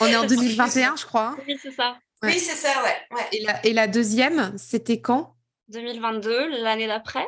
On 0.00 0.06
est 0.06 0.16
en 0.16 0.24
2021, 0.26 0.96
je 0.96 1.06
crois. 1.06 1.36
Oui, 1.46 1.58
c'est 1.60 1.72
ça. 1.72 1.98
Oui, 2.22 2.38
c'est 2.38 2.56
ça, 2.56 2.82
ouais. 2.82 3.22
Et, 3.32 3.42
la, 3.42 3.66
et 3.66 3.72
la 3.72 3.86
deuxième, 3.86 4.56
c'était 4.56 5.00
quand? 5.00 5.34
2022, 5.68 6.62
l'année 6.62 6.86
d'après? 6.86 7.26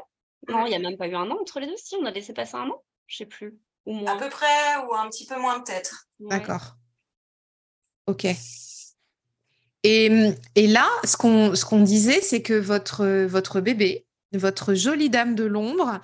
Non, 0.48 0.64
il 0.66 0.70
n'y 0.70 0.76
a 0.76 0.78
même 0.78 0.96
pas 0.96 1.08
eu 1.08 1.14
un 1.14 1.30
an 1.30 1.36
entre 1.40 1.60
les 1.60 1.66
deux. 1.66 1.76
Si, 1.76 1.96
on 2.00 2.06
a 2.06 2.10
laissé 2.10 2.32
passer 2.32 2.54
un 2.56 2.68
an 2.68 2.82
je 3.06 3.16
sais 3.16 3.26
plus. 3.26 3.58
Ou 3.86 3.94
moins. 3.94 4.16
À 4.16 4.18
peu 4.18 4.28
près 4.28 4.76
ou 4.88 4.94
un 4.94 5.08
petit 5.08 5.26
peu 5.26 5.38
moins 5.38 5.60
peut-être. 5.60 6.08
D'accord. 6.20 6.76
Ok. 8.06 8.26
Et, 9.82 10.10
et, 10.56 10.66
là, 10.66 10.88
ce 11.04 11.16
qu'on 11.16 11.54
ce 11.54 11.64
qu'on 11.64 11.80
disait, 11.80 12.20
c'est 12.20 12.42
que 12.42 12.54
votre, 12.54 13.06
votre 13.26 13.60
bébé, 13.60 14.06
votre 14.32 14.74
jolie 14.74 15.10
dame 15.10 15.34
de 15.34 15.44
l'ombre, 15.44 16.00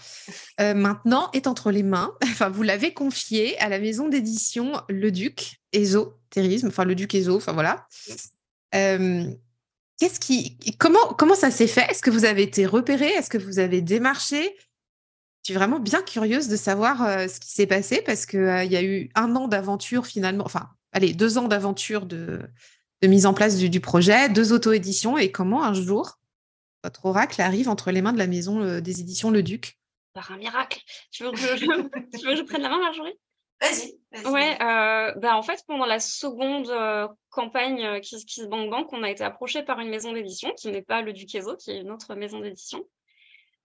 euh, 0.61 0.75
maintenant 0.75 1.31
est 1.33 1.47
entre 1.47 1.71
les 1.71 1.83
mains. 1.83 2.15
Enfin, 2.23 2.49
vous 2.49 2.63
l'avez 2.63 2.95
confié 2.95 3.59
à 3.59 3.69
la 3.69 3.79
maison 3.79 4.09
d'édition 4.09 4.81
Le 4.89 5.11
Duc 5.11 5.61
Ésotérisme, 5.73 6.69
enfin 6.69 6.85
le 6.85 6.95
Duc 6.95 7.15
Éso, 7.15 7.37
enfin 7.37 7.53
voilà. 7.53 7.87
Euh, 8.75 9.25
qu'est-ce 9.99 10.21
qui, 10.21 10.57
comment, 10.79 11.15
comment 11.19 11.35
ça 11.35 11.51
s'est 11.51 11.67
fait? 11.67 11.91
Est-ce 11.91 12.03
que 12.03 12.11
vous 12.11 12.25
avez 12.25 12.43
été 12.43 12.67
repéré 12.67 13.07
Est-ce 13.07 13.31
que 13.31 13.39
vous 13.39 13.59
avez 13.59 13.83
démarché? 13.83 14.57
Suis 15.51 15.55
vraiment 15.55 15.81
bien 15.81 16.03
curieuse 16.03 16.49
de 16.49 16.57
savoir 16.57 17.03
euh, 17.03 17.27
ce 17.27 17.41
qui 17.41 17.51
s'est 17.51 17.67
passé 17.67 18.03
parce 18.03 18.27
qu'il 18.27 18.39
euh, 18.39 18.65
y 18.65 18.77
a 18.77 18.83
eu 18.83 19.11
un 19.15 19.35
an 19.35 19.49
d'aventure 19.49 20.07
finalement, 20.07 20.45
enfin, 20.45 20.71
allez, 20.93 21.13
deux 21.15 21.39
ans 21.39 21.49
d'aventure 21.49 22.07
de, 22.07 22.41
mise 23.03 23.27
en 23.27 23.35
place 23.35 23.59
du, 23.59 23.81
projet, 23.81 24.29
deux 24.29 24.53
auto-éditions 24.53 25.19
et 25.19 25.33
comment 25.33 25.65
un 25.65 25.75
jour 25.75 26.19
votre 26.85 27.07
oracle 27.07 27.41
arrive 27.41 27.69
entre 27.69 27.91
les 27.91 28.03
mains 28.03 28.13
de 28.13 28.19
la 28.19 28.27
maison 28.27 28.61
euh, 28.61 28.81
des 28.81 29.01
éditions 29.01 29.31
Le 29.31 29.43
Duc? 29.43 29.79
Par 30.15 30.31
un 30.31 30.37
miracle. 30.37 30.81
Tu 31.11 31.25
veux 31.25 31.33
que 31.33 31.39
je, 31.39 32.43
prenne 32.43 32.63
la 32.63 32.69
main, 32.69 32.81
Marjorie? 32.81 33.15
Vas-y. 33.61 33.95
ouais, 34.27 34.57
bah 34.59 35.37
en 35.37 35.43
fait, 35.43 35.63
pendant 35.69 35.87
la 35.87 36.01
seconde 36.01 36.73
campagne 37.31 38.01
qui, 38.01 38.17
qui 38.27 38.41
se 38.41 38.47
banque 38.47 38.71
banque, 38.71 38.93
on 38.93 39.05
a 39.05 39.11
été 39.11 39.23
approché 39.23 39.63
par 39.63 39.79
une 39.79 39.89
maison 39.89 40.13
d'édition 40.13 40.53
qui 40.55 40.69
n'est 40.73 40.83
pas 40.83 41.01
le 41.01 41.13
Duc 41.13 41.33
Ezo, 41.35 41.57
qui 41.57 41.71
est 41.71 41.81
une 41.81 41.93
autre 41.93 42.17
maison 42.17 42.41
d'édition. 42.41 42.85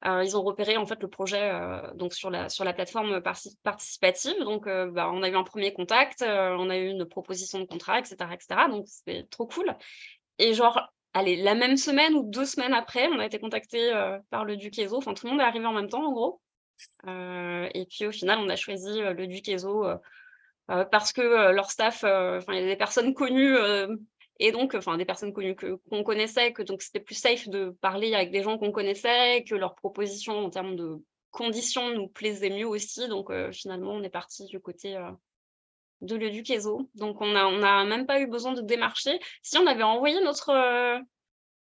Euh, 0.05 0.23
ils 0.23 0.37
ont 0.37 0.43
repéré 0.43 0.77
en 0.77 0.85
fait 0.85 1.01
le 1.01 1.07
projet 1.07 1.49
euh, 1.51 1.91
donc 1.95 2.13
sur 2.13 2.29
la 2.29 2.49
sur 2.49 2.63
la 2.63 2.73
plateforme 2.73 3.21
participative. 3.63 4.37
Donc, 4.39 4.67
euh, 4.67 4.91
bah, 4.91 5.09
on 5.11 5.23
a 5.23 5.29
eu 5.29 5.35
un 5.35 5.43
premier 5.43 5.73
contact, 5.73 6.23
on 6.23 6.69
a 6.69 6.77
eu 6.77 6.89
une 6.89 7.05
proposition 7.05 7.59
de 7.59 7.65
contrat, 7.65 7.99
etc., 7.99 8.15
etc. 8.31 8.67
Donc, 8.69 8.85
c'était 8.87 9.23
trop 9.23 9.47
cool. 9.47 9.75
Et 10.37 10.53
genre, 10.53 10.79
allez, 11.13 11.35
la 11.35 11.55
même 11.55 11.77
semaine 11.77 12.13
ou 12.13 12.23
deux 12.23 12.45
semaines 12.45 12.73
après, 12.73 13.07
on 13.07 13.19
a 13.19 13.25
été 13.25 13.39
contacté 13.39 13.91
par 14.29 14.45
le 14.45 14.55
Duc 14.55 14.77
Ezo. 14.77 14.97
Enfin, 14.97 15.13
tout 15.13 15.25
le 15.25 15.31
monde 15.31 15.41
est 15.41 15.43
arrivé 15.45 15.65
en 15.65 15.73
même 15.73 15.89
temps, 15.89 16.05
en 16.05 16.11
gros. 16.11 16.41
et 17.07 17.85
puis, 17.89 18.05
au 18.05 18.11
final, 18.11 18.39
on 18.39 18.49
a 18.49 18.55
choisi 18.55 18.99
le 18.99 19.27
Duc 19.27 19.49
Ezo 19.49 19.85
parce 20.67 21.11
que 21.11 21.51
leur 21.51 21.71
staff, 21.71 22.03
enfin, 22.03 22.53
il 22.53 22.59
y 22.59 22.63
a 22.63 22.67
des 22.67 22.75
personnes 22.75 23.13
connues 23.15 23.57
et 24.39 24.51
donc, 24.51 24.75
enfin, 24.75 24.97
des 24.97 25.05
personnes 25.05 25.33
connues 25.33 25.55
qu'on 25.55 26.03
connaissait, 26.03 26.53
que 26.53 26.61
donc 26.61 26.81
c'était 26.81 26.99
plus 26.99 27.15
safe 27.15 27.47
de 27.47 27.75
parler 27.81 28.13
avec 28.13 28.31
des 28.31 28.43
gens 28.43 28.57
qu'on 28.57 28.71
connaissait, 28.71 29.43
que 29.43 29.55
leurs 29.55 29.75
propositions 29.75 30.45
en 30.45 30.49
termes 30.49 30.75
de 30.75 31.03
conditions 31.31 31.91
nous 31.91 32.07
plaisaient 32.07 32.49
mieux 32.49 32.67
aussi. 32.67 33.07
Donc, 33.07 33.29
euh, 33.29 33.51
finalement, 33.51 33.91
on 33.91 34.03
est 34.03 34.09
parti 34.09 34.45
du 34.45 34.59
côté 34.59 34.95
euh, 34.95 35.11
de 36.01 36.15
l'Eduqueso. 36.15 36.89
Donc, 36.95 37.21
on 37.21 37.31
n'a 37.31 37.47
on 37.47 37.63
a 37.63 37.83
même 37.85 38.05
pas 38.05 38.19
eu 38.19 38.27
besoin 38.27 38.53
de 38.53 38.61
démarcher. 38.61 39.19
Si 39.41 39.57
on 39.57 39.67
avait 39.67 39.83
envoyé 39.83 40.19
notre. 40.21 40.51
Euh, 40.51 40.99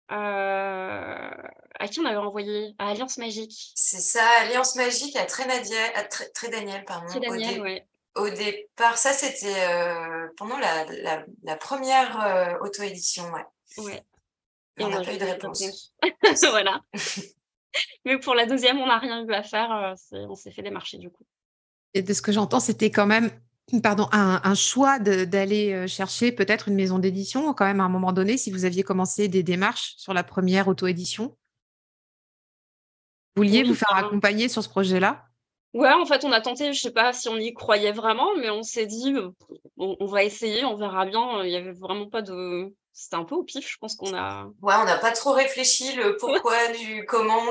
à 0.09 1.87
qui 1.89 1.99
on 1.99 2.05
avait 2.05 2.15
envoyé? 2.15 2.75
À 2.77 2.89
Alliance 2.89 3.17
Magique. 3.17 3.71
C'est 3.75 3.99
ça, 3.99 4.23
Alliance 4.41 4.75
Magique 4.75 5.15
à 5.15 5.25
Très, 5.25 5.45
Très, 6.33 6.49
Daniel, 6.49 6.85
pardon. 6.85 7.07
Très 7.07 7.19
Daniel, 7.19 7.61
oui 7.61 7.81
au 8.17 8.29
départ, 8.29 8.97
ça 8.97 9.13
c'était 9.13 9.69
euh, 9.69 10.27
pendant 10.37 10.57
la, 10.57 11.55
première 11.55 12.21
euh, 12.21 12.65
auto-édition, 12.65 13.23
ouais. 13.31 14.03
Et 14.79 14.83
on 14.83 14.89
n'a 14.89 15.01
pas 15.01 15.13
eu 15.13 15.17
de 15.17 15.25
réponse. 15.25 15.93
voilà. 16.49 16.81
Mais 18.05 18.19
pour 18.19 18.35
la 18.35 18.45
deuxième, 18.45 18.79
on 18.79 18.87
n'a 18.87 18.99
rien 18.99 19.25
eu 19.25 19.33
à 19.33 19.43
faire. 19.43 19.71
Euh, 19.71 20.25
on 20.29 20.35
s'est 20.35 20.51
fait 20.51 20.61
des 20.61 20.69
marchés 20.69 20.97
du 20.97 21.09
coup. 21.09 21.23
Et 21.93 22.01
de 22.01 22.13
ce 22.13 22.21
que 22.21 22.31
j'entends, 22.31 22.59
c'était 22.59 22.91
quand 22.91 23.07
même 23.07 23.31
pardon, 23.81 24.07
un, 24.11 24.55
choix 24.55 24.99
d'aller 24.99 25.87
chercher 25.87 26.31
peut-être 26.31 26.69
une 26.69 26.75
maison 26.75 26.99
d'édition 26.99 27.53
quand 27.53 27.65
même 27.65 27.81
à 27.81 27.83
un 27.83 27.89
moment 27.89 28.13
donné, 28.13 28.37
si 28.37 28.51
vous 28.51 28.65
aviez 28.65 28.83
commencé 28.83 29.27
des 29.27 29.43
démarches 29.43 29.95
sur 29.97 30.13
la 30.13 30.23
première 30.23 30.67
auto-édition? 30.67 31.35
Vouliez 33.35 33.63
vous 33.63 33.75
faire 33.75 33.93
accompagner 33.93 34.47
sur 34.47 34.63
ce 34.63 34.69
projet-là? 34.69 35.26
Ouais, 35.73 35.91
en 35.91 36.05
fait, 36.05 36.23
on 36.23 36.31
a 36.31 36.41
tenté, 36.41 36.71
je 36.73 36.79
sais 36.79 36.91
pas 36.91 37.13
si 37.13 37.27
on 37.29 37.37
y 37.37 37.53
croyait 37.53 37.91
vraiment, 37.91 38.29
mais 38.37 38.49
on 38.49 38.63
s'est 38.63 38.85
dit, 38.85 39.13
euh, 39.13 39.29
on, 39.77 40.05
va 40.05 40.23
essayer, 40.23 40.63
on 40.65 40.75
verra 40.75 41.05
bien. 41.05 41.43
Il 41.43 41.51
y 41.51 41.55
avait 41.55 41.73
vraiment 41.73 42.09
pas 42.09 42.21
de. 42.21 42.73
C'était 42.93 43.17
un 43.17 43.25
peu 43.25 43.35
au 43.35 43.43
pif, 43.43 43.69
je 43.69 43.77
pense 43.77 43.95
qu'on 43.95 44.15
a. 44.15 44.45
Ouais, 44.61 44.73
on 44.81 44.85
n'a 44.85 44.97
pas 44.97 45.11
trop 45.11 45.33
réfléchi 45.33 45.93
le 45.93 46.17
pourquoi 46.17 46.55
du 46.79 47.05
comment. 47.05 47.41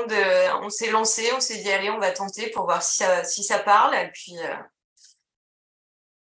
On 0.61 0.69
s'est 0.69 0.89
lancé, 0.89 1.29
on 1.35 1.39
s'est 1.39 1.61
dit, 1.61 1.69
allez, 1.71 1.89
on 1.89 1.99
va 1.99 2.11
tenter 2.11 2.49
pour 2.49 2.65
voir 2.65 2.81
si 2.81 2.97
ça, 2.97 3.23
si 3.23 3.43
ça 3.43 3.59
parle. 3.59 3.95
Et 3.95 4.09
puis. 4.13 4.37
Euh, 4.39 4.55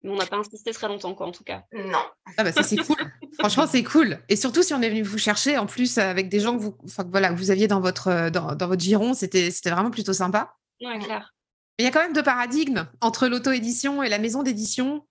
mais 0.03 0.11
on 0.11 0.17
n'a 0.17 0.27
pas 0.27 0.37
insisté 0.37 0.73
très 0.73 0.89
longtemps, 0.89 1.15
quoi, 1.15 1.27
en 1.27 1.33
tout 1.33 1.45
cas. 1.45 1.63
Non. 1.73 2.05
Ah 2.37 2.45
bah 2.45 2.53
ça, 2.53 2.63
c'est 2.63 2.77
cool. 2.77 2.97
Franchement, 3.39 3.67
c'est 3.67 3.83
cool. 3.83 4.19
Et 4.29 4.37
surtout, 4.37 4.63
si 4.63 4.75
on 4.75 4.83
est 4.83 4.91
venu 4.91 5.03
vous 5.03 5.17
chercher, 5.17 5.57
en 5.57 5.65
plus, 5.65 5.97
avec 5.97 6.29
des 6.29 6.41
gens 6.41 6.55
que 6.55 6.63
vous, 6.63 6.77
enfin, 6.85 7.05
voilà, 7.11 7.31
que 7.31 7.39
vous 7.39 7.51
aviez 7.51 7.67
dans 7.67 7.81
votre, 7.81 8.29
dans, 8.29 8.55
dans 8.55 8.69
votre 8.69 8.83
giron, 8.83 9.15
c'était 9.15 9.49
vraiment 9.65 9.91
plutôt 9.91 10.13
sympa. 10.13 10.55
Ouais, 10.83 10.99
clair. 10.99 11.35
Il 11.79 11.85
y 11.85 11.89
a 11.89 11.91
quand 11.91 12.03
même 12.03 12.13
deux 12.13 12.23
paradigmes 12.23 12.87
entre 13.01 13.27
l'auto-édition 13.27 14.03
et 14.03 14.09
la 14.09 14.19
maison 14.19 14.43
d'édition. 14.43 15.05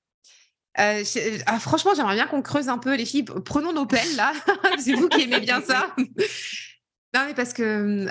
Euh, 0.80 1.04
ah, 1.45 1.60
franchement, 1.60 1.91
j'aimerais 1.95 2.15
bien 2.15 2.28
qu'on 2.28 2.41
creuse 2.41 2.69
un 2.69 2.78
peu, 2.78 2.95
les 2.95 3.06
filles. 3.06 3.23
Prenons 3.23 3.73
nos 3.73 3.86
pelles, 3.86 4.15
là. 4.15 4.34
C'est 4.80 4.93
vous 4.93 5.10
qui 5.10 5.23
aimez 5.23 5.41
bien 5.41 5.62
ça. 5.62 5.93
non, 5.97 7.26
mais 7.28 7.34
parce 7.36 7.54
que 7.54 8.08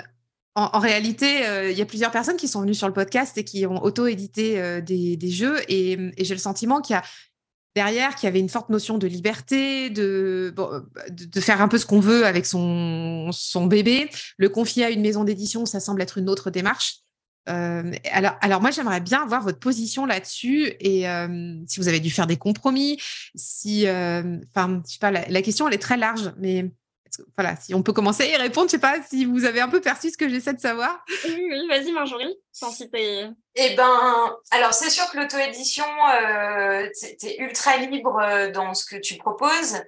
en, 0.55 0.79
réalité, 0.79 1.47
euh, 1.47 1.71
il 1.71 1.77
y 1.77 1.81
a 1.81 1.85
plusieurs 1.85 2.11
personnes 2.11 2.37
qui 2.37 2.47
sont 2.47 2.61
venues 2.61 2.75
sur 2.75 2.87
le 2.87 2.93
podcast 2.93 3.35
et 3.39 3.43
qui 3.43 3.65
ont 3.65 3.83
auto-édité 3.83 4.61
euh, 4.61 4.81
des, 4.81 5.17
jeux. 5.31 5.59
Et, 5.67 6.11
j'ai 6.19 6.35
le 6.35 6.39
sentiment 6.39 6.79
qu'il 6.79 6.93
y 6.93 6.97
a 6.97 7.03
derrière 7.75 8.15
qu'il 8.15 8.27
y 8.27 8.29
avait 8.29 8.39
une 8.39 8.49
forte 8.49 8.69
notion 8.69 8.99
de 8.99 9.07
liberté, 9.07 9.89
de, 9.89 10.53
de, 11.09 11.41
faire 11.41 11.59
un 11.59 11.67
peu 11.67 11.79
ce 11.79 11.87
qu'on 11.87 11.99
veut 11.99 12.23
avec 12.27 12.45
son, 12.45 13.31
son 13.31 13.65
bébé. 13.65 14.11
Le 14.37 14.47
confier 14.47 14.85
à 14.85 14.91
une 14.91 15.01
maison 15.01 15.23
d'édition, 15.23 15.65
ça 15.65 15.79
semble 15.79 16.03
être 16.03 16.19
une 16.19 16.29
autre 16.29 16.51
démarche. 16.51 17.02
Alors, 17.45 18.35
alors, 18.41 18.61
moi, 18.61 18.71
j'aimerais 18.71 19.01
bien 19.01 19.23
avoir 19.23 19.41
votre 19.41 19.59
position 19.59 20.05
là-dessus 20.05 20.73
et 20.79 21.05
si 21.67 21.79
vous 21.79 21.87
avez 21.87 21.99
dû 21.99 22.09
faire 22.09 22.27
des 22.27 22.37
compromis, 22.37 22.99
si, 23.35 23.85
enfin, 23.87 24.81
sais 24.85 24.99
pas, 24.99 25.11
la, 25.11 25.41
question 25.41 25.67
elle 25.67 25.73
est 25.73 25.77
très 25.77 25.97
large, 25.97 26.31
mais 26.37 26.71
voilà, 27.37 27.55
si 27.55 27.73
on 27.73 27.83
peut 27.83 27.93
commencer 27.93 28.27
y 28.27 28.35
répondre, 28.35 28.67
je 28.67 28.71
sais 28.71 28.79
pas 28.79 28.95
si 29.07 29.25
vous 29.25 29.45
avez 29.45 29.61
un 29.61 29.69
peu 29.69 29.81
perçu 29.81 30.09
ce 30.09 30.17
que 30.17 30.29
j'essaie 30.29 30.53
de 30.53 30.59
savoir. 30.59 31.03
Oui, 31.25 31.47
oui 31.49 31.67
vas-y 31.67 31.91
Marjorie, 31.91 32.35
sans 32.51 32.73
Eh 33.55 33.75
ben, 33.75 34.35
alors 34.51 34.73
c'est 34.73 34.89
sûr 34.89 35.09
que 35.11 35.17
l'auto-édition, 35.17 35.85
euh, 35.85 36.87
tu 37.19 37.27
es 37.27 37.37
ultra 37.39 37.77
libre 37.77 38.19
euh, 38.19 38.51
dans 38.51 38.73
ce 38.73 38.85
que 38.85 38.95
tu 38.95 39.17
proposes. 39.17 39.81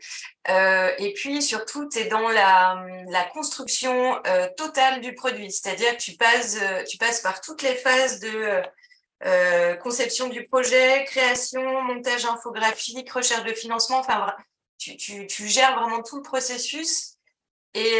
Euh, 0.49 0.91
et 0.99 1.13
puis 1.13 1.41
surtout, 1.41 1.87
tu 1.89 1.99
es 1.99 2.05
dans 2.05 2.29
la, 2.29 2.85
la 3.09 3.23
construction 3.25 4.19
euh, 4.27 4.47
totale 4.57 5.01
du 5.01 5.13
produit. 5.15 5.51
C'est-à-dire 5.51 5.97
que 5.97 6.01
tu 6.01 6.15
passes, 6.17 6.57
tu 6.87 6.97
passes 6.97 7.21
par 7.21 7.41
toutes 7.41 7.61
les 7.61 7.75
phases 7.75 8.19
de 8.19 8.61
conception 9.81 10.27
du 10.27 10.47
projet, 10.47 11.03
création, 11.05 11.81
montage 11.81 12.25
infographique, 12.25 13.11
recherche 13.11 13.43
de 13.43 13.53
financement. 13.53 13.99
Enfin, 13.99 14.27
tu, 14.77 14.97
tu, 14.97 15.25
tu, 15.25 15.47
gères 15.47 15.79
vraiment 15.79 16.03
tout 16.03 16.17
le 16.17 16.21
processus. 16.21 17.14
Et, 17.75 17.99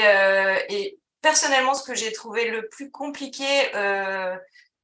et 0.69 0.97
personnellement, 1.21 1.73
ce 1.73 1.83
que 1.83 1.93
j'ai 1.95 2.11
trouvé 2.13 2.49
le 2.49 2.67
plus 2.69 2.89
compliqué 2.89 3.45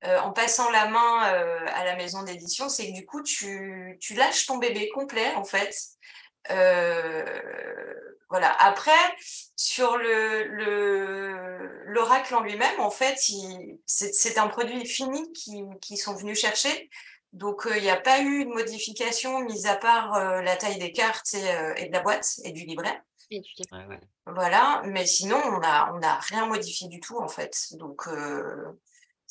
en 0.03 0.31
passant 0.31 0.69
la 0.69 0.87
main 0.89 1.19
à 1.67 1.85
la 1.85 1.95
maison 1.95 2.23
d'édition, 2.23 2.67
c'est 2.67 2.87
que 2.87 2.93
du 2.93 3.05
coup, 3.05 3.23
tu, 3.23 3.97
tu, 4.01 4.15
lâches 4.15 4.45
ton 4.47 4.57
bébé 4.57 4.89
complet, 4.89 5.33
en 5.35 5.45
fait. 5.45 5.73
voilà. 8.29 8.51
Après, 8.59 8.91
sur 9.55 9.97
le 9.97 10.43
l'oracle 11.85 12.35
en 12.35 12.41
lui-même, 12.41 12.79
en 12.79 12.91
fait, 12.91 13.17
c'est 13.85 14.37
un 14.37 14.47
produit 14.47 14.85
fini 14.85 15.31
qu'ils 15.33 15.67
qui 15.81 15.97
sont 15.97 16.15
venus 16.15 16.39
chercher. 16.39 16.89
Donc, 17.33 17.65
il 17.75 17.81
n'y 17.81 17.89
a 17.89 17.99
pas 17.99 18.21
eu 18.21 18.43
de 18.43 18.49
modification, 18.49 19.39
mis 19.39 19.67
à 19.67 19.77
part 19.77 20.41
la 20.41 20.57
taille 20.57 20.79
des 20.79 20.91
cartes 20.91 21.33
et, 21.33 21.81
et, 21.81 21.87
de 21.87 21.93
la 21.93 22.01
boîte 22.01 22.39
et 22.43 22.51
du 22.51 22.65
livret. 22.65 23.01
Ouais. 23.31 23.99
Voilà, 24.25 24.81
mais 24.85 25.05
sinon, 25.05 25.37
on 25.45 25.59
n'a 25.59 25.93
on 25.93 26.01
a 26.01 26.15
rien 26.19 26.45
modifié 26.45 26.87
du 26.87 26.99
tout, 26.99 27.17
en 27.17 27.27
fait. 27.27 27.55
Donc, 27.73 28.07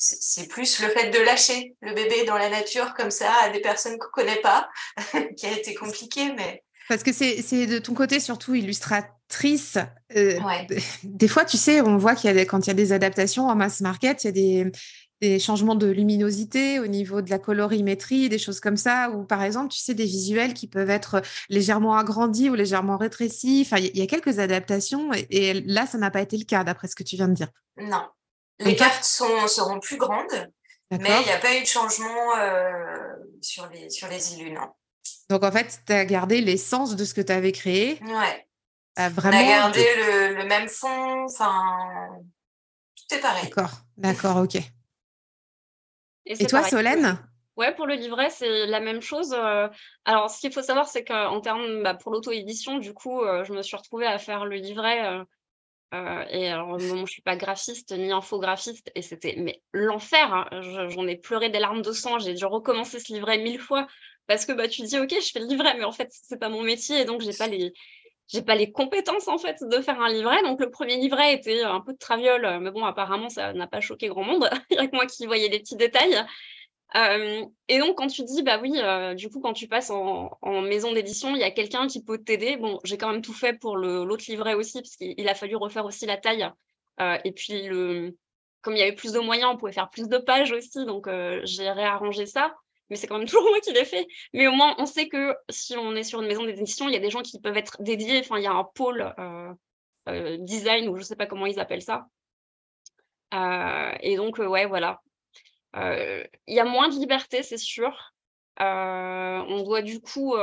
c'est 0.01 0.49
plus 0.49 0.81
le 0.81 0.89
fait 0.89 1.11
de 1.11 1.19
lâcher 1.19 1.77
le 1.83 1.95
bébé 1.95 2.25
dans 2.25 2.39
la 2.39 2.49
nature 2.49 2.95
comme 2.95 3.11
ça 3.11 3.33
à 3.43 3.51
des 3.51 3.61
personnes 3.61 3.99
qu'on 3.99 4.23
ne 4.23 4.27
connaît 4.27 4.41
pas 4.41 4.69
qui 5.37 5.47
a 5.47 5.53
été 5.53 5.75
compliqué, 5.75 6.33
mais... 6.33 6.65
Parce 6.89 7.05
que 7.05 7.13
c'est 7.13 7.67
de 7.67 7.79
ton 7.79 7.95
côté 7.95 8.19
surtout 8.19 8.55
illustratrice. 8.55 9.79
Euh, 10.17 10.41
des 11.05 11.29
fois, 11.29 11.45
tu 11.45 11.57
sais, 11.57 11.81
on 11.83 11.99
voit 11.99 12.17
qu'il 12.17 12.27
y 12.27 12.31
a 12.33 12.35
des, 12.35 12.47
quand 12.47 12.67
il 12.67 12.69
y 12.69 12.71
a 12.71 12.75
des 12.75 12.93
adaptations 12.93 13.47
en 13.47 13.55
mass 13.55 13.81
market, 13.81 14.25
il 14.25 14.27
y 14.27 14.31
a 14.31 14.33
des, 14.33 14.73
des, 15.21 15.39
changements 15.39 15.75
de 15.75 15.87
luminosité 15.87 16.79
au 16.81 16.87
niveau 16.87 17.23
de 17.23 17.31
la 17.31 17.39
colorimétrie, 17.39 18.29
des 18.29 18.39
choses 18.39 18.61
comme 18.61 18.77
ça, 18.77 19.11
ou 19.11 19.25
par 19.25 19.43
exemple, 19.43 19.73
tu 19.73 19.79
sais, 19.79 19.95
des 19.95 20.05
visuels 20.05 20.55
qui 20.55 20.67
peuvent 20.67 20.91
être 20.91 21.23
légèrement 21.49 21.97
agrandis 21.97 22.51
ou 22.51 22.55
légèrement 22.55 22.97
rétrécis. 22.97 23.63
Enfin, 23.67 23.79
il 23.79 23.97
y 23.97 24.03
a 24.03 24.07
quelques 24.07 24.39
adaptations 24.39 25.13
et, 25.13 25.27
et 25.31 25.55
là, 25.55 25.87
ça 25.87 25.99
n'a 25.99 26.11
pas 26.11 26.21
été 26.21 26.37
le 26.37 26.45
cas, 26.45 26.65
d'après 26.65 26.89
ce 26.89 26.95
que 26.95 27.03
tu 27.03 27.17
viens 27.17 27.29
de 27.29 27.35
dire. 27.35 27.49
Non, 27.77 28.03
les 28.61 28.77
cartes 28.77 29.05
sont, 29.05 29.49
seront 29.49 29.81
plus 29.81 29.97
grandes, 29.97 30.51
mais 30.91 31.21
il 31.21 31.27
n'y 31.27 31.33
a 31.33 31.39
pas 31.39 31.57
eu 31.57 31.63
de 31.63 31.67
changement 31.67 32.37
euh, 32.37 32.83
sur, 33.41 33.69
les, 33.69 33.91
sur 33.91 34.09
les 34.09 34.35
illus, 34.35 34.53
non. 34.53 34.69
Donc 35.29 35.45
en 35.45 35.53
fait, 35.53 35.81
tu 35.87 35.93
as 35.93 36.05
gardé 36.05 36.41
l'essence 36.41 36.97
de 36.97 37.05
ce 37.05 37.15
que 37.15 37.21
tu 37.21 37.33
avais 37.33 37.53
créé. 37.53 38.01
Ouais. 38.03 38.47
vraiment... 39.09 39.39
On 39.39 39.41
a 39.41 39.45
gardé 39.45 39.85
le, 40.37 40.45
même 40.47 40.69
fond, 40.69 41.25
enfin, 41.25 42.09
tout 42.97 43.15
est 43.15 43.21
pareil. 43.21 43.45
D'accord, 43.45 43.71
d'accord, 43.97 44.37
ok. 44.39 44.59
Et, 46.39 46.47
toi, 46.47 46.63
Solène? 46.63 47.19
Ouais, 47.57 47.75
pour 47.75 47.87
le 47.87 47.95
livret, 47.95 48.31
c'est 48.31 48.67
la 48.67 48.81
même 48.81 49.03
chose. 49.03 49.35
Euh, 49.35 49.69
alors, 50.05 50.31
ce 50.31 50.41
qu'il 50.41 50.53
faut 50.53 50.63
savoir, 50.63 50.89
c'est 50.89 51.05
qu'en 51.05 51.41
termes, 51.41 51.83
bah, 51.83 51.95
pour 51.95 52.13
l'auto-édition, 52.13 52.79
du 52.79 52.95
coup, 52.95 53.21
euh, 53.23 53.45
je 53.45 53.53
me 53.53 53.63
suis 53.63 53.77
retrouvée 53.77 54.07
à 54.07 54.19
faire 54.19 54.47
le 54.47 54.57
livret 54.57 55.25
euh, 55.93 56.25
et 56.31 56.49
alors, 56.49 56.79
je 56.79 57.05
suis 57.07 57.23
pas 57.23 57.37
graphiste 57.37 57.93
ni 57.93 58.13
infographiste, 58.13 58.93
et 58.95 59.03
c'était 59.03 59.35
mais 59.39 59.61
l'enfer. 59.73 60.33
Hein. 60.33 60.61
J'en 60.89 61.07
ai 61.09 61.17
pleuré 61.17 61.51
des 61.51 61.59
larmes 61.59 61.83
de 61.83 61.93
sang. 61.93 62.19
J'ai 62.21 62.35
dû 62.35 62.45
recommencer 62.45 63.01
ce 63.01 63.13
livret 63.13 63.39
mille 63.39 63.59
fois 63.59 63.89
parce 64.29 64.47
que 64.47 64.53
bah 64.53 64.69
tu 64.69 64.83
dis 64.83 64.99
ok, 64.99 65.11
je 65.11 65.31
fais 65.33 65.41
le 65.41 65.47
livret, 65.47 65.75
mais 65.77 65.85
en 65.85 65.91
fait 65.91 66.09
c'est 66.13 66.39
pas 66.39 66.49
mon 66.49 66.63
métier 66.63 67.01
et 67.01 67.05
donc 67.05 67.21
j'ai 67.23 67.33
pas 67.33 67.49
les 67.49 67.73
j'ai 68.33 68.43
pas 68.43 68.55
les 68.55 68.71
compétences 68.73 69.29
en 69.29 69.39
fait 69.39 69.57
de 69.63 69.81
faire 69.81 70.01
un 70.01 70.09
livret. 70.09 70.43
Donc 70.43 70.61
le 70.61 70.71
premier 70.71 70.97
livret 70.97 71.35
était 71.35 71.63
un 71.63 71.81
peu 71.81 71.93
de 71.93 71.99
traviole, 71.99 72.61
mais 72.61 72.71
bon 72.71 72.85
apparemment 72.85 73.29
ça 73.29 73.53
n'a 73.53 73.67
pas 73.67 73.81
choqué 73.81 74.09
grand 74.09 74.25
monde. 74.25 74.49
Il 74.71 74.77
y 74.77 74.79
a 74.79 74.87
que 74.87 74.95
moi 74.95 75.07
qui 75.07 75.27
voyais 75.27 75.49
les 75.49 75.59
petits 75.59 75.77
détails 75.77 76.25
et 77.69 77.79
donc, 77.79 77.97
quand 77.97 78.09
tu 78.09 78.25
dis, 78.25 78.43
bah 78.43 78.59
oui, 78.61 78.73
du 79.17 79.31
coup, 79.31 79.41
quand 79.41 79.53
tu 79.53 79.69
passes 79.69 79.91
en, 79.91 80.39
maison 80.63 80.93
d'édition, 80.93 81.35
il 81.35 81.41
y 81.41 81.45
a 81.45 81.51
quelqu'un 81.51 81.87
qui 81.87 82.03
peut 82.03 82.19
t'aider. 82.19 82.57
Bon, 82.57 82.81
j'ai 82.85 82.99
quand 82.99 83.11
même 83.13 83.23
tout 83.23 83.33
fait 83.33 83.55
pour 83.55 83.77
l'autre 83.77 84.25
livret 84.29 84.55
aussi, 84.55 84.81
parce 84.81 84.97
qu'il 84.97 85.29
a 85.29 85.35
fallu 85.35 85.57
refaire 85.57 85.85
aussi 85.85 86.07
la 86.07 86.17
taille. 86.17 86.51
et 86.99 87.33
puis, 87.33 87.69
le, 87.69 88.17
comme 88.63 88.75
il 88.75 88.81
y 88.81 88.83
avait 88.83 88.95
plus 88.95 89.13
de 89.13 89.21
moyens, 89.21 89.51
on 89.55 89.57
pouvait 89.57 89.73
faire 89.73 89.91
plus 89.91 90.09
de 90.09 90.19
pages 90.19 90.53
aussi, 90.53 90.85
donc 90.85 91.09
j'ai 91.45 91.71
réarrangé 91.71 92.27
ça. 92.27 92.55
Mais 92.91 92.97
c'est 92.97 93.07
quand 93.07 93.19
même 93.19 93.27
toujours 93.29 93.49
moi 93.49 93.61
qui 93.61 93.73
l'ai 93.73 93.85
fait. 93.85 94.07
Mais 94.35 94.47
au 94.49 94.53
moins, 94.53 94.75
on 94.79 94.87
sait 94.87 95.09
que 95.09 95.35
si 95.49 95.77
on 95.77 95.95
est 95.95 96.03
sur 96.03 96.21
une 96.21 96.29
maison 96.29 96.45
d'édition, 96.45 96.89
il 96.89 96.93
y 96.93 96.97
a 96.97 97.01
des 97.01 97.11
gens 97.11 97.23
qui 97.23 97.41
peuvent 97.41 97.57
être 97.57 97.81
dédiés. 97.81 98.21
Enfin, 98.21 98.39
il 98.39 98.45
y 98.45 98.47
a 98.47 98.53
un 98.53 98.65
pôle 98.65 99.15
design, 100.41 100.89
ou 100.89 100.97
je 100.97 101.01
ne 101.01 101.05
sais 101.05 101.17
pas 101.17 101.27
comment 101.27 101.47
ils 101.47 101.61
appellent 101.61 101.83
ça. 101.83 102.07
et 104.01 104.17
donc, 104.17 104.39
ouais, 104.39 104.67
voilà. 104.67 105.01
Il 105.75 106.29
y 106.55 106.61
a 106.61 106.65
moins 106.65 106.89
de 106.89 106.95
liberté, 106.95 107.43
c'est 107.43 107.59
sûr. 107.59 108.13
on 108.59 109.63
doit 109.65 109.83
du 109.83 110.01
coup, 110.01 110.35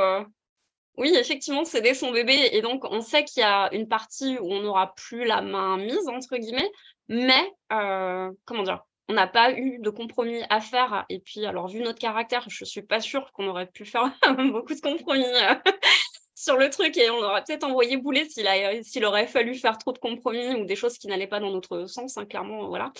oui, 0.96 1.12
effectivement, 1.14 1.64
céder 1.64 1.94
son 1.94 2.12
bébé. 2.12 2.50
Et 2.52 2.62
donc, 2.62 2.84
on 2.90 3.00
sait 3.02 3.24
qu'il 3.24 3.42
y 3.42 3.44
a 3.44 3.72
une 3.72 3.88
partie 3.88 4.38
où 4.38 4.52
on 4.52 4.62
n'aura 4.62 4.94
plus 4.94 5.24
la 5.24 5.42
main 5.42 5.76
mise, 5.76 6.08
entre 6.08 6.36
guillemets. 6.36 6.70
Mais, 7.08 7.52
comment 7.68 8.62
dire, 8.62 8.82
on 9.08 9.14
n'a 9.14 9.26
pas 9.26 9.52
eu 9.52 9.78
de 9.78 9.90
compromis 9.90 10.42
à 10.50 10.60
faire. 10.60 11.04
Et 11.08 11.18
puis, 11.18 11.46
alors, 11.46 11.68
vu 11.68 11.80
notre 11.80 11.98
caractère, 11.98 12.44
je 12.48 12.64
ne 12.64 12.66
suis 12.66 12.82
pas 12.82 13.00
sûre 13.00 13.32
qu'on 13.32 13.48
aurait 13.48 13.66
pu 13.66 13.84
faire 13.84 14.12
beaucoup 14.52 14.74
de 14.74 14.80
compromis 14.80 15.24
sur 16.34 16.56
le 16.56 16.70
truc 16.70 16.96
et 16.96 17.10
on 17.10 17.18
aurait 17.18 17.42
peut-être 17.42 17.64
envoyé 17.64 17.96
bouler 17.96 18.28
s'il 18.28 19.04
aurait 19.04 19.26
fallu 19.26 19.54
faire 19.54 19.78
trop 19.78 19.92
de 19.92 19.98
compromis 19.98 20.54
ou 20.54 20.64
des 20.64 20.76
choses 20.76 20.98
qui 20.98 21.08
n'allaient 21.08 21.26
pas 21.26 21.40
dans 21.40 21.50
notre 21.50 21.86
sens, 21.86 22.16
hein, 22.16 22.26
clairement, 22.26 22.68
voilà. 22.68 22.92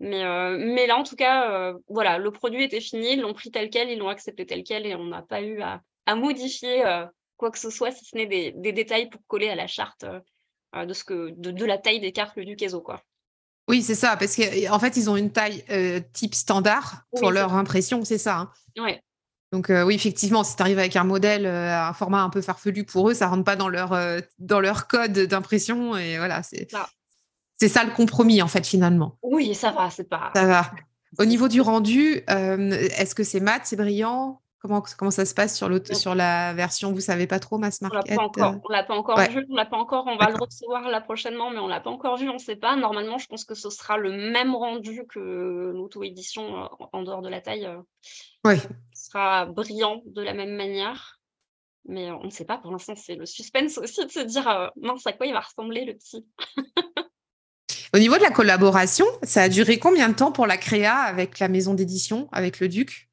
Mais, 0.00 0.24
euh, 0.24 0.56
mais 0.58 0.86
là, 0.86 0.96
en 0.96 1.02
tout 1.02 1.14
cas, 1.14 1.50
euh, 1.52 1.78
voilà, 1.88 2.16
le 2.16 2.30
produit 2.32 2.64
était 2.64 2.80
fini, 2.80 3.12
ils 3.12 3.20
l'ont 3.20 3.34
pris 3.34 3.50
tel 3.50 3.68
quel, 3.68 3.90
ils 3.90 3.98
l'ont 3.98 4.08
accepté 4.08 4.46
tel 4.46 4.64
quel 4.64 4.86
et 4.86 4.94
on 4.94 5.04
n'a 5.04 5.22
pas 5.22 5.42
eu 5.42 5.60
à, 5.60 5.82
modifier 6.16 6.84
euh, 6.86 7.06
quoi 7.36 7.50
que 7.50 7.58
ce 7.58 7.70
soit, 7.70 7.92
si 7.92 8.04
ce 8.04 8.16
n'est 8.16 8.26
des, 8.26 8.52
détails 8.72 9.10
pour 9.10 9.20
coller 9.28 9.48
à 9.50 9.54
la 9.54 9.68
charte 9.68 10.04
de, 10.74 11.64
la 11.64 11.78
taille 11.78 12.00
des 12.00 12.12
cartes 12.12 12.38
du 12.38 12.56
Queso, 12.56 12.80
quoi. 12.80 13.02
Oui, 13.70 13.82
c'est 13.82 13.94
ça, 13.94 14.16
parce 14.16 14.36
qu'en 14.36 14.74
en 14.74 14.78
fait, 14.78 14.96
ils 14.96 15.08
ont 15.08 15.16
une 15.16 15.30
taille 15.30 15.64
type 16.12 16.34
standard 16.34 17.04
pour 17.16 17.30
leur 17.30 17.54
impression, 17.54 18.04
c'est 18.04 18.18
ça. 18.18 18.38
Hein. 18.38 18.50
Ouais. 18.78 19.02
Donc 19.52 19.70
oui, 19.70 19.94
effectivement, 19.94 20.44
si 20.44 20.54
tu 20.54 20.62
arrives 20.62 20.78
avec 20.78 20.94
un 20.96 21.04
modèle, 21.04 21.46
un 21.46 21.92
format 21.92 22.22
un 22.22 22.30
peu 22.30 22.40
farfelu 22.40 22.84
pour 22.84 23.10
eux, 23.10 23.14
ça 23.14 23.26
rentre 23.28 23.44
pas 23.44 23.56
dans 23.56 23.68
leur, 23.68 23.96
dans 24.38 24.60
leur 24.60 24.86
code 24.86 25.18
d'impression. 25.18 25.96
Et 25.96 26.18
voilà, 26.18 26.42
c'est 26.42 26.68
c'est 27.60 27.68
ça 27.68 27.84
le 27.84 27.90
compromis, 27.90 28.40
en 28.40 28.48
fait, 28.48 28.66
finalement. 28.66 29.18
Oui, 29.22 29.54
ça 29.54 29.70
va, 29.70 29.90
c'est 29.90 30.08
pas. 30.08 30.32
Ça 30.34 30.46
va. 30.46 30.70
Au 31.18 31.24
niveau 31.26 31.48
du 31.48 31.60
rendu, 31.60 32.22
euh, 32.30 32.70
est-ce 32.96 33.14
que 33.14 33.22
c'est 33.22 33.40
mat, 33.40 33.60
c'est 33.64 33.76
brillant? 33.76 34.40
Comment, 34.60 34.82
comment 34.98 35.10
ça 35.10 35.24
se 35.24 35.34
passe 35.34 35.56
sur, 35.56 35.68
sur 35.92 36.14
la 36.14 36.54
version 36.54 36.92
Vous 36.92 37.00
savez 37.00 37.26
pas 37.26 37.40
trop, 37.40 37.58
Mass 37.58 37.80
Market 37.80 38.16
On 38.18 38.30
ne 38.30 38.72
l'a 38.72 38.84
pas 38.84 38.94
encore 38.94 39.20
vu, 39.20 39.46
on 39.48 39.54
l'a 39.54 39.64
pas 39.66 39.76
encore. 39.76 40.04
On 40.06 40.16
va 40.16 40.30
le 40.30 40.36
recevoir 40.36 40.88
là 40.88 41.00
prochainement, 41.00 41.50
mais 41.50 41.58
on 41.58 41.66
l'a 41.66 41.80
pas 41.80 41.90
encore 41.90 42.16
vu, 42.16 42.28
on 42.28 42.34
ne 42.34 42.38
sait 42.38 42.56
pas. 42.56 42.76
Normalement, 42.76 43.18
je 43.18 43.26
pense 43.26 43.44
que 43.44 43.54
ce 43.54 43.70
sera 43.70 43.96
le 43.96 44.12
même 44.12 44.54
rendu 44.54 45.04
que 45.08 45.72
l'auto-édition 45.74 46.64
euh, 46.64 46.66
en 46.92 47.02
dehors 47.02 47.22
de 47.22 47.28
la 47.28 47.40
taille. 47.40 47.66
Euh. 47.66 47.80
Oui. 48.44 48.56
Ce 48.94 49.06
sera 49.06 49.46
brillant 49.46 50.02
de 50.06 50.22
la 50.22 50.34
même 50.34 50.54
manière. 50.54 51.16
Mais 51.86 52.10
on 52.10 52.24
ne 52.24 52.30
sait 52.30 52.44
pas 52.44 52.58
pour 52.58 52.70
l'instant, 52.70 52.94
c'est 52.94 53.16
le 53.16 53.24
suspense 53.24 53.78
aussi 53.78 54.04
de 54.04 54.10
se 54.10 54.20
dire 54.20 54.70
mince, 54.76 55.06
à 55.06 55.14
quoi 55.14 55.24
il 55.24 55.32
va 55.32 55.40
ressembler 55.40 55.86
le 55.86 55.94
petit 55.94 56.26
Au 57.94 57.98
niveau 57.98 58.18
de 58.18 58.22
la 58.22 58.30
collaboration, 58.30 59.06
ça 59.22 59.42
a 59.42 59.48
duré 59.48 59.78
combien 59.78 60.10
de 60.10 60.14
temps 60.14 60.30
pour 60.30 60.46
la 60.46 60.58
créa 60.58 60.94
avec 60.94 61.38
la 61.38 61.48
maison 61.48 61.72
d'édition, 61.72 62.28
avec 62.32 62.60
le 62.60 62.68
Duc? 62.68 63.09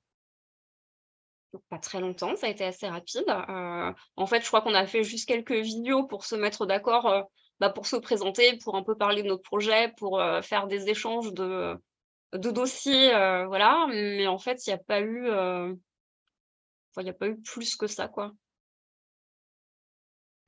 Pas 1.70 1.80
très 1.80 2.00
longtemps, 2.00 2.36
ça 2.36 2.48
a 2.48 2.50
été 2.50 2.64
assez 2.64 2.88
rapide. 2.88 3.26
Euh, 3.28 3.94
en 4.16 4.26
fait, 4.26 4.42
je 4.42 4.48
crois 4.48 4.62
qu'on 4.62 4.74
a 4.74 4.86
fait 4.86 5.04
juste 5.04 5.28
quelques 5.28 5.54
vidéos 5.54 6.06
pour 6.06 6.26
se 6.26 6.36
mettre 6.36 6.66
d'accord, 6.66 7.08
euh, 7.08 7.22
bah, 7.60 7.70
pour 7.70 7.86
se 7.86 7.96
présenter, 7.96 8.58
pour 8.64 8.76
un 8.76 8.84
peu 8.84 8.96
parler 8.96 9.24
de 9.24 9.28
notre 9.28 9.44
projet, 9.44 9.94
pour 9.98 10.20
euh, 10.20 10.42
faire 10.42 10.68
des 10.68 10.90
échanges 10.90 11.34
de, 11.34 11.76
de 12.34 12.52
dossiers, 12.52 13.10
voilà. 13.48 13.88
Mais 13.90 14.28
en 14.28 14.38
fait, 14.38 14.66
il 14.66 14.70
n'y 14.70 14.76
a 14.76 14.80
pas 14.80 15.02
eu, 15.02 15.28
il 16.98 17.04
n'y 17.04 17.10
a 17.10 17.14
pas 17.14 17.28
eu 17.28 17.40
plus 17.42 17.76
que 17.76 17.88
ça, 17.88 18.08
quoi 18.08 18.32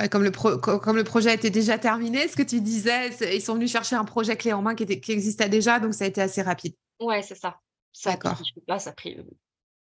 comme 0.07 0.23
le, 0.23 0.31
comme 0.31 0.95
le 0.95 1.03
projet 1.03 1.33
était 1.33 1.49
déjà 1.49 1.77
terminé, 1.77 2.29
ce 2.29 2.37
que 2.37 2.43
tu 2.43 2.61
disais, 2.61 3.09
ils 3.35 3.41
sont 3.41 3.55
venus 3.55 3.69
chercher 3.69 3.97
un 3.97 4.05
projet 4.05 4.37
clé 4.37 4.53
en 4.53 4.61
main 4.61 4.73
qui, 4.73 4.83
était, 4.83 5.01
qui 5.01 5.11
existait 5.11 5.49
déjà, 5.49 5.79
donc 5.79 5.93
ça 5.93 6.05
a 6.05 6.07
été 6.07 6.21
assez 6.21 6.41
rapide? 6.41 6.73
Ouais, 7.01 7.21
c'est 7.21 7.35
ça. 7.35 7.59
D'accord. 8.05 8.41
Là, 8.67 8.79
ça 8.79 8.91
a 8.91 8.93
pris 8.93 9.17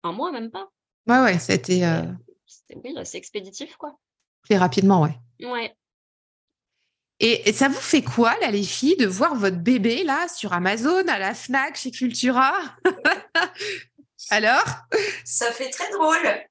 un 0.03 0.11
mois, 0.11 0.32
même 0.32 0.51
pas. 0.51 0.70
Ouais, 1.08 1.20
ouais, 1.20 1.39
ça 1.39 1.53
a 1.53 1.56
été. 1.56 1.86
Euh... 1.86 2.03
Oui, 2.84 2.95
c'est 3.03 3.18
expéditif, 3.18 3.76
quoi. 3.78 3.97
Plus 4.41 4.58
rapidement, 4.58 5.01
ouais. 5.01 5.18
Ouais. 5.41 5.76
Et, 7.20 7.53
ça 7.53 7.70
vous 7.70 7.80
fait 7.80 8.01
quoi, 8.01 8.38
là, 8.41 8.51
les 8.51 8.64
filles, 8.64 8.97
de 8.97 9.08
voir 9.08 9.36
votre 9.36 9.58
bébé, 9.58 10.03
là, 10.03 10.28
sur 10.28 10.53
Amazon, 10.53 11.08
à 11.08 11.18
la 11.18 11.34
Fnac, 11.34 11.78
chez 11.78 11.91
Cultura? 11.91 12.53
Alors? 14.30 14.66
Ça 15.24 15.51
fait 15.51 15.70
très 15.70 15.89
drôle. 15.91 16.45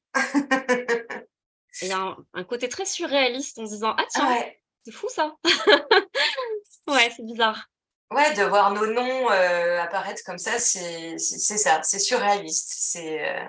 Il 1.83 1.89
y 1.89 1.93
a 1.93 2.17
un, 2.33 2.45
côté 2.45 2.69
très 2.69 2.85
surréaliste 2.85 3.59
en 3.59 3.67
se 3.67 3.73
disant 3.73 3.95
Ah, 3.99 4.05
tiens, 4.11 4.45
c'est 4.85 4.93
fou 4.93 5.09
ça. 5.09 5.35
ouais, 6.89 7.13
c'est 7.15 7.27
bizarre. 7.27 7.69
Ouais, 8.11 8.33
de 8.35 8.45
voir 8.45 8.73
nos 8.73 8.87
noms 8.87 9.31
euh, 9.31 9.81
apparaître 9.81 10.23
comme 10.25 10.39
ça, 10.39 10.59
c'est 10.59 11.19
ça, 11.19 11.81
c'est 11.83 11.99
surréaliste. 11.99 12.75
C'est 12.77 13.29
euh, 13.29 13.45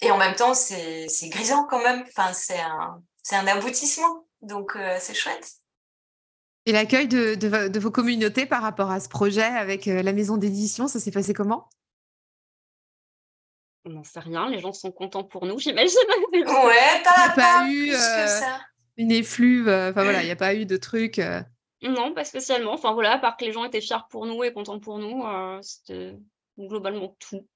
Et 0.00 0.10
en 0.10 0.18
même 0.18 0.34
temps, 0.34 0.54
c'est 0.54 1.06
grisant 1.28 1.64
quand 1.64 1.82
même. 1.82 2.04
Enfin, 2.08 2.32
c'est 2.32 2.60
un... 2.60 3.02
c'est 3.22 3.36
un 3.36 3.46
aboutissement. 3.46 4.26
Donc, 4.42 4.76
c'est 4.98 5.14
chouette. 5.14 5.56
Et 6.66 6.72
l'accueil 6.72 7.06
de, 7.06 7.78
vos 7.78 7.92
communautés 7.92 8.44
par 8.44 8.60
rapport 8.60 8.90
à 8.90 8.98
ce 8.98 9.08
projet 9.08 9.42
avec 9.42 9.86
la 9.86 10.12
maison 10.12 10.36
d'édition, 10.36 10.88
ça 10.88 10.98
s'est 10.98 11.12
passé 11.12 11.32
comment? 11.32 11.68
On 13.84 13.90
n'en 13.90 14.02
sait 14.02 14.18
rien, 14.18 14.50
les 14.50 14.58
gens 14.58 14.72
sont 14.72 14.90
contents 14.90 15.22
pour 15.22 15.46
nous, 15.46 15.58
j'imagine. 15.60 15.96
Ouais, 16.32 17.02
pas, 17.04 17.30
pas, 17.36 17.68
eu 17.68 17.92
ça. 17.92 18.60
une 18.96 19.12
effluve, 19.12 19.68
enfin 19.68 20.02
voilà, 20.02 20.22
il 20.22 20.26
n'y 20.26 20.32
a 20.32 20.36
pas 20.36 20.54
eu 20.54 20.66
de 20.66 20.76
truc. 20.76 21.20
Non, 21.82 22.12
pas 22.12 22.24
spécialement. 22.24 22.72
Enfin 22.72 22.94
voilà, 22.94 23.12
à 23.12 23.18
part 23.18 23.36
que 23.36 23.44
les 23.44 23.52
gens 23.52 23.64
étaient 23.64 23.80
fiers 23.80 24.04
pour 24.10 24.26
nous 24.26 24.42
et 24.42 24.52
contents 24.52 24.80
pour 24.80 24.98
nous, 24.98 25.24
c'était 25.62 26.16
globalement 26.58 27.16
tout. 27.20 27.46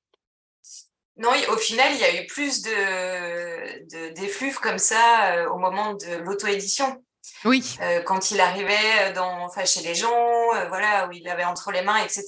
Non, 1.16 1.30
au 1.48 1.56
final, 1.56 1.92
il 1.92 1.98
y 1.98 2.04
a 2.04 2.22
eu 2.22 2.26
plus 2.26 2.62
de, 2.62 4.10
d'effluves 4.14 4.58
comme 4.60 4.78
ça 4.78 5.50
au 5.50 5.58
moment 5.58 5.94
de 5.94 6.16
l'auto-édition. 6.16 7.02
Oui. 7.44 7.76
Euh, 7.80 8.02
quand 8.02 8.30
il 8.30 8.40
arrivait 8.40 9.12
dans, 9.14 9.44
enfin, 9.44 9.64
chez 9.64 9.80
les 9.82 9.94
gens, 9.94 10.54
euh, 10.54 10.68
voilà, 10.68 11.08
où 11.08 11.12
il 11.12 11.28
avait 11.28 11.44
entre 11.44 11.70
les 11.72 11.82
mains, 11.82 11.98
etc. 11.98 12.26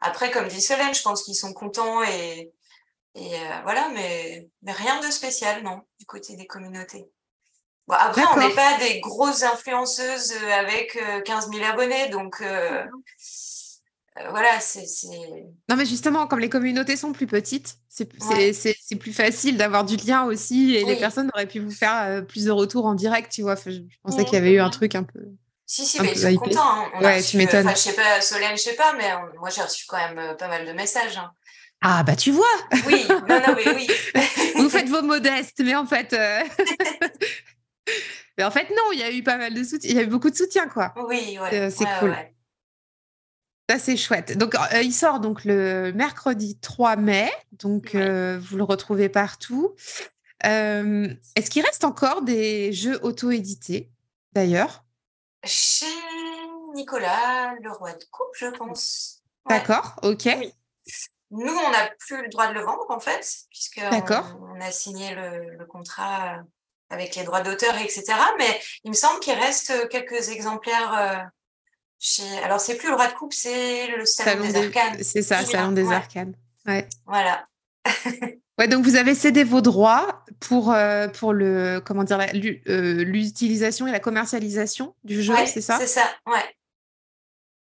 Après, 0.00 0.30
comme 0.30 0.48
dit 0.48 0.60
Solène, 0.60 0.94
je 0.94 1.02
pense 1.02 1.22
qu'ils 1.22 1.34
sont 1.34 1.52
contents 1.52 2.02
et, 2.04 2.52
et 3.14 3.34
euh, 3.34 3.60
voilà, 3.64 3.88
mais, 3.88 4.48
mais 4.62 4.72
rien 4.72 5.00
de 5.00 5.10
spécial, 5.10 5.62
non, 5.62 5.82
du 5.98 6.06
côté 6.06 6.36
des 6.36 6.46
communautés. 6.46 7.08
Bon, 7.88 7.96
après, 7.98 8.22
on 8.32 8.36
n'est 8.36 8.54
pas 8.54 8.78
des 8.78 9.00
grosses 9.00 9.42
influenceuses 9.42 10.34
avec 10.52 10.96
15 11.24 11.50
000 11.50 11.64
abonnés, 11.64 12.08
donc 12.10 12.40
euh, 12.40 12.84
voilà, 14.30 14.60
c'est. 14.60 14.84
Non, 15.70 15.76
mais 15.76 15.86
justement, 15.86 16.26
comme 16.26 16.40
les 16.40 16.50
communautés 16.50 16.96
sont 16.96 17.12
plus 17.12 17.26
petites, 17.26 17.76
c'est 17.88 18.04
plus 18.04 19.12
facile 19.12 19.56
d'avoir 19.56 19.84
du 19.84 19.96
lien 19.96 20.24
aussi 20.24 20.74
et 20.74 20.84
les 20.84 20.96
personnes 20.96 21.30
auraient 21.34 21.46
pu 21.46 21.60
vous 21.60 21.70
faire 21.70 22.02
euh, 22.02 22.20
plus 22.20 22.44
de 22.44 22.50
retours 22.50 22.84
en 22.84 22.94
direct, 22.94 23.32
tu 23.32 23.40
vois. 23.42 23.54
je 23.54 23.80
pensais 24.02 24.24
qu'il 24.24 24.34
y 24.34 24.36
avait 24.36 24.52
eu 24.52 24.60
un 24.60 24.70
truc 24.70 24.94
un 24.94 25.04
peu. 25.04 25.20
Si, 25.64 25.86
si, 25.86 26.02
mais 26.02 26.12
ils 26.12 26.18
sont 26.18 26.36
contents. 26.36 26.84
Hein. 26.94 27.00
ouais, 27.00 27.22
tu 27.22 27.38
m'étonnes. 27.38 27.70
je 27.70 27.74
sais 27.74 27.94
pas, 27.94 28.20
Solène, 28.20 28.58
je 28.58 28.62
sais 28.62 28.74
pas, 28.74 28.92
mais 28.92 29.10
moi, 29.38 29.48
j'ai 29.48 29.62
reçu 29.62 29.86
quand 29.88 29.96
même 29.96 30.18
euh, 30.18 30.34
pas 30.34 30.48
mal 30.48 30.66
de 30.66 30.72
messages. 30.72 31.16
Hein. 31.16 31.30
Ah, 31.80 32.02
bah, 32.02 32.14
tu 32.14 32.32
vois. 32.32 32.44
Oui, 32.86 33.06
non, 33.08 33.40
non, 33.40 33.56
mais 33.56 33.74
oui. 33.74 33.88
vous 34.56 34.68
faites 34.68 34.90
vos 34.90 35.02
modestes, 35.02 35.62
mais 35.64 35.74
en 35.74 35.86
fait. 35.86 36.12
mais 38.36 38.44
en 38.44 38.50
fait, 38.50 38.68
non, 38.68 38.92
il 38.92 38.98
y 38.98 39.02
a 39.02 39.10
eu 39.10 39.22
pas 39.22 39.38
mal 39.38 39.54
de 39.54 39.64
soutien. 39.64 39.90
Il 39.90 39.96
y 39.96 40.00
a 40.00 40.02
eu 40.02 40.06
beaucoup 40.06 40.28
de 40.28 40.36
soutien, 40.36 40.68
quoi. 40.68 40.92
Oui, 41.08 41.38
ouais. 41.40 41.70
c'est 41.70 41.86
cool 41.98 42.14
c'est 43.78 43.96
chouette. 43.96 44.36
Donc, 44.36 44.54
euh, 44.54 44.82
il 44.82 44.92
sort 44.92 45.20
donc 45.20 45.44
le 45.44 45.92
mercredi 45.92 46.58
3 46.58 46.96
mai. 46.96 47.30
Donc, 47.52 47.94
euh, 47.94 48.38
vous 48.40 48.56
le 48.56 48.64
retrouvez 48.64 49.08
partout. 49.08 49.74
Euh, 50.44 51.08
est-ce 51.36 51.50
qu'il 51.50 51.64
reste 51.64 51.84
encore 51.84 52.22
des 52.22 52.72
jeux 52.72 52.98
auto-édités, 53.02 53.90
d'ailleurs? 54.32 54.84
Chez 55.44 55.86
Nicolas, 56.74 57.54
le 57.62 57.70
roi 57.70 57.92
de 57.92 58.04
coupe, 58.10 58.34
je 58.34 58.46
pense. 58.46 59.22
D'accord, 59.48 59.98
ok. 60.02 60.28
Nous, 61.30 61.52
on 61.52 61.70
n'a 61.70 61.88
plus 61.98 62.22
le 62.22 62.28
droit 62.28 62.48
de 62.48 62.54
le 62.54 62.62
vendre, 62.62 62.86
en 62.90 63.00
fait, 63.00 63.26
puisqu'on 63.50 63.88
on 63.88 64.60
a 64.60 64.70
signé 64.70 65.14
le, 65.14 65.64
contrat 65.66 66.40
avec 66.90 67.16
les 67.16 67.24
droits 67.24 67.40
d'auteur, 67.40 67.74
etc. 67.76 68.04
Mais 68.38 68.60
il 68.84 68.90
me 68.90 68.96
semble 68.96 69.18
qu'il 69.20 69.32
reste 69.32 69.88
quelques 69.88 70.28
exemplaires 70.28 71.30
alors, 72.42 72.60
c'est 72.60 72.76
plus 72.76 72.88
le 72.88 72.94
roi 72.94 73.08
de 73.08 73.14
coupe, 73.14 73.32
c'est 73.32 73.88
le 73.96 74.04
salon, 74.04 74.42
des, 74.42 74.56
arcanes. 74.56 75.02
C'est 75.02 75.22
ça, 75.22 75.44
salon 75.44 75.72
des 75.72 75.90
arcanes. 75.90 76.34
Ouais. 76.66 76.88
Voilà. 77.06 77.46
ouais, 78.58 78.68
donc 78.68 78.84
vous 78.84 78.96
avez 78.96 79.14
cédé 79.14 79.44
vos 79.44 79.60
droits 79.60 80.24
pour, 80.40 80.72
euh, 80.72 81.08
pour 81.08 81.32
le, 81.32 81.80
comment 81.84 82.04
dire, 82.04 82.18
euh, 82.20 83.04
l'utilisation 83.04 83.86
et 83.86 83.92
la 83.92 84.00
commercialisation 84.00 84.94
du 85.04 85.22
jeu, 85.22 85.34
c'est 85.46 85.60
ça? 85.60 85.78
C'est 85.78 85.86
ça, 85.86 86.08
ouais. 86.26 86.56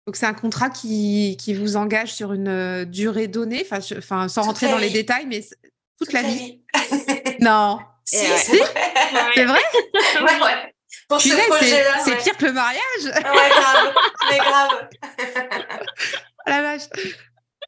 Donc 0.06 0.16
c'est 0.16 0.26
un 0.26 0.34
contrat 0.34 0.68
qui, 0.68 1.36
qui, 1.38 1.54
vous 1.54 1.76
engage 1.76 2.12
sur 2.12 2.32
une 2.32 2.48
euh, 2.48 2.84
durée 2.84 3.28
donnée, 3.28 3.64
enfin, 3.70 4.28
sans 4.28 4.42
rentrer 4.42 4.68
dans 4.68 4.78
les 4.78 4.90
détails, 4.90 5.26
mais 5.26 5.44
toute, 5.98 6.12
la, 6.12 6.22
vie. 6.22 6.60
non. 7.40 7.78
Si, 8.04 8.16
c'est 8.16 8.56
vrai. 8.56 8.94
C'est 9.34 9.44
vrai? 9.44 9.60
Ouais 10.22 10.71
pour 11.12 11.20
ce 11.20 11.48
projet-là. 11.48 11.98
C'est 12.04 12.16
pire 12.16 12.36
que 12.36 12.46
le 12.46 12.52
mariage. 12.52 13.04
Ouais, 13.04 13.50
grave. 13.50 13.94
Mais 14.30 14.38
grave. 14.38 14.88
La 16.46 16.62
vache. 16.62 16.82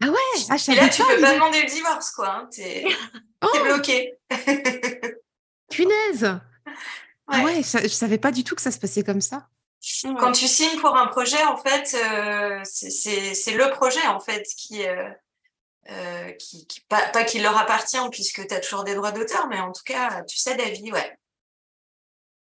Ah 0.02 0.08
ouais, 0.08 0.16
ah, 0.50 0.56
Et 0.68 0.74
là, 0.74 0.88
tu 0.88 1.02
peux 1.02 1.20
pas 1.20 1.34
demander 1.34 1.62
le 1.62 1.68
divorce, 1.68 2.10
quoi. 2.10 2.28
Hein. 2.28 2.48
T'es 2.50 2.84
oh. 3.42 3.58
bloqué. 3.62 4.14
Punaise. 5.70 6.40
Ah 7.28 7.40
ouais, 7.42 7.62
je, 7.62 7.82
ne 7.82 7.88
savais 7.88 8.18
pas 8.18 8.32
du 8.32 8.44
tout 8.44 8.54
que 8.54 8.62
ça 8.62 8.70
se 8.70 8.78
passait 8.78 9.02
comme 9.02 9.20
ça. 9.20 9.48
Quand 10.18 10.32
tu 10.32 10.48
signes 10.48 10.80
pour 10.80 10.96
un 10.96 11.06
projet, 11.06 11.42
en 11.44 11.56
fait, 11.56 11.94
euh, 11.94 12.60
c'est 12.64 13.54
le 13.54 13.70
projet, 13.70 14.04
en 14.06 14.18
fait, 14.18 14.42
qui, 14.56 14.86
euh, 14.86 15.08
euh, 15.90 16.32
qui, 16.32 16.66
pas, 16.88 17.06
pas 17.08 17.24
qu'il 17.24 17.42
leur 17.42 17.56
appartient, 17.56 17.98
puisque 18.10 18.46
tu 18.46 18.54
as 18.54 18.60
toujours 18.60 18.84
des 18.84 18.94
droits 18.94 19.12
d'auteur, 19.12 19.46
mais 19.48 19.60
en 19.60 19.72
tout 19.72 19.82
cas, 19.84 20.22
tu 20.24 20.38
sais, 20.38 20.56
David, 20.56 20.92
ouais. 20.92 21.18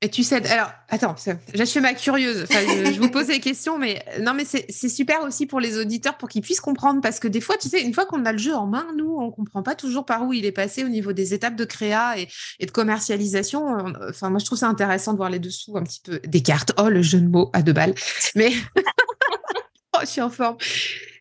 Et 0.01 0.11
tu 0.11 0.23
sais, 0.23 0.47
alors, 0.49 0.71
attends, 0.89 1.17
je 1.17 1.65
fais 1.65 1.81
ma 1.81 1.93
curieuse. 1.93 2.47
je, 2.49 3.01
vous 3.01 3.11
pose 3.11 3.27
des 3.27 3.41
questions, 3.41 3.79
mais 3.79 4.05
non, 4.21 4.33
mais 4.33 4.45
c'est 4.45 4.89
super 4.89 5.23
aussi 5.23 5.45
pour 5.45 5.59
les 5.59 5.77
auditeurs 5.77 6.17
pour 6.17 6.29
qu'ils 6.29 6.43
puissent 6.43 6.61
comprendre 6.61 7.01
parce 7.01 7.19
que 7.19 7.27
des 7.27 7.41
fois, 7.41 7.57
tu 7.57 7.69
sais, 7.69 7.83
une 7.83 7.93
fois 7.93 8.07
qu'on 8.07 8.25
a 8.25 8.31
le 8.31 8.39
jeu 8.39 8.55
en 8.55 8.69
main, 8.69 8.87
nous, 8.97 9.17
on 9.19 9.33
comprend 9.33 9.65
pas 9.65 9.75
toujours 9.75 10.07
par 10.07 10.23
où 10.25 10.33
il 10.33 10.45
est 10.45 10.53
passé 10.53 10.85
au 10.85 10.89
niveau 10.89 11.13
des 11.13 11.35
étapes 11.35 11.57
de 11.57 11.65
créa 11.65 12.17
et, 12.17 12.29
de 12.65 12.71
commercialisation. 12.71 13.77
Enfin, 14.09 14.31
moi, 14.31 14.39
je 14.39 14.45
trouve 14.45 14.59
ça 14.59 14.69
intéressant 14.69 15.13
de 15.13 15.17
voir 15.17 15.31
les 15.31 15.41
dessous 15.41 15.77
un 15.77 15.83
petit 15.83 16.01
peu 16.01 16.21
des 16.25 16.43
cartes. 16.43 16.73
Oh, 16.79 16.89
le 16.89 17.03
jeu 17.03 17.21
de 17.21 17.29
mots 17.29 17.51
à 17.53 17.63
deux 17.63 17.73
balles. 17.73 17.95
Mais 18.37 18.53
oh, 19.97 20.01
je 20.03 20.07
suis 20.07 20.21
en 20.21 20.31
forme. 20.31 20.59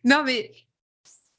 Non, 0.04 0.22
mais 0.24 0.52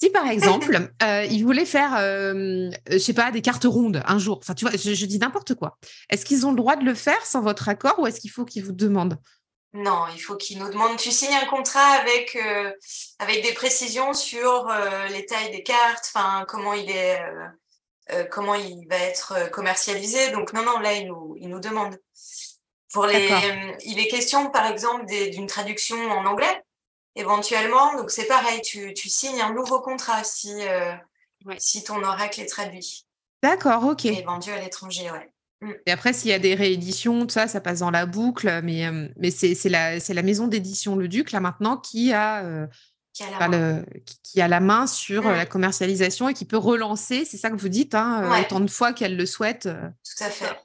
si 0.02 0.10
par 0.10 0.28
exemple, 0.28 0.92
euh, 1.04 1.26
ils 1.26 1.44
voulaient 1.44 1.66
faire, 1.66 1.96
euh, 1.98 2.70
je 2.90 2.98
sais 2.98 3.14
pas, 3.14 3.32
des 3.32 3.42
cartes 3.42 3.66
rondes 3.66 4.02
un 4.06 4.18
jour, 4.18 4.38
enfin 4.42 4.54
tu 4.54 4.66
vois, 4.66 4.74
je, 4.74 5.06
dis 5.06 5.20
n'importe 5.20 5.56
quoi. 5.56 5.78
Est-ce 6.10 6.24
qu'ils 6.24 6.46
ont 6.46 6.52
le 6.52 6.56
droit 6.56 6.78
de 6.78 6.86
le 6.86 6.94
faire 6.94 7.26
sans 7.26 7.42
votre 7.42 7.68
accord 7.68 8.00
ou 8.00 8.08
est-ce 8.08 8.22
qu'il 8.22 8.32
faut 8.32 8.46
qu'ils 8.46 8.64
vous 8.64 8.72
demandent? 8.72 9.18
Non, 9.74 10.06
il 10.16 10.20
faut 10.20 10.38
qu'ils 10.38 10.58
nous 10.58 10.70
demandent. 10.70 10.98
Tu 10.98 11.12
signes 11.12 11.36
un 11.36 11.46
contrat 11.46 11.92
avec 12.02 12.36
euh, 12.38 12.72
avec 13.20 13.44
des 13.44 13.54
précisions 13.54 14.14
sur 14.14 14.72
les 15.12 15.26
tailles 15.26 15.52
des 15.52 15.64
cartes, 15.64 16.10
enfin 16.14 16.46
comment 16.48 16.74
il 16.74 16.90
est, 16.90 17.22
comment 18.32 18.56
il 18.56 18.88
va 18.90 18.98
être 18.98 19.52
commercialisé. 19.52 20.32
Donc 20.32 20.54
non, 20.54 20.64
non, 20.64 20.80
là 20.80 20.94
ils 20.94 21.08
nous 21.08 21.36
ils 21.38 21.50
nous 21.50 21.60
demandent. 21.60 21.98
Pour 22.94 23.06
les, 23.06 23.30
il 23.84 24.00
est 24.00 24.08
question 24.08 24.50
par 24.50 24.66
exemple 24.66 25.06
d'une 25.06 25.46
traduction 25.46 25.98
en 26.10 26.26
anglais 26.26 26.64
éventuellement. 27.20 27.96
Donc, 27.98 28.12
c'est 28.12 28.26
pareil, 28.26 28.62
tu, 28.62 28.94
signes 28.96 29.42
un 29.42 29.54
nouveau 29.54 29.80
contrat 29.82 30.24
si, 30.24 30.54
euh, 30.62 30.94
si 31.58 31.84
ton 31.84 32.02
oracle 32.04 32.42
est 32.42 32.46
traduit. 32.46 33.06
D'accord, 33.44 33.84
ok. 33.84 34.06
Et 34.06 34.24
vendu 34.24 34.52
à 34.52 34.60
l'étranger, 34.60 35.12
ouais. 35.12 35.32
Mm. 35.62 35.74
Et 35.86 35.92
après, 35.92 36.14
s'il 36.14 36.30
y 36.30 36.34
a 36.34 36.40
des 36.40 36.56
rééditions, 36.56 37.26
tout 37.26 37.34
ça, 37.34 37.48
ça 37.48 37.62
passe 37.62 37.80
dans 37.80 37.92
la 37.92 38.06
boucle. 38.06 38.62
Mais, 38.64 38.86
euh, 38.86 39.08
mais 39.18 39.32
c'est 39.32 39.58
la, 39.70 39.98
la 39.98 40.22
maison 40.24 40.48
d'édition 40.48 40.96
Le 40.96 41.08
Duc, 41.08 41.32
là 41.32 41.40
maintenant, 41.40 41.78
qui 41.78 42.14
a, 42.14 42.44
euh, 42.44 42.68
qui, 43.14 43.24
a 43.24 43.48
le, 43.48 43.86
qui, 44.24 44.42
a 44.42 44.48
la 44.48 44.60
main 44.60 44.88
sur 44.88 45.24
mm. 45.24 45.32
la 45.32 45.46
commercialisation 45.46 46.30
et 46.30 46.34
qui 46.34 46.46
peut 46.46 46.58
relancer, 46.58 47.26
c'est 47.26 47.38
ça 47.38 47.50
que 47.50 47.58
vous 47.58 47.70
dites, 47.70 47.96
hein, 47.96 48.42
autant 48.42 48.60
de 48.60 48.70
fois 48.70 48.94
qu'elle 48.94 49.18
le 49.18 49.26
souhaite. 49.26 49.64
Tout 49.64 50.24
à 50.24 50.30
fait. 50.30 50.56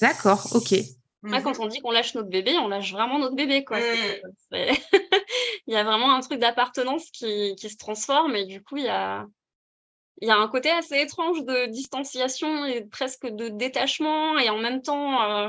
D'accord, 0.00 0.48
ok. 0.54 0.74
Mmh. 1.22 1.42
quand 1.42 1.60
on 1.60 1.66
dit 1.66 1.80
qu'on 1.80 1.90
lâche 1.90 2.14
notre 2.14 2.30
bébé, 2.30 2.56
on 2.56 2.68
lâche 2.68 2.92
vraiment 2.92 3.18
notre 3.18 3.36
bébé. 3.36 3.64
Quoi. 3.64 3.78
Mmh. 3.78 3.82
il 5.70 5.74
y 5.74 5.76
a 5.76 5.84
vraiment 5.84 6.12
un 6.12 6.20
truc 6.20 6.40
d'appartenance 6.40 7.08
qui, 7.12 7.54
qui, 7.54 7.70
se 7.70 7.76
transforme 7.76 8.34
et 8.34 8.44
du 8.44 8.60
coup, 8.60 8.76
il 8.76 8.86
y 8.86 8.88
a, 8.88 9.24
il 10.20 10.26
y 10.26 10.30
a 10.32 10.36
un 10.36 10.48
côté 10.48 10.68
assez 10.68 10.96
étrange 10.98 11.44
de 11.44 11.66
distanciation 11.66 12.64
et 12.66 12.84
presque 12.86 13.28
de 13.28 13.48
détachement 13.50 14.36
et 14.40 14.50
en 14.50 14.58
même 14.58 14.82
temps, 14.82 15.22
euh, 15.22 15.48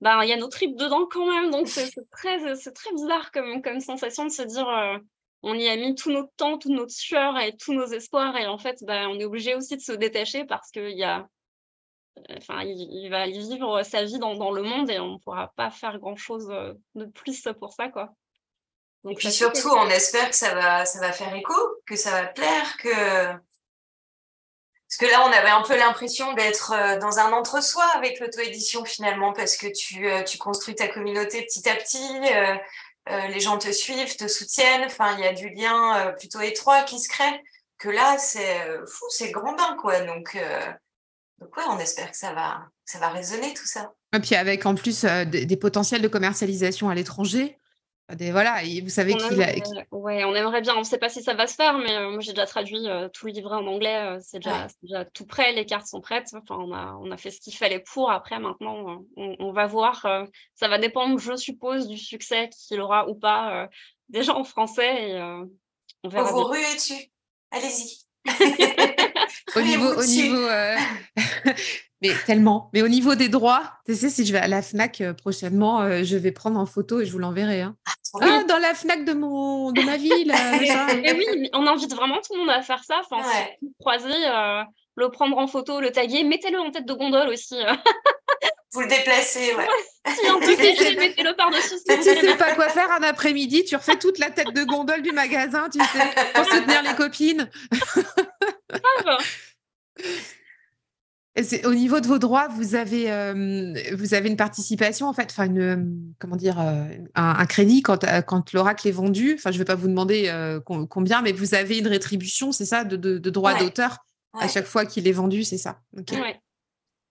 ben, 0.00 0.20
il 0.24 0.28
y 0.28 0.32
a 0.32 0.36
nos 0.36 0.48
tripes 0.48 0.76
dedans 0.76 1.06
quand 1.08 1.26
même. 1.26 1.52
Donc, 1.52 1.68
c'est 1.68 1.92
très, 2.10 2.38
très 2.40 2.92
bizarre 2.92 3.30
comme, 3.30 3.62
comme 3.62 3.78
sensation 3.78 4.24
de 4.24 4.30
se 4.30 4.42
dire 4.42 4.68
euh, 4.68 4.98
on 5.44 5.54
y 5.54 5.68
a 5.68 5.76
mis 5.76 5.94
tout 5.94 6.10
notre 6.10 6.32
temps, 6.36 6.58
toute 6.58 6.72
notre 6.72 6.90
sueur 6.90 7.38
et 7.38 7.56
tous 7.56 7.72
nos 7.72 7.86
espoirs 7.86 8.36
et 8.36 8.48
en 8.48 8.58
fait, 8.58 8.78
ben, 8.82 9.06
on 9.10 9.20
est 9.20 9.24
obligé 9.24 9.54
aussi 9.54 9.76
de 9.76 9.82
se 9.82 9.92
détacher 9.92 10.44
parce 10.44 10.72
qu'il 10.72 10.98
y 10.98 11.04
a 11.04 11.28
enfin, 12.36 12.62
il, 12.64 13.08
va 13.10 13.28
vivre 13.28 13.84
sa 13.84 14.02
vie 14.02 14.18
dans, 14.18 14.50
le 14.50 14.62
monde 14.62 14.90
et 14.90 14.98
on 14.98 15.12
ne 15.12 15.18
pourra 15.18 15.52
pas 15.54 15.70
faire 15.70 16.00
grand-chose 16.00 16.50
euh, 16.50 16.74
de 16.96 17.04
plus 17.04 17.46
pour 17.60 17.72
ça, 17.72 17.90
quoi. 17.90 18.12
Donc, 19.04 19.14
et 19.14 19.16
puis 19.16 19.32
surtout, 19.32 19.68
on 19.70 19.88
espère 19.88 20.30
que 20.30 20.36
ça 20.36 20.54
va, 20.54 20.84
ça 20.84 21.00
va 21.00 21.12
faire 21.12 21.34
écho, 21.34 21.54
que 21.86 21.96
ça 21.96 22.10
va 22.10 22.26
plaire, 22.26 22.76
que... 22.78 23.32
Parce 24.88 24.98
que 24.98 25.06
là, 25.06 25.24
on 25.26 25.32
avait 25.32 25.48
un 25.48 25.62
peu 25.62 25.76
l'impression 25.76 26.34
d'être 26.34 26.72
euh, 26.72 26.98
dans 26.98 27.18
un 27.18 27.32
entre-soi 27.32 27.84
avec 27.94 28.20
l'auto-édition 28.20 28.84
finalement, 28.84 29.32
parce 29.32 29.56
que 29.56 29.66
tu, 29.66 30.08
euh, 30.08 30.22
tu 30.22 30.36
construis 30.38 30.74
ta 30.74 30.86
communauté 30.86 31.42
petit 31.42 31.68
à 31.68 31.74
petit, 31.74 32.06
les 33.28 33.40
gens 33.40 33.58
te 33.58 33.72
suivent, 33.72 34.16
te 34.16 34.28
soutiennent, 34.28 34.84
enfin, 34.84 35.16
il 35.18 35.24
y 35.24 35.26
a 35.26 35.32
du 35.32 35.48
lien 35.48 36.14
plutôt 36.18 36.40
étroit 36.40 36.82
qui 36.82 37.00
se 37.00 37.08
crée, 37.08 37.42
que 37.78 37.88
là, 37.88 38.16
c'est 38.16 38.60
fou, 38.86 39.06
c'est 39.08 39.32
grand 39.32 39.54
bain, 39.54 39.76
quoi. 39.80 39.98
Donc, 40.02 40.38
Donc 41.40 41.56
ouais, 41.56 41.64
on 41.68 41.80
espère 41.80 42.12
que 42.12 42.16
ça 42.16 42.32
va, 42.32 42.68
ça 42.84 43.00
va 43.00 43.08
résonner 43.08 43.54
tout 43.54 43.66
ça. 43.66 43.92
Et 44.14 44.20
puis 44.20 44.36
avec 44.36 44.64
en 44.64 44.76
plus 44.76 45.04
des, 45.04 45.56
potentiels 45.56 46.00
de 46.00 46.06
commercialisation 46.06 46.90
à 46.90 46.94
l'étranger. 46.94 47.58
Des, 48.16 48.30
voilà, 48.30 48.60
vous 48.82 48.88
savez 48.88 49.14
qu'il 49.14 49.42
a. 49.42 49.54
Ouais, 49.90 50.24
on 50.24 50.34
aimerait 50.34 50.60
bien. 50.60 50.74
On 50.74 50.80
ne 50.80 50.84
sait 50.84 50.98
pas 50.98 51.08
si 51.08 51.22
ça 51.22 51.34
va 51.34 51.46
se 51.46 51.54
faire, 51.54 51.78
mais 51.78 52.10
moi 52.10 52.20
j'ai 52.20 52.32
déjà 52.32 52.46
traduit 52.46 52.86
tout 53.12 53.26
le 53.26 53.32
livret 53.32 53.56
en 53.56 53.66
anglais. 53.66 54.18
c'est 54.20 54.38
déjà, 54.38 54.66
déjà, 54.82 55.04
tout 55.04 55.26
prêt. 55.26 55.52
Les 55.52 55.66
cartes 55.66 55.86
sont 55.86 56.00
prêtes. 56.00 56.34
Enfin, 56.34 56.56
on 56.58 56.72
a, 56.72 56.98
on 57.00 57.10
a 57.10 57.16
fait 57.16 57.30
ce 57.30 57.40
qu'il 57.40 57.54
fallait 57.54 57.80
pour. 57.80 58.10
Après, 58.10 58.38
maintenant, 58.38 59.04
on, 59.16 59.52
va 59.52 59.66
voir. 59.66 60.06
ça 60.54 60.68
va 60.68 60.78
dépendre, 60.78 61.18
je 61.18 61.36
suppose, 61.36 61.88
du 61.88 61.98
succès 61.98 62.50
qu'il 62.50 62.80
aura 62.80 63.08
ou 63.08 63.14
pas 63.14 63.68
déjà 64.08 64.34
en 64.34 64.44
français. 64.44 65.10
Et, 65.10 65.20
on 66.04 66.08
verra. 66.08 66.30
vous 66.32 66.44
ruez 66.44 66.74
dessus. 66.74 67.10
Allez-y. 67.50 68.02
au 69.56 69.60
niveau, 69.60 69.94
au 69.94 70.04
niveau 70.04 70.48
mais 72.02 72.10
tellement. 72.26 72.68
Mais 72.72 72.82
au 72.82 72.88
niveau 72.88 73.14
des 73.14 73.28
droits, 73.28 73.62
tu 73.86 73.94
sais, 73.94 74.10
si 74.10 74.26
je 74.26 74.32
vais 74.32 74.40
à 74.40 74.48
la 74.48 74.60
Fnac 74.60 75.00
euh, 75.00 75.14
prochainement, 75.14 75.82
euh, 75.82 76.02
je 76.02 76.16
vais 76.16 76.32
prendre 76.32 76.58
en 76.58 76.66
photo 76.66 77.00
et 77.00 77.06
je 77.06 77.12
vous 77.12 77.18
l'enverrai. 77.18 77.60
Hein. 77.60 77.76
Ah, 77.86 77.92
ah 78.20 78.44
dans 78.44 78.58
la 78.58 78.74
Fnac 78.74 79.04
de 79.04 79.12
mon 79.12 79.70
de 79.70 79.82
ma 79.82 79.96
ville. 79.96 80.32
et 81.04 81.12
oui, 81.12 81.48
on 81.54 81.66
invite 81.66 81.94
vraiment 81.94 82.20
tout 82.20 82.34
le 82.34 82.40
monde 82.40 82.50
à 82.50 82.60
faire 82.60 82.82
ça. 82.82 83.00
Enfin, 83.08 83.24
croiser, 83.78 84.12
euh, 84.12 84.62
le 84.96 85.10
prendre 85.10 85.38
en 85.38 85.46
photo, 85.46 85.80
le 85.80 85.92
taguer, 85.92 86.24
mettez-le 86.24 86.58
en 86.58 86.72
tête 86.72 86.86
de 86.86 86.92
gondole 86.92 87.28
aussi. 87.28 87.56
vous 88.72 88.80
le 88.80 88.88
déplacez, 88.88 89.54
ouais. 89.54 89.68
Si 90.12 90.28
en 90.28 90.38
plus 90.38 90.56
mettez-le 90.96 91.36
par-dessus. 91.36 91.78
Si 91.88 91.96
tu 91.98 92.02
sais 92.02 92.36
pas 92.36 92.54
quoi 92.54 92.68
faire 92.68 92.90
un 92.90 93.04
après-midi, 93.04 93.64
tu 93.64 93.76
refais 93.76 93.96
toute 93.96 94.18
la 94.18 94.30
tête 94.30 94.52
de 94.52 94.64
gondole 94.64 95.02
du 95.02 95.12
magasin, 95.12 95.68
tu 95.72 95.78
sais, 95.78 96.32
pour 96.34 96.44
soutenir 96.46 96.82
les 96.82 96.96
copines. 96.96 97.48
Au 101.64 101.72
niveau 101.72 102.00
de 102.00 102.06
vos 102.06 102.18
droits, 102.18 102.48
vous 102.48 102.74
avez, 102.74 103.10
euh, 103.10 103.74
vous 103.94 104.12
avez 104.12 104.28
une 104.28 104.36
participation, 104.36 105.06
en 105.06 105.14
fait, 105.14 105.28
enfin, 105.30 105.46
une, 105.46 106.12
comment 106.18 106.36
dire, 106.36 106.60
euh, 106.60 106.84
un, 107.14 107.46
crédit 107.46 107.80
quand, 107.80 108.04
euh, 108.04 108.20
quand 108.20 108.52
l'oracle 108.52 108.86
est 108.86 108.92
vendu. 108.92 109.34
Enfin, 109.38 109.50
je 109.50 109.56
ne 109.56 109.60
vais 109.60 109.64
pas 109.64 109.74
vous 109.74 109.88
demander 109.88 110.30
combien, 110.66 111.22
mais 111.22 111.32
vous 111.32 111.54
avez 111.54 111.78
une 111.78 111.86
rétribution, 111.86 112.52
c'est 112.52 112.66
ça, 112.66 112.84
de, 112.84 112.96
de, 112.96 113.30
droits 113.30 113.54
d'auteur 113.54 113.98
à 114.38 114.46
chaque 114.46 114.66
fois 114.66 114.84
qu'il 114.84 115.08
est 115.08 115.12
vendu, 115.12 115.42
c'est 115.42 115.58
ça? 115.58 115.80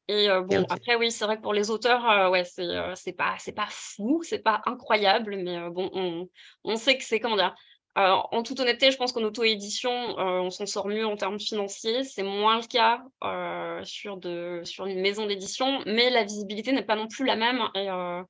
Et 0.07 0.27
bon, 0.27 0.65
après, 0.69 0.95
oui, 0.95 1.09
c'est 1.11 1.25
vrai 1.25 1.37
que 1.37 1.41
pour 1.41 1.53
les 1.53 1.71
auteurs, 1.71 2.29
ouais, 2.29 2.43
c'est 2.43 2.67
c'est 2.95 3.13
pas, 3.13 3.37
pas 3.55 3.67
fou, 3.69 4.21
c'est 4.23 4.43
pas 4.43 4.61
incroyable, 4.67 5.35
mais 5.37 5.67
bon, 5.71 5.89
on, 5.93 6.29
on 6.63 6.75
sait 6.75 6.95
que 6.95 7.03
c'est, 7.03 7.19
comment 7.19 7.37
dire, 7.37 7.55
alors, 7.93 8.29
en 8.31 8.41
toute 8.41 8.59
honnêteté, 8.59 8.89
je 8.89 8.97
pense 8.97 9.11
qu'en 9.11 9.23
auto-édition, 9.23 10.17
euh, 10.17 10.39
on 10.39 10.49
s'en 10.49 10.65
sort 10.65 10.87
mieux 10.87 11.05
en 11.05 11.17
termes 11.17 11.39
financiers. 11.39 12.05
C'est 12.05 12.23
moins 12.23 12.57
le 12.57 12.65
cas 12.65 13.03
euh, 13.23 13.83
sur, 13.83 14.15
de, 14.15 14.61
sur 14.63 14.85
une 14.85 15.01
maison 15.01 15.25
d'édition, 15.25 15.83
mais 15.85 16.09
la 16.09 16.23
visibilité 16.23 16.71
n'est 16.71 16.85
pas 16.85 16.95
non 16.95 17.09
plus 17.09 17.25
la 17.25 17.35
même. 17.35 17.61
Et, 17.75 17.89
euh, 17.89 18.23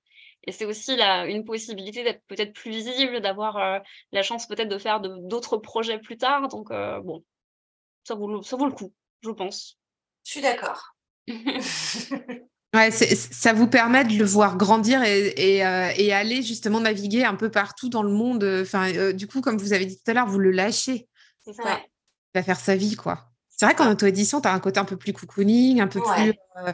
c'est 0.49 0.65
aussi 0.65 0.95
la, 0.95 1.27
une 1.27 1.45
possibilité 1.45 2.03
d'être 2.03 2.23
peut-être 2.25 2.53
plus 2.53 2.71
visible, 2.71 3.21
d'avoir 3.21 3.83
la 4.11 4.23
chance 4.23 4.47
peut-être 4.47 4.69
de 4.69 4.79
faire 4.79 4.99
d'autres 4.99 5.57
projets 5.57 5.99
plus 5.99 6.17
tard. 6.17 6.47
Donc, 6.47 6.69
bon, 6.69 7.23
ça 8.03 8.15
vaut, 8.15 8.41
ça 8.41 8.57
vaut 8.57 8.65
le 8.65 8.71
coup, 8.71 8.91
je 9.21 9.29
pense. 9.29 9.77
Je 10.25 10.31
suis 10.31 10.41
d'accord. 10.41 10.95
Ouais, 12.73 12.89
ça 12.89 13.51
vous 13.51 13.67
permet 13.67 14.05
de 14.05 14.13
le 14.13 14.23
voir 14.23 14.55
grandir 14.55 15.03
et, 15.03 15.65
euh, 15.65 15.91
et, 15.97 16.13
aller 16.13 16.41
justement 16.41 16.79
naviguer 16.79 17.25
un 17.25 17.35
peu 17.35 17.51
partout 17.51 17.89
dans 17.89 18.01
le 18.01 18.11
monde. 18.11 18.45
Enfin, 18.61 18.89
euh, 18.93 19.11
du 19.11 19.27
coup, 19.27 19.41
comme 19.41 19.57
vous 19.57 19.73
avez 19.73 19.85
dit 19.85 19.97
tout 19.97 20.09
à 20.09 20.13
l'heure, 20.13 20.27
vous 20.27 20.39
le 20.39 20.51
lâchez. 20.51 21.09
C'est 21.43 21.51
ça. 21.51 21.81
Il 22.33 22.39
va 22.39 22.43
faire 22.43 22.59
sa 22.59 22.77
vie, 22.77 22.95
quoi. 22.95 23.29
C'est 23.49 23.65
vrai 23.65 23.75
qu'en 23.75 23.91
auto-édition, 23.91 24.39
tu 24.39 24.47
as 24.47 24.53
un 24.53 24.59
côté 24.61 24.79
un 24.79 24.85
peu 24.85 24.95
plus 24.95 25.11
cocooning, 25.11 25.81
un 25.81 25.87
peu 25.87 25.99
plus. 25.99 26.33
Euh, 26.57 26.71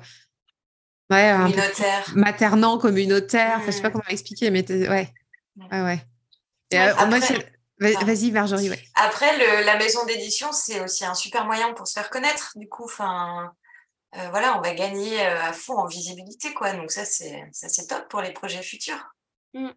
ouais, 1.09 1.33
communautaire. 1.35 2.13
maternant, 2.13 2.77
communautaire. 2.77 3.55
Enfin, 3.57 3.65
je 3.65 3.71
sais 3.71 3.81
pas 3.81 3.89
mmh. 3.89 3.93
comment 3.93 4.03
expliquer, 4.09 4.51
mais 4.51 4.63
ouais. 4.69 5.11
Ouais, 5.71 5.81
ouais. 5.81 6.05
Vas-y, 7.79 8.31
Marjorie. 8.31 8.69
Ouais. 8.69 8.83
Après, 8.93 9.35
le, 9.35 9.65
la 9.65 9.77
maison 9.77 10.05
d'édition, 10.05 10.51
c'est 10.51 10.79
aussi 10.79 11.05
un 11.05 11.15
super 11.15 11.45
moyen 11.45 11.73
pour 11.73 11.87
se 11.87 11.93
faire 11.93 12.11
connaître. 12.11 12.51
Du 12.55 12.69
coup, 12.69 12.85
enfin 12.85 13.51
euh, 14.15 14.29
voilà, 14.29 14.57
on 14.57 14.61
va 14.61 14.73
gagner 14.73 15.19
euh, 15.21 15.41
à 15.41 15.53
fond 15.53 15.77
en 15.77 15.85
visibilité, 15.85 16.53
quoi. 16.53 16.73
Donc 16.73 16.91
ça, 16.91 17.03
c'est 17.03 17.43
ça, 17.51 17.67
c'est 17.67 17.87
top 17.87 18.07
pour 18.07 18.21
les 18.21 18.31
projets 18.31 18.63
futurs. 18.63 19.13
Mmh. 19.53 19.69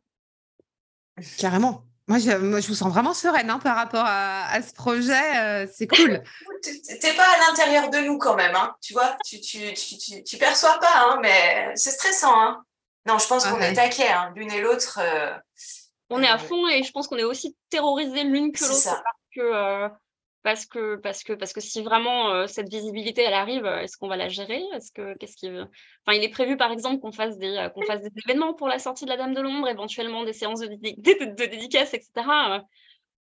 Carrément. 1.39 1.85
Moi 2.07 2.19
je, 2.19 2.33
moi, 2.33 2.61
je 2.61 2.67
vous 2.67 2.75
sens 2.75 2.93
vraiment 2.93 3.15
sereine 3.15 3.51
hein, 3.51 3.61
par 3.61 3.77
rapport 3.77 4.05
à, 4.05 4.61
ce 4.63 4.73
projet. 4.73 5.37
Euh, 5.39 5.67
c'est 5.73 5.87
cool. 5.87 6.23
T'es 6.63 7.15
pas 7.15 7.27
à 7.27 7.49
l'intérieur 7.49 7.91
de 7.91 7.99
nous 7.99 8.19
quand 8.19 8.35
même, 8.35 8.55
hein, 8.55 8.75
tu 8.81 8.93
vois. 8.93 9.17
Tu, 9.25 9.41
tu, 9.41 9.75
tu, 9.75 10.25
tu, 10.25 10.37
perçois 10.37 10.79
pas, 10.81 10.93
hein, 10.97 11.19
mais 11.23 11.71
c'est 11.75 11.91
stressant. 11.91 12.35
Hein. 12.35 12.65
Non, 13.07 13.19
je 13.19 13.27
pense 13.27 13.47
qu'on 13.47 13.61
est 13.61 13.75
taquet, 13.75 14.09
hein, 14.09 14.33
l'une 14.35 14.51
et 14.51 14.61
l'autre. 14.61 15.01
on 16.09 16.23
est 16.23 16.29
à 16.29 16.39
fond 16.39 16.69
et 16.69 16.83
je 16.83 16.91
pense 16.91 17.07
qu'on 17.07 17.17
est 17.17 17.25
aussi 17.25 17.57
terrorisés 17.69 18.25
l'une 18.25 18.53
que 18.53 18.65
l'autre 18.65 18.85
parce 18.85 19.05
que 19.35 19.91
parce 20.43 20.67
que 20.67 20.97
parce 20.97 21.23
que 21.23 21.33
parce 21.33 21.53
que 21.53 21.61
si 21.61 21.83
vraiment 21.83 22.47
cette 22.47 22.69
visibilité 22.69 23.23
elle 23.23 23.35
arrive, 23.35 23.67
est-ce 23.67 23.97
qu'on 23.97 24.09
va 24.09 24.17
la 24.17 24.29
gérer? 24.29 24.63
Est-ce 24.75 24.91
que 24.93 25.17
qu'est-ce 25.19 25.37
qui 25.37 25.49
enfin 25.49 26.17
il 26.17 26.25
est 26.25 26.31
prévu 26.31 26.57
par 26.57 26.73
exemple 26.73 27.01
qu'on 27.01 27.13
fasse 27.13 27.39
des 27.39 27.69
qu'on 27.75 27.83
fasse 27.83 28.01
des 28.01 28.11
événements 28.27 28.55
pour 28.55 28.69
la 28.69 28.79
sortie 28.79 29.05
de 29.05 29.11
la 29.11 29.17
Dame 29.17 29.35
de 29.35 29.41
l'ombre, 29.41 29.69
éventuellement 29.69 30.25
des 30.25 30.33
séances 30.33 30.61
de, 30.61 30.69
de, 30.77 31.35
dédicaces, 31.47 31.95
etc. 31.95 32.11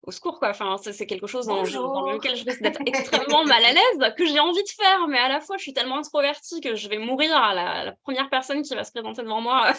au 0.04 0.12
secours 0.12 0.40
quoi. 0.40 0.50
Enfin 0.50 0.78
c'est 0.78 1.06
quelque 1.06 1.28
chose 1.28 1.46
dans, 1.46 1.62
lequel 1.62 2.36
je 2.36 2.46
risque 2.46 2.62
d'être 2.62 2.82
extrêmement 2.86 3.44
mal 3.46 3.64
à 3.64 3.74
l'aise, 3.74 4.14
que 4.18 4.26
j'ai 4.26 4.40
envie 4.40 4.64
de 4.64 4.70
faire, 4.70 5.08
mais 5.08 5.20
à 5.20 5.30
la 5.30 5.42
fois 5.42 5.58
je 5.58 5.64
suis 5.64 5.74
tellement 5.74 5.98
introvertie 5.98 6.60
que 6.60 6.76
je 6.76 6.90
vais 6.90 6.98
mourir 6.98 7.36
à 7.36 7.54
la, 7.54 7.86
la 7.86 7.92
première 8.04 8.30
personne 8.30 8.64
qui 8.64 8.74
va 8.74 8.84
se 8.84 8.92
présenter 8.92 9.22
devant 9.22 9.42
moi 9.42 9.74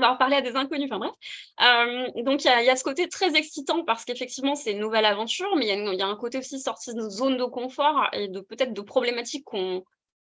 va 0.00 0.14
parler 0.16 0.36
à 0.36 0.40
des 0.40 0.56
inconnus, 0.56 0.88
enfin 0.90 0.98
bref. 0.98 1.14
Euh, 1.62 2.22
donc 2.22 2.44
il 2.44 2.48
y, 2.48 2.70
a 2.70 2.76
ce 2.76 2.84
côté 2.84 3.08
très 3.08 3.36
excitant 3.36 3.84
parce 3.84 4.04
qu'effectivement 4.04 4.54
c'est 4.54 4.72
une 4.72 4.80
nouvelle 4.80 5.04
aventure, 5.04 5.54
mais 5.56 5.66
il 5.66 5.94
y, 5.94 6.02
a 6.02 6.06
un 6.06 6.16
côté 6.16 6.38
aussi 6.38 6.60
sorti 6.60 6.94
de 6.94 7.08
zone 7.08 7.36
de 7.36 7.44
confort 7.44 8.08
et 8.12 8.28
de 8.28 8.40
peut-être 8.40 8.72
de 8.72 8.80
problématiques 8.80 9.44
qu'on 9.44 9.84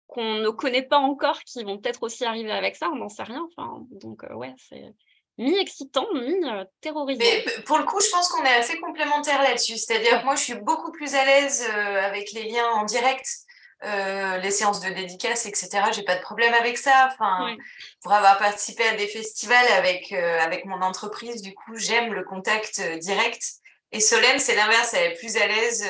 qu'on 0.06 0.34
ne 0.34 0.50
connaît 0.50 0.82
pas 0.82 0.98
encore 0.98 1.40
qui 1.40 1.64
vont 1.64 1.78
peut-être 1.78 2.02
aussi 2.02 2.24
arriver 2.24 2.52
avec 2.52 2.76
ça, 2.76 2.90
on 2.90 2.96
n'en 2.96 3.08
sait 3.08 3.22
rien. 3.22 3.48
Enfin, 3.50 3.86
donc 3.90 4.24
euh, 4.24 4.34
ouais, 4.34 4.54
c'est 4.58 4.92
mi-excitant, 5.38 6.06
mi-terrorisant. 6.12 7.24
Mais 7.24 7.62
pour 7.64 7.78
le 7.78 7.84
coup, 7.84 7.98
je 8.00 8.10
pense 8.10 8.28
qu'on 8.28 8.44
est 8.44 8.54
assez 8.54 8.78
complémentaires 8.78 9.42
là-dessus. 9.42 9.78
C'est-à-dire 9.78 10.20
que 10.20 10.24
moi, 10.24 10.36
je 10.36 10.42
suis 10.42 10.54
beaucoup 10.54 10.92
plus 10.92 11.14
à 11.14 11.24
l'aise 11.24 11.66
euh, 11.66 12.02
avec 12.02 12.32
les 12.32 12.44
liens 12.44 12.68
en 12.74 12.84
direct 12.84 13.26
euh, 13.84 14.38
les 14.38 14.52
séances 14.52 14.80
de 14.80 14.88
dédicaces, 14.90 15.46
etc. 15.46 15.70
J'ai 15.92 16.04
pas 16.04 16.14
de 16.14 16.22
problème 16.22 16.54
avec 16.54 16.78
ça. 16.78 17.08
Enfin, 17.10 17.56
pour 18.00 18.12
avoir 18.12 18.38
participé 18.38 18.84
à 18.84 18.96
des 18.96 19.08
festivals 19.08 19.66
avec 19.76 20.12
euh, 20.12 20.38
avec 20.40 20.64
mon 20.66 20.80
entreprise, 20.82 21.42
du 21.42 21.52
coup, 21.52 21.76
j'aime 21.76 22.12
le 22.12 22.22
contact 22.22 22.78
euh, 22.78 22.98
direct. 22.98 23.42
Et 23.90 23.98
Solène, 23.98 24.38
c'est 24.38 24.54
l'inverse, 24.54 24.94
elle 24.94 25.12
est 25.12 25.16
plus 25.16 25.36
à 25.36 25.46
l'aise 25.46 25.84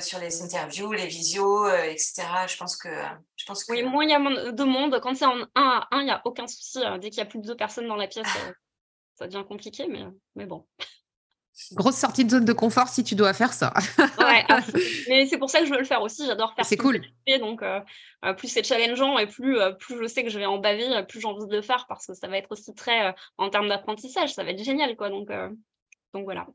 sur 0.00 0.18
les 0.18 0.42
interviews, 0.42 0.90
les 0.92 1.06
visios, 1.06 1.68
etc. 1.68 2.24
Je 2.48 2.56
pense 2.56 2.76
que 2.76 2.88
je 3.36 3.44
pense 3.44 3.64
que. 3.64 3.72
Oui, 3.72 3.82
moins 3.82 4.04
il 4.04 4.10
y 4.10 4.14
a 4.14 4.50
de 4.52 4.64
monde. 4.64 4.98
Quand 5.00 5.14
c'est 5.14 5.26
en 5.26 5.42
un 5.42 5.48
à 5.54 5.88
un, 5.90 6.00
il 6.00 6.08
y 6.08 6.10
a 6.10 6.22
aucun 6.24 6.46
souci. 6.46 6.80
Dès 7.00 7.10
qu'il 7.10 7.18
y 7.18 7.22
a 7.22 7.26
plus 7.26 7.38
de 7.38 7.46
deux 7.46 7.56
personnes 7.56 7.86
dans 7.86 7.96
la 7.96 8.08
pièce, 8.08 8.26
ça 9.14 9.26
devient 9.26 9.44
compliqué, 9.46 9.86
mais 9.88 10.06
mais 10.34 10.46
bon. 10.46 10.66
Grosse 11.72 11.96
sortie 11.96 12.24
de 12.24 12.30
zone 12.30 12.44
de 12.44 12.52
confort 12.52 12.88
si 12.88 13.02
tu 13.02 13.14
dois 13.14 13.32
faire 13.32 13.52
ça. 13.52 13.72
ouais, 13.98 14.44
mais 15.08 15.26
c'est 15.26 15.38
pour 15.38 15.50
ça 15.50 15.60
que 15.60 15.66
je 15.66 15.72
veux 15.72 15.78
le 15.78 15.84
faire 15.84 16.02
aussi. 16.02 16.24
J'adore 16.26 16.54
faire. 16.54 16.64
C'est 16.64 16.76
cool. 16.76 17.00
Donc, 17.40 17.62
euh, 17.62 17.80
euh, 18.24 18.32
plus 18.32 18.48
c'est 18.48 18.64
challengeant 18.64 19.18
et 19.18 19.26
plus, 19.26 19.58
euh, 19.58 19.72
plus 19.72 19.98
je 20.00 20.06
sais 20.06 20.22
que 20.22 20.30
je 20.30 20.38
vais 20.38 20.46
en 20.46 20.58
baver, 20.58 21.04
plus 21.08 21.20
j'ai 21.20 21.26
envie 21.26 21.46
de 21.46 21.56
le 21.56 21.62
faire 21.62 21.86
parce 21.88 22.06
que 22.06 22.14
ça 22.14 22.28
va 22.28 22.38
être 22.38 22.50
aussi 22.52 22.74
très 22.74 23.14
en 23.38 23.50
termes 23.50 23.68
d'apprentissage, 23.68 24.34
ça 24.34 24.44
va 24.44 24.50
être 24.50 24.62
génial, 24.62 24.96
quoi. 24.96 25.10
Donc, 25.10 25.28
donc 26.14 26.24
voilà. 26.24 26.46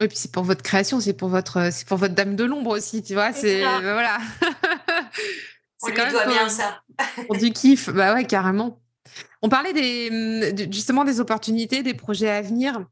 Et 0.00 0.08
puis 0.08 0.16
c'est 0.16 0.32
pour 0.32 0.44
votre 0.44 0.62
création, 0.62 1.00
c'est 1.00 1.12
pour 1.12 1.28
votre, 1.28 1.70
c'est 1.72 1.86
pour 1.86 1.98
votre 1.98 2.14
dame 2.14 2.36
de 2.36 2.44
l'ombre 2.44 2.70
aussi, 2.70 3.02
tu 3.02 3.14
vois. 3.14 3.32
C'est 3.32 3.60
voilà. 3.62 4.18
On 5.82 5.88
lui 5.88 5.96
doit 5.96 6.26
bien 6.26 6.48
ça. 6.48 6.80
pour 7.26 7.36
du 7.36 7.52
kiff, 7.52 7.90
bah 7.90 8.14
ouais, 8.14 8.24
carrément. 8.24 8.80
On 9.42 9.48
parlait 9.48 9.72
des, 9.72 10.70
justement 10.70 11.04
des 11.04 11.20
opportunités, 11.20 11.82
des 11.82 11.94
projets 11.94 12.30
à 12.30 12.40
venir. 12.40 12.86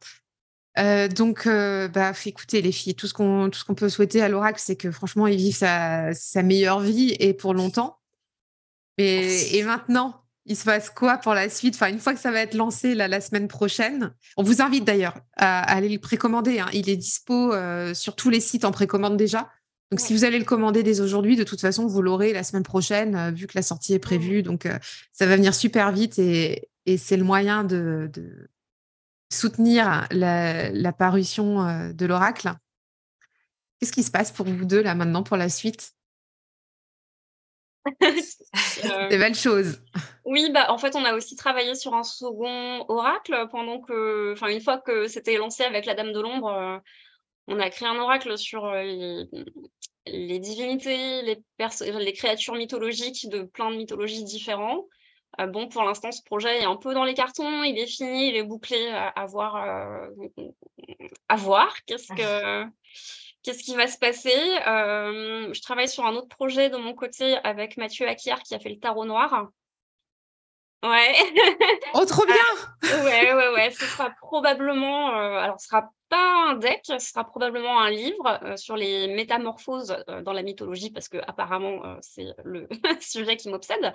Euh, 0.78 1.08
donc, 1.08 1.46
euh, 1.46 1.88
bah, 1.88 2.12
écoutez 2.24 2.62
les 2.62 2.72
filles, 2.72 2.94
tout 2.94 3.06
ce 3.06 3.14
qu'on 3.14 3.74
peut 3.74 3.88
souhaiter 3.88 4.22
à 4.22 4.28
l'oracle, 4.28 4.60
c'est 4.62 4.76
que 4.76 4.90
franchement, 4.90 5.26
il 5.26 5.36
vive 5.36 5.54
sa, 5.54 6.14
sa, 6.14 6.42
meilleure 6.42 6.80
vie 6.80 7.16
et 7.18 7.34
pour 7.34 7.54
longtemps. 7.54 7.98
Et, 8.98 9.58
et, 9.58 9.64
maintenant, 9.64 10.24
il 10.46 10.56
se 10.56 10.64
passe 10.64 10.90
quoi 10.90 11.16
pour 11.18 11.34
la 11.34 11.48
suite? 11.48 11.74
Enfin, 11.74 11.88
une 11.88 11.98
fois 11.98 12.14
que 12.14 12.20
ça 12.20 12.30
va 12.30 12.40
être 12.40 12.54
lancé 12.54 12.94
la 12.94 13.20
semaine 13.20 13.48
prochaine, 13.48 14.14
on 14.36 14.42
vous 14.42 14.62
invite 14.62 14.84
d'ailleurs 14.84 15.16
à, 15.36 15.60
aller 15.62 15.88
le 15.88 15.98
précommander. 15.98 16.60
Hein. 16.60 16.68
Il 16.72 16.88
est 16.88 16.96
dispo 16.96 17.52
euh, 17.52 17.94
sur 17.94 18.14
tous 18.14 18.30
les 18.30 18.40
sites 18.40 18.64
en 18.64 18.70
précommande 18.70 19.16
déjà. 19.16 19.50
Donc, 19.90 19.98
si 19.98 20.12
vous 20.12 20.24
allez 20.24 20.38
le 20.38 20.44
commander 20.44 20.84
dès 20.84 21.00
aujourd'hui, 21.00 21.34
de 21.34 21.42
toute 21.42 21.60
façon, 21.60 21.88
vous 21.88 22.00
l'aurez 22.00 22.32
la 22.32 22.44
semaine 22.44 22.62
prochaine, 22.62 23.34
vu 23.34 23.48
que 23.48 23.54
la 23.56 23.62
sortie 23.62 23.92
est 23.92 23.98
prévue. 23.98 24.44
Donc, 24.44 24.68
ça 25.12 25.26
va 25.26 25.34
venir 25.34 25.52
super 25.52 25.90
vite 25.90 26.20
et, 26.20 26.68
et 26.86 26.96
c'est 26.96 27.16
le 27.16 27.24
moyen 27.24 27.64
de, 27.64 28.08
de 28.12 28.48
soutenir 29.32 30.06
la, 30.10 30.92
parution 30.92 31.66
euh, 31.66 31.92
de 31.92 32.06
l'oracle. 32.06 32.52
Qu'est-ce 33.78 33.92
qui 33.92 34.02
se 34.02 34.10
passe 34.10 34.32
pour 34.32 34.46
vous 34.46 34.64
deux 34.64 34.82
là 34.82 34.94
maintenant 34.94 35.22
pour 35.22 35.36
la 35.36 35.48
suite? 35.48 35.92
Des 39.10 39.16
belles 39.16 39.34
choses. 39.34 39.80
Oui, 40.24 40.50
bah, 40.52 40.70
en 40.70 40.76
fait, 40.76 40.94
on 40.96 41.04
a 41.04 41.14
aussi 41.14 41.34
travaillé 41.34 41.74
sur 41.74 41.94
un 41.94 42.02
second 42.02 42.84
oracle 42.88 43.48
pendant 43.50 43.80
que, 43.80 44.32
enfin, 44.34 44.48
une 44.48 44.60
fois 44.60 44.78
que 44.78 45.08
c'était 45.08 45.38
lancé 45.38 45.62
avec 45.62 45.86
la 45.86 45.94
Dame 45.94 46.12
de 46.12 46.20
l'Ombre, 46.20 46.82
on 47.46 47.58
a 47.58 47.70
créé 47.70 47.88
un 47.88 47.98
oracle 47.98 48.36
sur 48.36 48.70
les, 48.70 50.38
divinités, 50.38 51.22
les, 51.22 51.42
les, 51.58 52.12
créatures 52.12 52.54
mythologiques 52.54 53.30
de 53.30 53.42
plein 53.42 53.70
de 53.70 53.76
mythologies 53.76 54.24
différentes. 54.24 54.86
Bon, 55.46 55.68
pour 55.68 55.82
l'instant, 55.82 56.12
ce 56.12 56.22
projet 56.22 56.60
est 56.60 56.64
un 56.64 56.76
peu 56.76 56.94
dans 56.94 57.04
les 57.04 57.14
cartons, 57.14 57.62
il 57.62 57.78
est 57.78 57.86
fini, 57.86 58.28
il 58.28 58.36
est 58.36 58.42
bouclé, 58.42 58.88
à, 58.88 59.26
voir, 59.26 59.56
à 61.28 61.36
voir 61.36 61.74
qu'est-ce 61.86 62.12
que 62.12 62.64
qu'est-ce 63.42 63.62
qui 63.62 63.74
va 63.74 63.86
se 63.86 63.98
passer. 63.98 64.30
je 64.34 65.62
travaille 65.62 65.88
sur 65.88 66.04
un 66.04 66.14
autre 66.14 66.28
projet 66.28 66.70
de 66.70 66.76
mon 66.76 66.94
côté 66.94 67.36
avec 67.44 67.76
Mathieu 67.76 68.06
Akir 68.06 68.42
qui 68.42 68.54
a 68.54 68.58
fait 68.58 68.70
le 68.70 68.78
tarot 68.78 69.04
noir. 69.06 69.48
Ouais. 70.82 71.14
Oh, 71.94 72.04
trop 72.06 72.24
bien 72.26 73.02
Ouais, 73.04 73.34
ouais, 73.34 73.48
ouais. 73.54 73.70
Ce 73.70 73.84
sera 73.84 74.10
probablement... 74.20 75.08
alors, 75.38 75.60
ce 75.60 75.68
sera 75.68 75.90
pas 76.10 76.50
un 76.50 76.56
deck, 76.56 76.80
ce 76.84 76.98
sera 76.98 77.24
probablement 77.24 77.80
un 77.80 77.90
livre 77.90 78.40
sur 78.56 78.76
les 78.76 79.08
métamorphoses 79.08 79.96
dans 80.24 80.32
la 80.32 80.42
mythologie, 80.42 80.90
parce 80.90 81.08
que 81.08 81.18
apparemment 81.26 81.80
c'est 82.02 82.26
le 82.44 82.68
sujet 83.00 83.36
qui 83.36 83.48
m'obsède. 83.48 83.92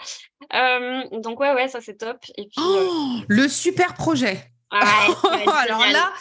donc 1.11 1.39
ouais, 1.39 1.53
ouais, 1.53 1.67
ça 1.67 1.81
c'est 1.81 1.97
top. 1.97 2.17
Et 2.37 2.43
puis, 2.43 2.55
oh, 2.57 3.17
le 3.27 3.47
super 3.47 3.93
projet. 3.93 4.51
Ouais, 4.71 4.79
alors 5.47 5.85
là, 5.91 6.11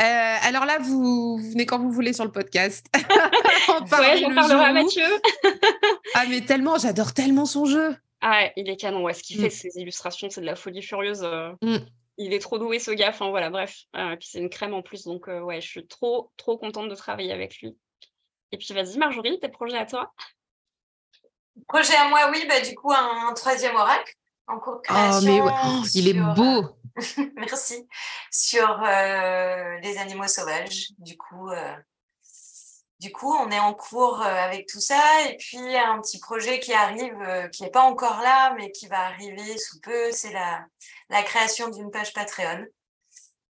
euh, 0.00 0.36
alors 0.42 0.64
là, 0.64 0.78
vous, 0.80 1.38
venez 1.38 1.66
quand 1.66 1.78
vous 1.78 1.90
voulez 1.90 2.12
sur 2.12 2.24
le 2.24 2.32
podcast. 2.32 2.86
On 3.68 3.82
ouais, 3.82 4.18
j'en 4.18 4.34
parlerai 4.34 4.64
à 4.64 4.72
Mathieu. 4.72 5.04
ah, 6.14 6.24
mais 6.28 6.40
tellement, 6.40 6.78
j'adore 6.78 7.12
tellement 7.12 7.44
son 7.44 7.66
jeu. 7.66 7.96
Ah, 8.20 8.48
il 8.56 8.68
est 8.68 8.76
canon. 8.76 9.02
Ouais. 9.02 9.14
Ce 9.14 9.22
qu'il 9.22 9.38
fait, 9.40 9.48
mm. 9.48 9.50
ses 9.50 9.80
illustrations, 9.80 10.28
c'est 10.30 10.40
de 10.40 10.46
la 10.46 10.56
folie 10.56 10.82
furieuse. 10.82 11.22
Euh. 11.22 11.52
Il 12.18 12.34
est 12.34 12.38
trop 12.40 12.58
doué, 12.58 12.78
ce 12.78 12.90
gars. 12.90 13.10
Enfin, 13.10 13.30
voilà, 13.30 13.50
bref. 13.50 13.84
Euh, 13.96 14.12
et 14.12 14.16
puis, 14.16 14.28
c'est 14.30 14.38
une 14.38 14.50
crème 14.50 14.74
en 14.74 14.82
plus. 14.82 15.04
Donc, 15.04 15.26
ouais, 15.26 15.60
je 15.60 15.68
suis 15.68 15.86
trop, 15.86 16.30
trop 16.36 16.58
contente 16.58 16.88
de 16.88 16.94
travailler 16.94 17.32
avec 17.32 17.58
lui. 17.60 17.76
Et 18.52 18.58
puis, 18.58 18.74
vas-y, 18.74 18.98
Marjorie, 18.98 19.40
tes 19.40 19.48
projets 19.48 19.78
à 19.78 19.86
toi? 19.86 20.12
Projet 21.68 21.94
à 21.94 22.08
moi, 22.08 22.30
oui. 22.30 22.44
Bah, 22.48 22.60
du 22.60 22.74
coup, 22.74 22.92
un, 22.92 23.32
troisième 23.34 23.74
oracle 23.76 24.14
en 24.46 24.58
cours 24.58 24.76
de 24.76 24.80
création. 24.82 25.18
Oh, 25.20 25.44
mais 25.44 25.52
oh, 25.64 25.86
il 25.94 26.08
est 26.08 26.34
beau. 26.34 26.76
Merci. 27.36 27.88
Sur 28.30 28.82
euh, 28.84 29.78
les 29.80 29.98
animaux 29.98 30.26
sauvages. 30.26 30.88
Du 30.98 31.16
coup, 31.16 31.50
euh, 31.50 31.76
du 33.00 33.12
coup, 33.12 33.32
on 33.34 33.50
est 33.50 33.58
en 33.58 33.74
cours 33.74 34.20
euh, 34.20 34.26
avec 34.26 34.66
tout 34.66 34.80
ça. 34.80 35.00
Et 35.28 35.36
puis, 35.36 35.76
un 35.76 36.00
petit 36.00 36.18
projet 36.18 36.60
qui 36.60 36.72
arrive, 36.72 37.48
qui 37.52 37.62
n'est 37.62 37.70
pas 37.70 37.82
encore 37.82 38.20
là, 38.20 38.54
mais 38.56 38.70
qui 38.72 38.86
va 38.86 39.06
arriver 39.06 39.58
sous 39.58 39.80
peu, 39.80 40.12
c'est 40.12 40.32
la, 40.32 40.64
la 41.12 41.22
création 41.22 41.68
d'une 41.68 41.90
page 41.90 42.12
Patreon. 42.12 42.66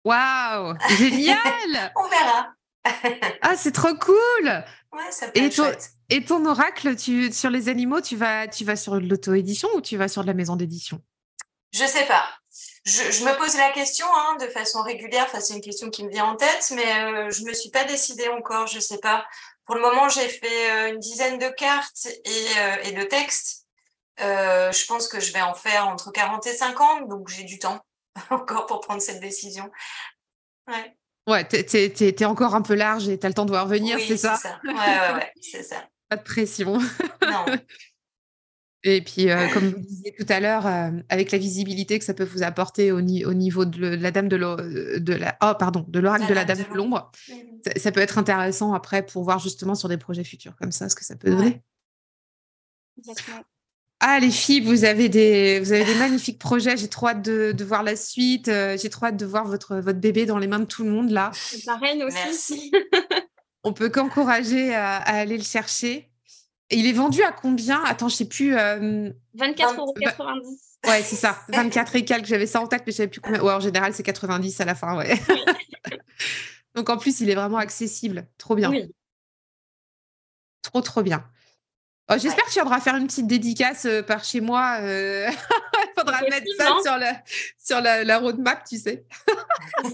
Waouh 0.03 0.75
Génial 0.97 1.91
On 1.95 2.07
verra. 2.07 2.47
ah, 3.41 3.55
c'est 3.55 3.73
trop 3.73 3.93
cool 3.95 4.63
Ouais, 4.91 5.11
ça 5.11 5.27
peut 5.27 5.39
et, 5.39 5.49
ton, 5.49 5.71
et 6.09 6.23
ton 6.23 6.45
oracle 6.45 6.95
tu, 6.95 7.31
sur 7.31 7.51
les 7.51 7.69
animaux, 7.69 8.01
tu 8.01 8.15
vas, 8.15 8.47
tu 8.47 8.65
vas 8.65 8.75
sur 8.75 8.95
l'auto-édition 8.95 9.69
ou 9.75 9.81
tu 9.81 9.97
vas 9.97 10.07
sur 10.07 10.23
de 10.23 10.27
la 10.27 10.33
maison 10.33 10.55
d'édition? 10.55 10.99
Je 11.71 11.85
sais 11.85 12.05
pas 12.05 12.25
je, 12.85 13.23
me 13.23 13.37
pose 13.37 13.55
la 13.57 13.71
question 13.71 14.05
hein, 14.13 14.37
de 14.39 14.47
façon 14.47 14.81
régulière. 14.81 15.25
Enfin, 15.27 15.39
c'est 15.39 15.53
une 15.53 15.61
question 15.61 15.89
qui 15.89 16.03
me 16.03 16.09
vient 16.09 16.25
en 16.25 16.35
tête, 16.35 16.71
mais 16.75 16.85
euh, 16.85 17.29
je 17.29 17.43
ne 17.43 17.49
me 17.49 17.53
suis 17.53 17.69
pas 17.69 17.83
décidée 17.83 18.27
encore. 18.29 18.67
Je 18.67 18.77
ne 18.77 18.81
sais 18.81 18.97
pas. 18.99 19.25
Pour 19.65 19.75
le 19.75 19.81
moment, 19.81 20.09
j'ai 20.09 20.27
fait 20.27 20.71
euh, 20.71 20.89
une 20.93 20.99
dizaine 20.99 21.37
de 21.37 21.49
cartes 21.49 22.07
et, 22.07 22.47
euh, 22.57 22.75
et 22.83 22.91
de 22.93 23.03
textes. 23.03 23.58
Je 24.19 24.85
pense 24.87 25.07
que 25.07 25.19
je 25.19 25.33
vais 25.33 25.41
en 25.41 25.53
faire 25.53 25.87
entre 25.87 26.11
40 26.11 26.45
et 26.47 26.53
50, 26.53 27.07
donc 27.07 27.29
j'ai 27.29 27.43
du 27.43 27.59
temps 27.59 27.79
encore 28.29 28.65
pour 28.65 28.81
prendre 28.81 29.01
cette 29.01 29.19
décision. 29.19 29.69
Ouais. 30.67 30.95
Ouais, 31.27 31.43
t'es, 31.43 32.25
encore 32.25 32.55
un 32.55 32.63
peu 32.63 32.73
large 32.73 33.07
et 33.07 33.19
tu 33.19 33.25
as 33.25 33.29
le 33.29 33.35
temps 33.35 33.45
de 33.45 33.51
voir 33.51 33.67
venir, 33.67 33.99
c'est 33.99 34.17
ça, 34.17 34.35
ça. 34.35 34.59
Ouais, 34.63 34.73
ouais, 34.73 35.13
ouais, 35.13 35.31
c'est 35.41 35.63
ça. 35.63 35.87
Pas 36.09 36.17
de 36.17 36.23
pression. 36.23 36.79
Non. 37.21 37.45
Et 38.83 39.01
puis, 39.01 39.29
euh, 39.29 39.49
comme 39.53 39.67
vous 39.67 39.79
disiez 39.79 40.15
tout 40.17 40.25
à 40.29 40.39
l'heure, 40.39 40.65
euh, 40.65 40.91
avec 41.09 41.31
la 41.31 41.37
visibilité 41.37 41.99
que 41.99 42.05
ça 42.05 42.13
peut 42.13 42.23
vous 42.23 42.43
apporter 42.43 42.93
au, 42.93 43.01
niveau 43.01 43.65
de, 43.65 43.87
la 43.87 44.09
dame 44.09 44.29
de, 44.29 44.37
de 44.99 45.13
la, 45.13 45.37
oh, 45.43 45.51
pardon, 45.59 45.83
de 45.89 45.99
l'oracle 45.99 46.27
de 46.27 46.33
la 46.33 46.45
dame 46.45 46.59
de 46.59 46.73
l'ombre, 46.73 47.11
ça, 47.75 47.91
peut 47.91 47.99
être 47.99 48.17
intéressant 48.17 48.73
après 48.73 49.05
pour 49.05 49.25
voir 49.25 49.39
justement 49.39 49.75
sur 49.75 49.89
des 49.89 49.97
projets 49.97 50.23
futurs 50.23 50.55
comme 50.55 50.71
ça 50.71 50.87
ce 50.87 50.95
que 50.95 51.03
ça 51.03 51.17
peut 51.17 51.29
donner. 51.29 51.61
Ah 54.01 54.19
les 54.19 54.31
filles, 54.31 54.61
vous 54.61 54.85
avez 54.85 55.09
des, 55.09 55.59
vous 55.59 55.73
avez 55.73 55.83
des 55.83 55.95
magnifiques 55.95 56.39
projets. 56.39 56.77
J'ai 56.77 56.87
trop 56.87 57.07
hâte 57.07 57.21
de, 57.21 57.63
voir 57.63 57.83
la 57.83 57.95
suite. 57.95 58.47
Euh, 58.47 58.77
j'ai 58.77 58.89
trop 58.89 59.07
hâte 59.07 59.17
de 59.17 59.25
voir 59.25 59.45
votre, 59.45 59.75
votre 59.77 59.99
bébé 59.99 60.25
dans 60.25 60.37
les 60.37 60.47
mains 60.47 60.59
de 60.59 60.65
tout 60.65 60.83
le 60.83 60.89
monde 60.89 61.09
là. 61.09 61.31
Pareil 61.65 62.03
aussi. 62.03 62.15
Merci. 62.15 62.71
On 63.63 63.73
peut 63.73 63.89
qu'encourager 63.89 64.73
à 64.73 64.95
aller 64.95 65.37
le 65.37 65.43
chercher 65.43 66.09
il 66.71 66.85
est 66.85 66.93
vendu 66.93 67.23
à 67.23 67.31
combien? 67.31 67.83
Attends, 67.83 68.09
je 68.09 68.15
sais 68.15 68.27
plus. 68.27 68.53
24,90 68.53 69.77
euros. 69.77 69.95
Ouais, 70.87 71.03
c'est 71.03 71.15
ça. 71.15 71.37
24 71.49 71.95
et 71.95 72.05
quelques. 72.05 72.25
J'avais 72.25 72.45
ça 72.45 72.61
en 72.61 72.67
tête, 72.67 72.83
mais 72.85 72.91
je 72.91 72.97
savais 72.97 73.09
plus 73.09 73.21
combien. 73.21 73.41
Ouais, 73.41 73.53
en 73.53 73.59
général, 73.59 73.93
c'est 73.93 74.03
90 74.03 74.61
à 74.61 74.65
la 74.65 74.75
fin, 74.75 74.95
ouais. 74.97 75.19
Donc 76.75 76.89
en 76.89 76.97
plus, 76.97 77.19
il 77.21 77.29
est 77.29 77.35
vraiment 77.35 77.57
accessible. 77.57 78.27
Trop 78.37 78.55
bien. 78.55 78.69
Oui. 78.69 78.93
Trop, 80.61 80.81
trop 80.81 81.01
bien. 81.01 81.25
Oh, 82.11 82.15
j'espère 82.17 82.45
que 82.45 82.49
tu 82.49 82.55
viendras 82.55 82.79
faire 82.79 82.95
une 82.95 83.05
petite 83.05 83.27
dédicace 83.27 83.85
euh, 83.85 84.01
par 84.01 84.23
chez 84.23 84.41
moi. 84.41 84.77
Euh... 84.81 85.29
Il 85.29 85.89
faudra 85.97 86.21
mettre 86.21 86.47
ça 86.57 86.75
sur, 86.83 86.97
la, 86.97 87.21
sur 87.63 87.81
la, 87.81 88.17
roadmap, 88.17 88.63
tu 88.67 88.77
sais. 88.79 89.03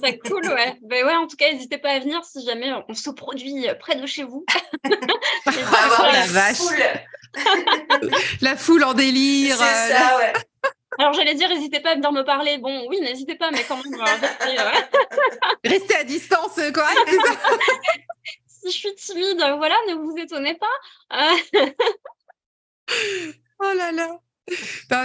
C'est 0.01 0.19
cool, 0.19 0.45
ouais. 0.47 0.77
Ben 0.83 1.05
ouais. 1.05 1.15
En 1.15 1.27
tout 1.27 1.35
cas, 1.35 1.51
n'hésitez 1.51 1.77
pas 1.77 1.89
à 1.89 1.99
venir 1.99 2.23
si 2.23 2.45
jamais 2.45 2.71
on 2.87 2.93
se 2.93 3.09
produit 3.09 3.67
près 3.81 3.95
de 3.95 4.05
chez 4.05 4.23
vous. 4.23 4.45
oh, 4.85 4.89
la 6.13 6.25
vache. 6.27 6.57
la 8.41 8.55
foule 8.55 8.85
en 8.85 8.93
délire. 8.93 9.57
C'est 9.57 9.93
euh, 9.93 9.97
ça, 9.97 10.17
ouais. 10.17 10.33
Alors 10.97 11.11
j'allais 11.11 11.35
dire, 11.35 11.49
n'hésitez 11.49 11.81
pas 11.81 11.91
à 11.91 11.95
venir 11.95 12.13
me 12.13 12.23
parler. 12.23 12.57
Bon, 12.59 12.87
oui, 12.87 13.01
n'hésitez 13.01 13.35
pas, 13.35 13.51
mais 13.51 13.65
quand 13.67 13.75
même, 13.83 14.01
restez, 14.01 14.57
restez 15.65 15.95
à 15.97 16.03
distance, 16.05 16.61
quoi. 16.73 16.87
Je 18.65 18.77
suis 18.77 18.95
timide, 18.95 19.37
voilà, 19.57 19.75
ne 19.89 19.95
vous 19.95 20.15
étonnez 20.17 20.55
pas. 20.55 20.67
oh 23.59 23.73
là 23.75 23.91
là. 23.91 24.19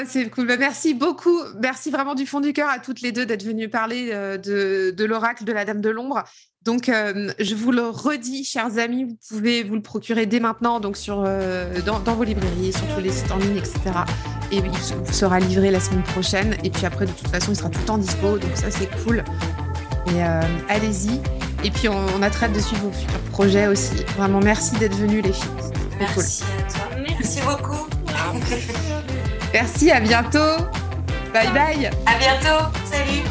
C'est 0.07 0.29
cool. 0.31 0.47
Bah, 0.47 0.57
merci 0.59 0.95
beaucoup. 0.95 1.39
Merci 1.61 1.91
vraiment 1.91 2.15
du 2.15 2.27
fond 2.27 2.41
du 2.41 2.53
cœur 2.53 2.69
à 2.69 2.79
toutes 2.79 3.01
les 3.01 3.13
deux 3.13 3.25
d'être 3.25 3.43
venues 3.43 3.69
parler 3.69 4.11
euh, 4.13 4.37
de, 4.37 5.05
l'oracle 5.05 5.45
de 5.45 5.53
la 5.53 5.65
Dame 5.65 5.81
de 5.81 5.89
l'Ombre. 5.89 6.25
Donc, 6.63 6.91
euh, 6.91 7.33
je 7.39 7.55
vous 7.55 7.73
le 7.73 7.89
redis, 7.89 8.45
chers 8.45 8.79
amis, 8.79 9.05
vous 9.05 9.17
pouvez 9.31 9.63
vous 9.63 9.77
le 9.77 9.81
procurer 9.81 10.27
dès 10.27 10.41
maintenant 10.41 10.79
donc 10.79 10.99
sur, 10.99 11.25
euh, 11.27 11.81
dans, 11.81 12.01
vos 12.01 12.25
librairies, 12.25 12.75
sur 12.75 12.87
tous 12.95 13.01
les 13.01 13.11
sites 13.11 13.33
en 13.33 13.39
ligne, 13.39 13.57
etc. 13.57 13.81
Et 14.53 14.57
il 14.57 14.63
vous 14.69 15.13
sera 15.13 15.41
livré 15.41 15.71
la 15.71 15.81
semaine 15.81 16.03
prochaine. 16.03 16.59
Et 16.63 16.69
puis 16.69 16.85
après, 16.85 17.07
de 17.07 17.13
toute 17.13 17.29
façon, 17.29 17.53
il 17.53 17.57
sera 17.57 17.71
tout 17.71 17.79
le 17.81 17.87
temps 17.87 17.99
dispo. 17.99 18.37
Donc, 18.37 18.51
ça, 18.57 18.71
c'est 18.71 18.91
cool. 19.05 19.25
Et 20.15 20.21
allez-y. 20.69 21.40
Et 21.65 21.71
puis, 21.71 21.89
on, 21.89 22.23
a 22.23 22.31
très 22.31 22.47
hâte 22.47 22.53
de 22.53 22.61
suivre 22.61 22.85
vos 22.85 22.93
futurs 22.93 23.21
projets 23.33 23.67
aussi. 23.67 24.05
Vraiment, 24.17 24.41
merci 24.41 24.77
d'être 24.77 24.97
venus, 24.97 25.23
les 25.25 25.33
filles. 25.33 25.51
Merci 25.99 26.43
à 26.43 26.73
toi. 26.73 26.89
Merci 27.07 27.41
beaucoup. 27.43 27.89
merci, 29.53 29.91
à 29.91 30.01
bientôt. 30.01 30.65
Bye 31.33 31.53
bye. 31.53 31.91
À 32.07 32.19
bientôt. 32.19 32.67
Salut. 32.85 33.23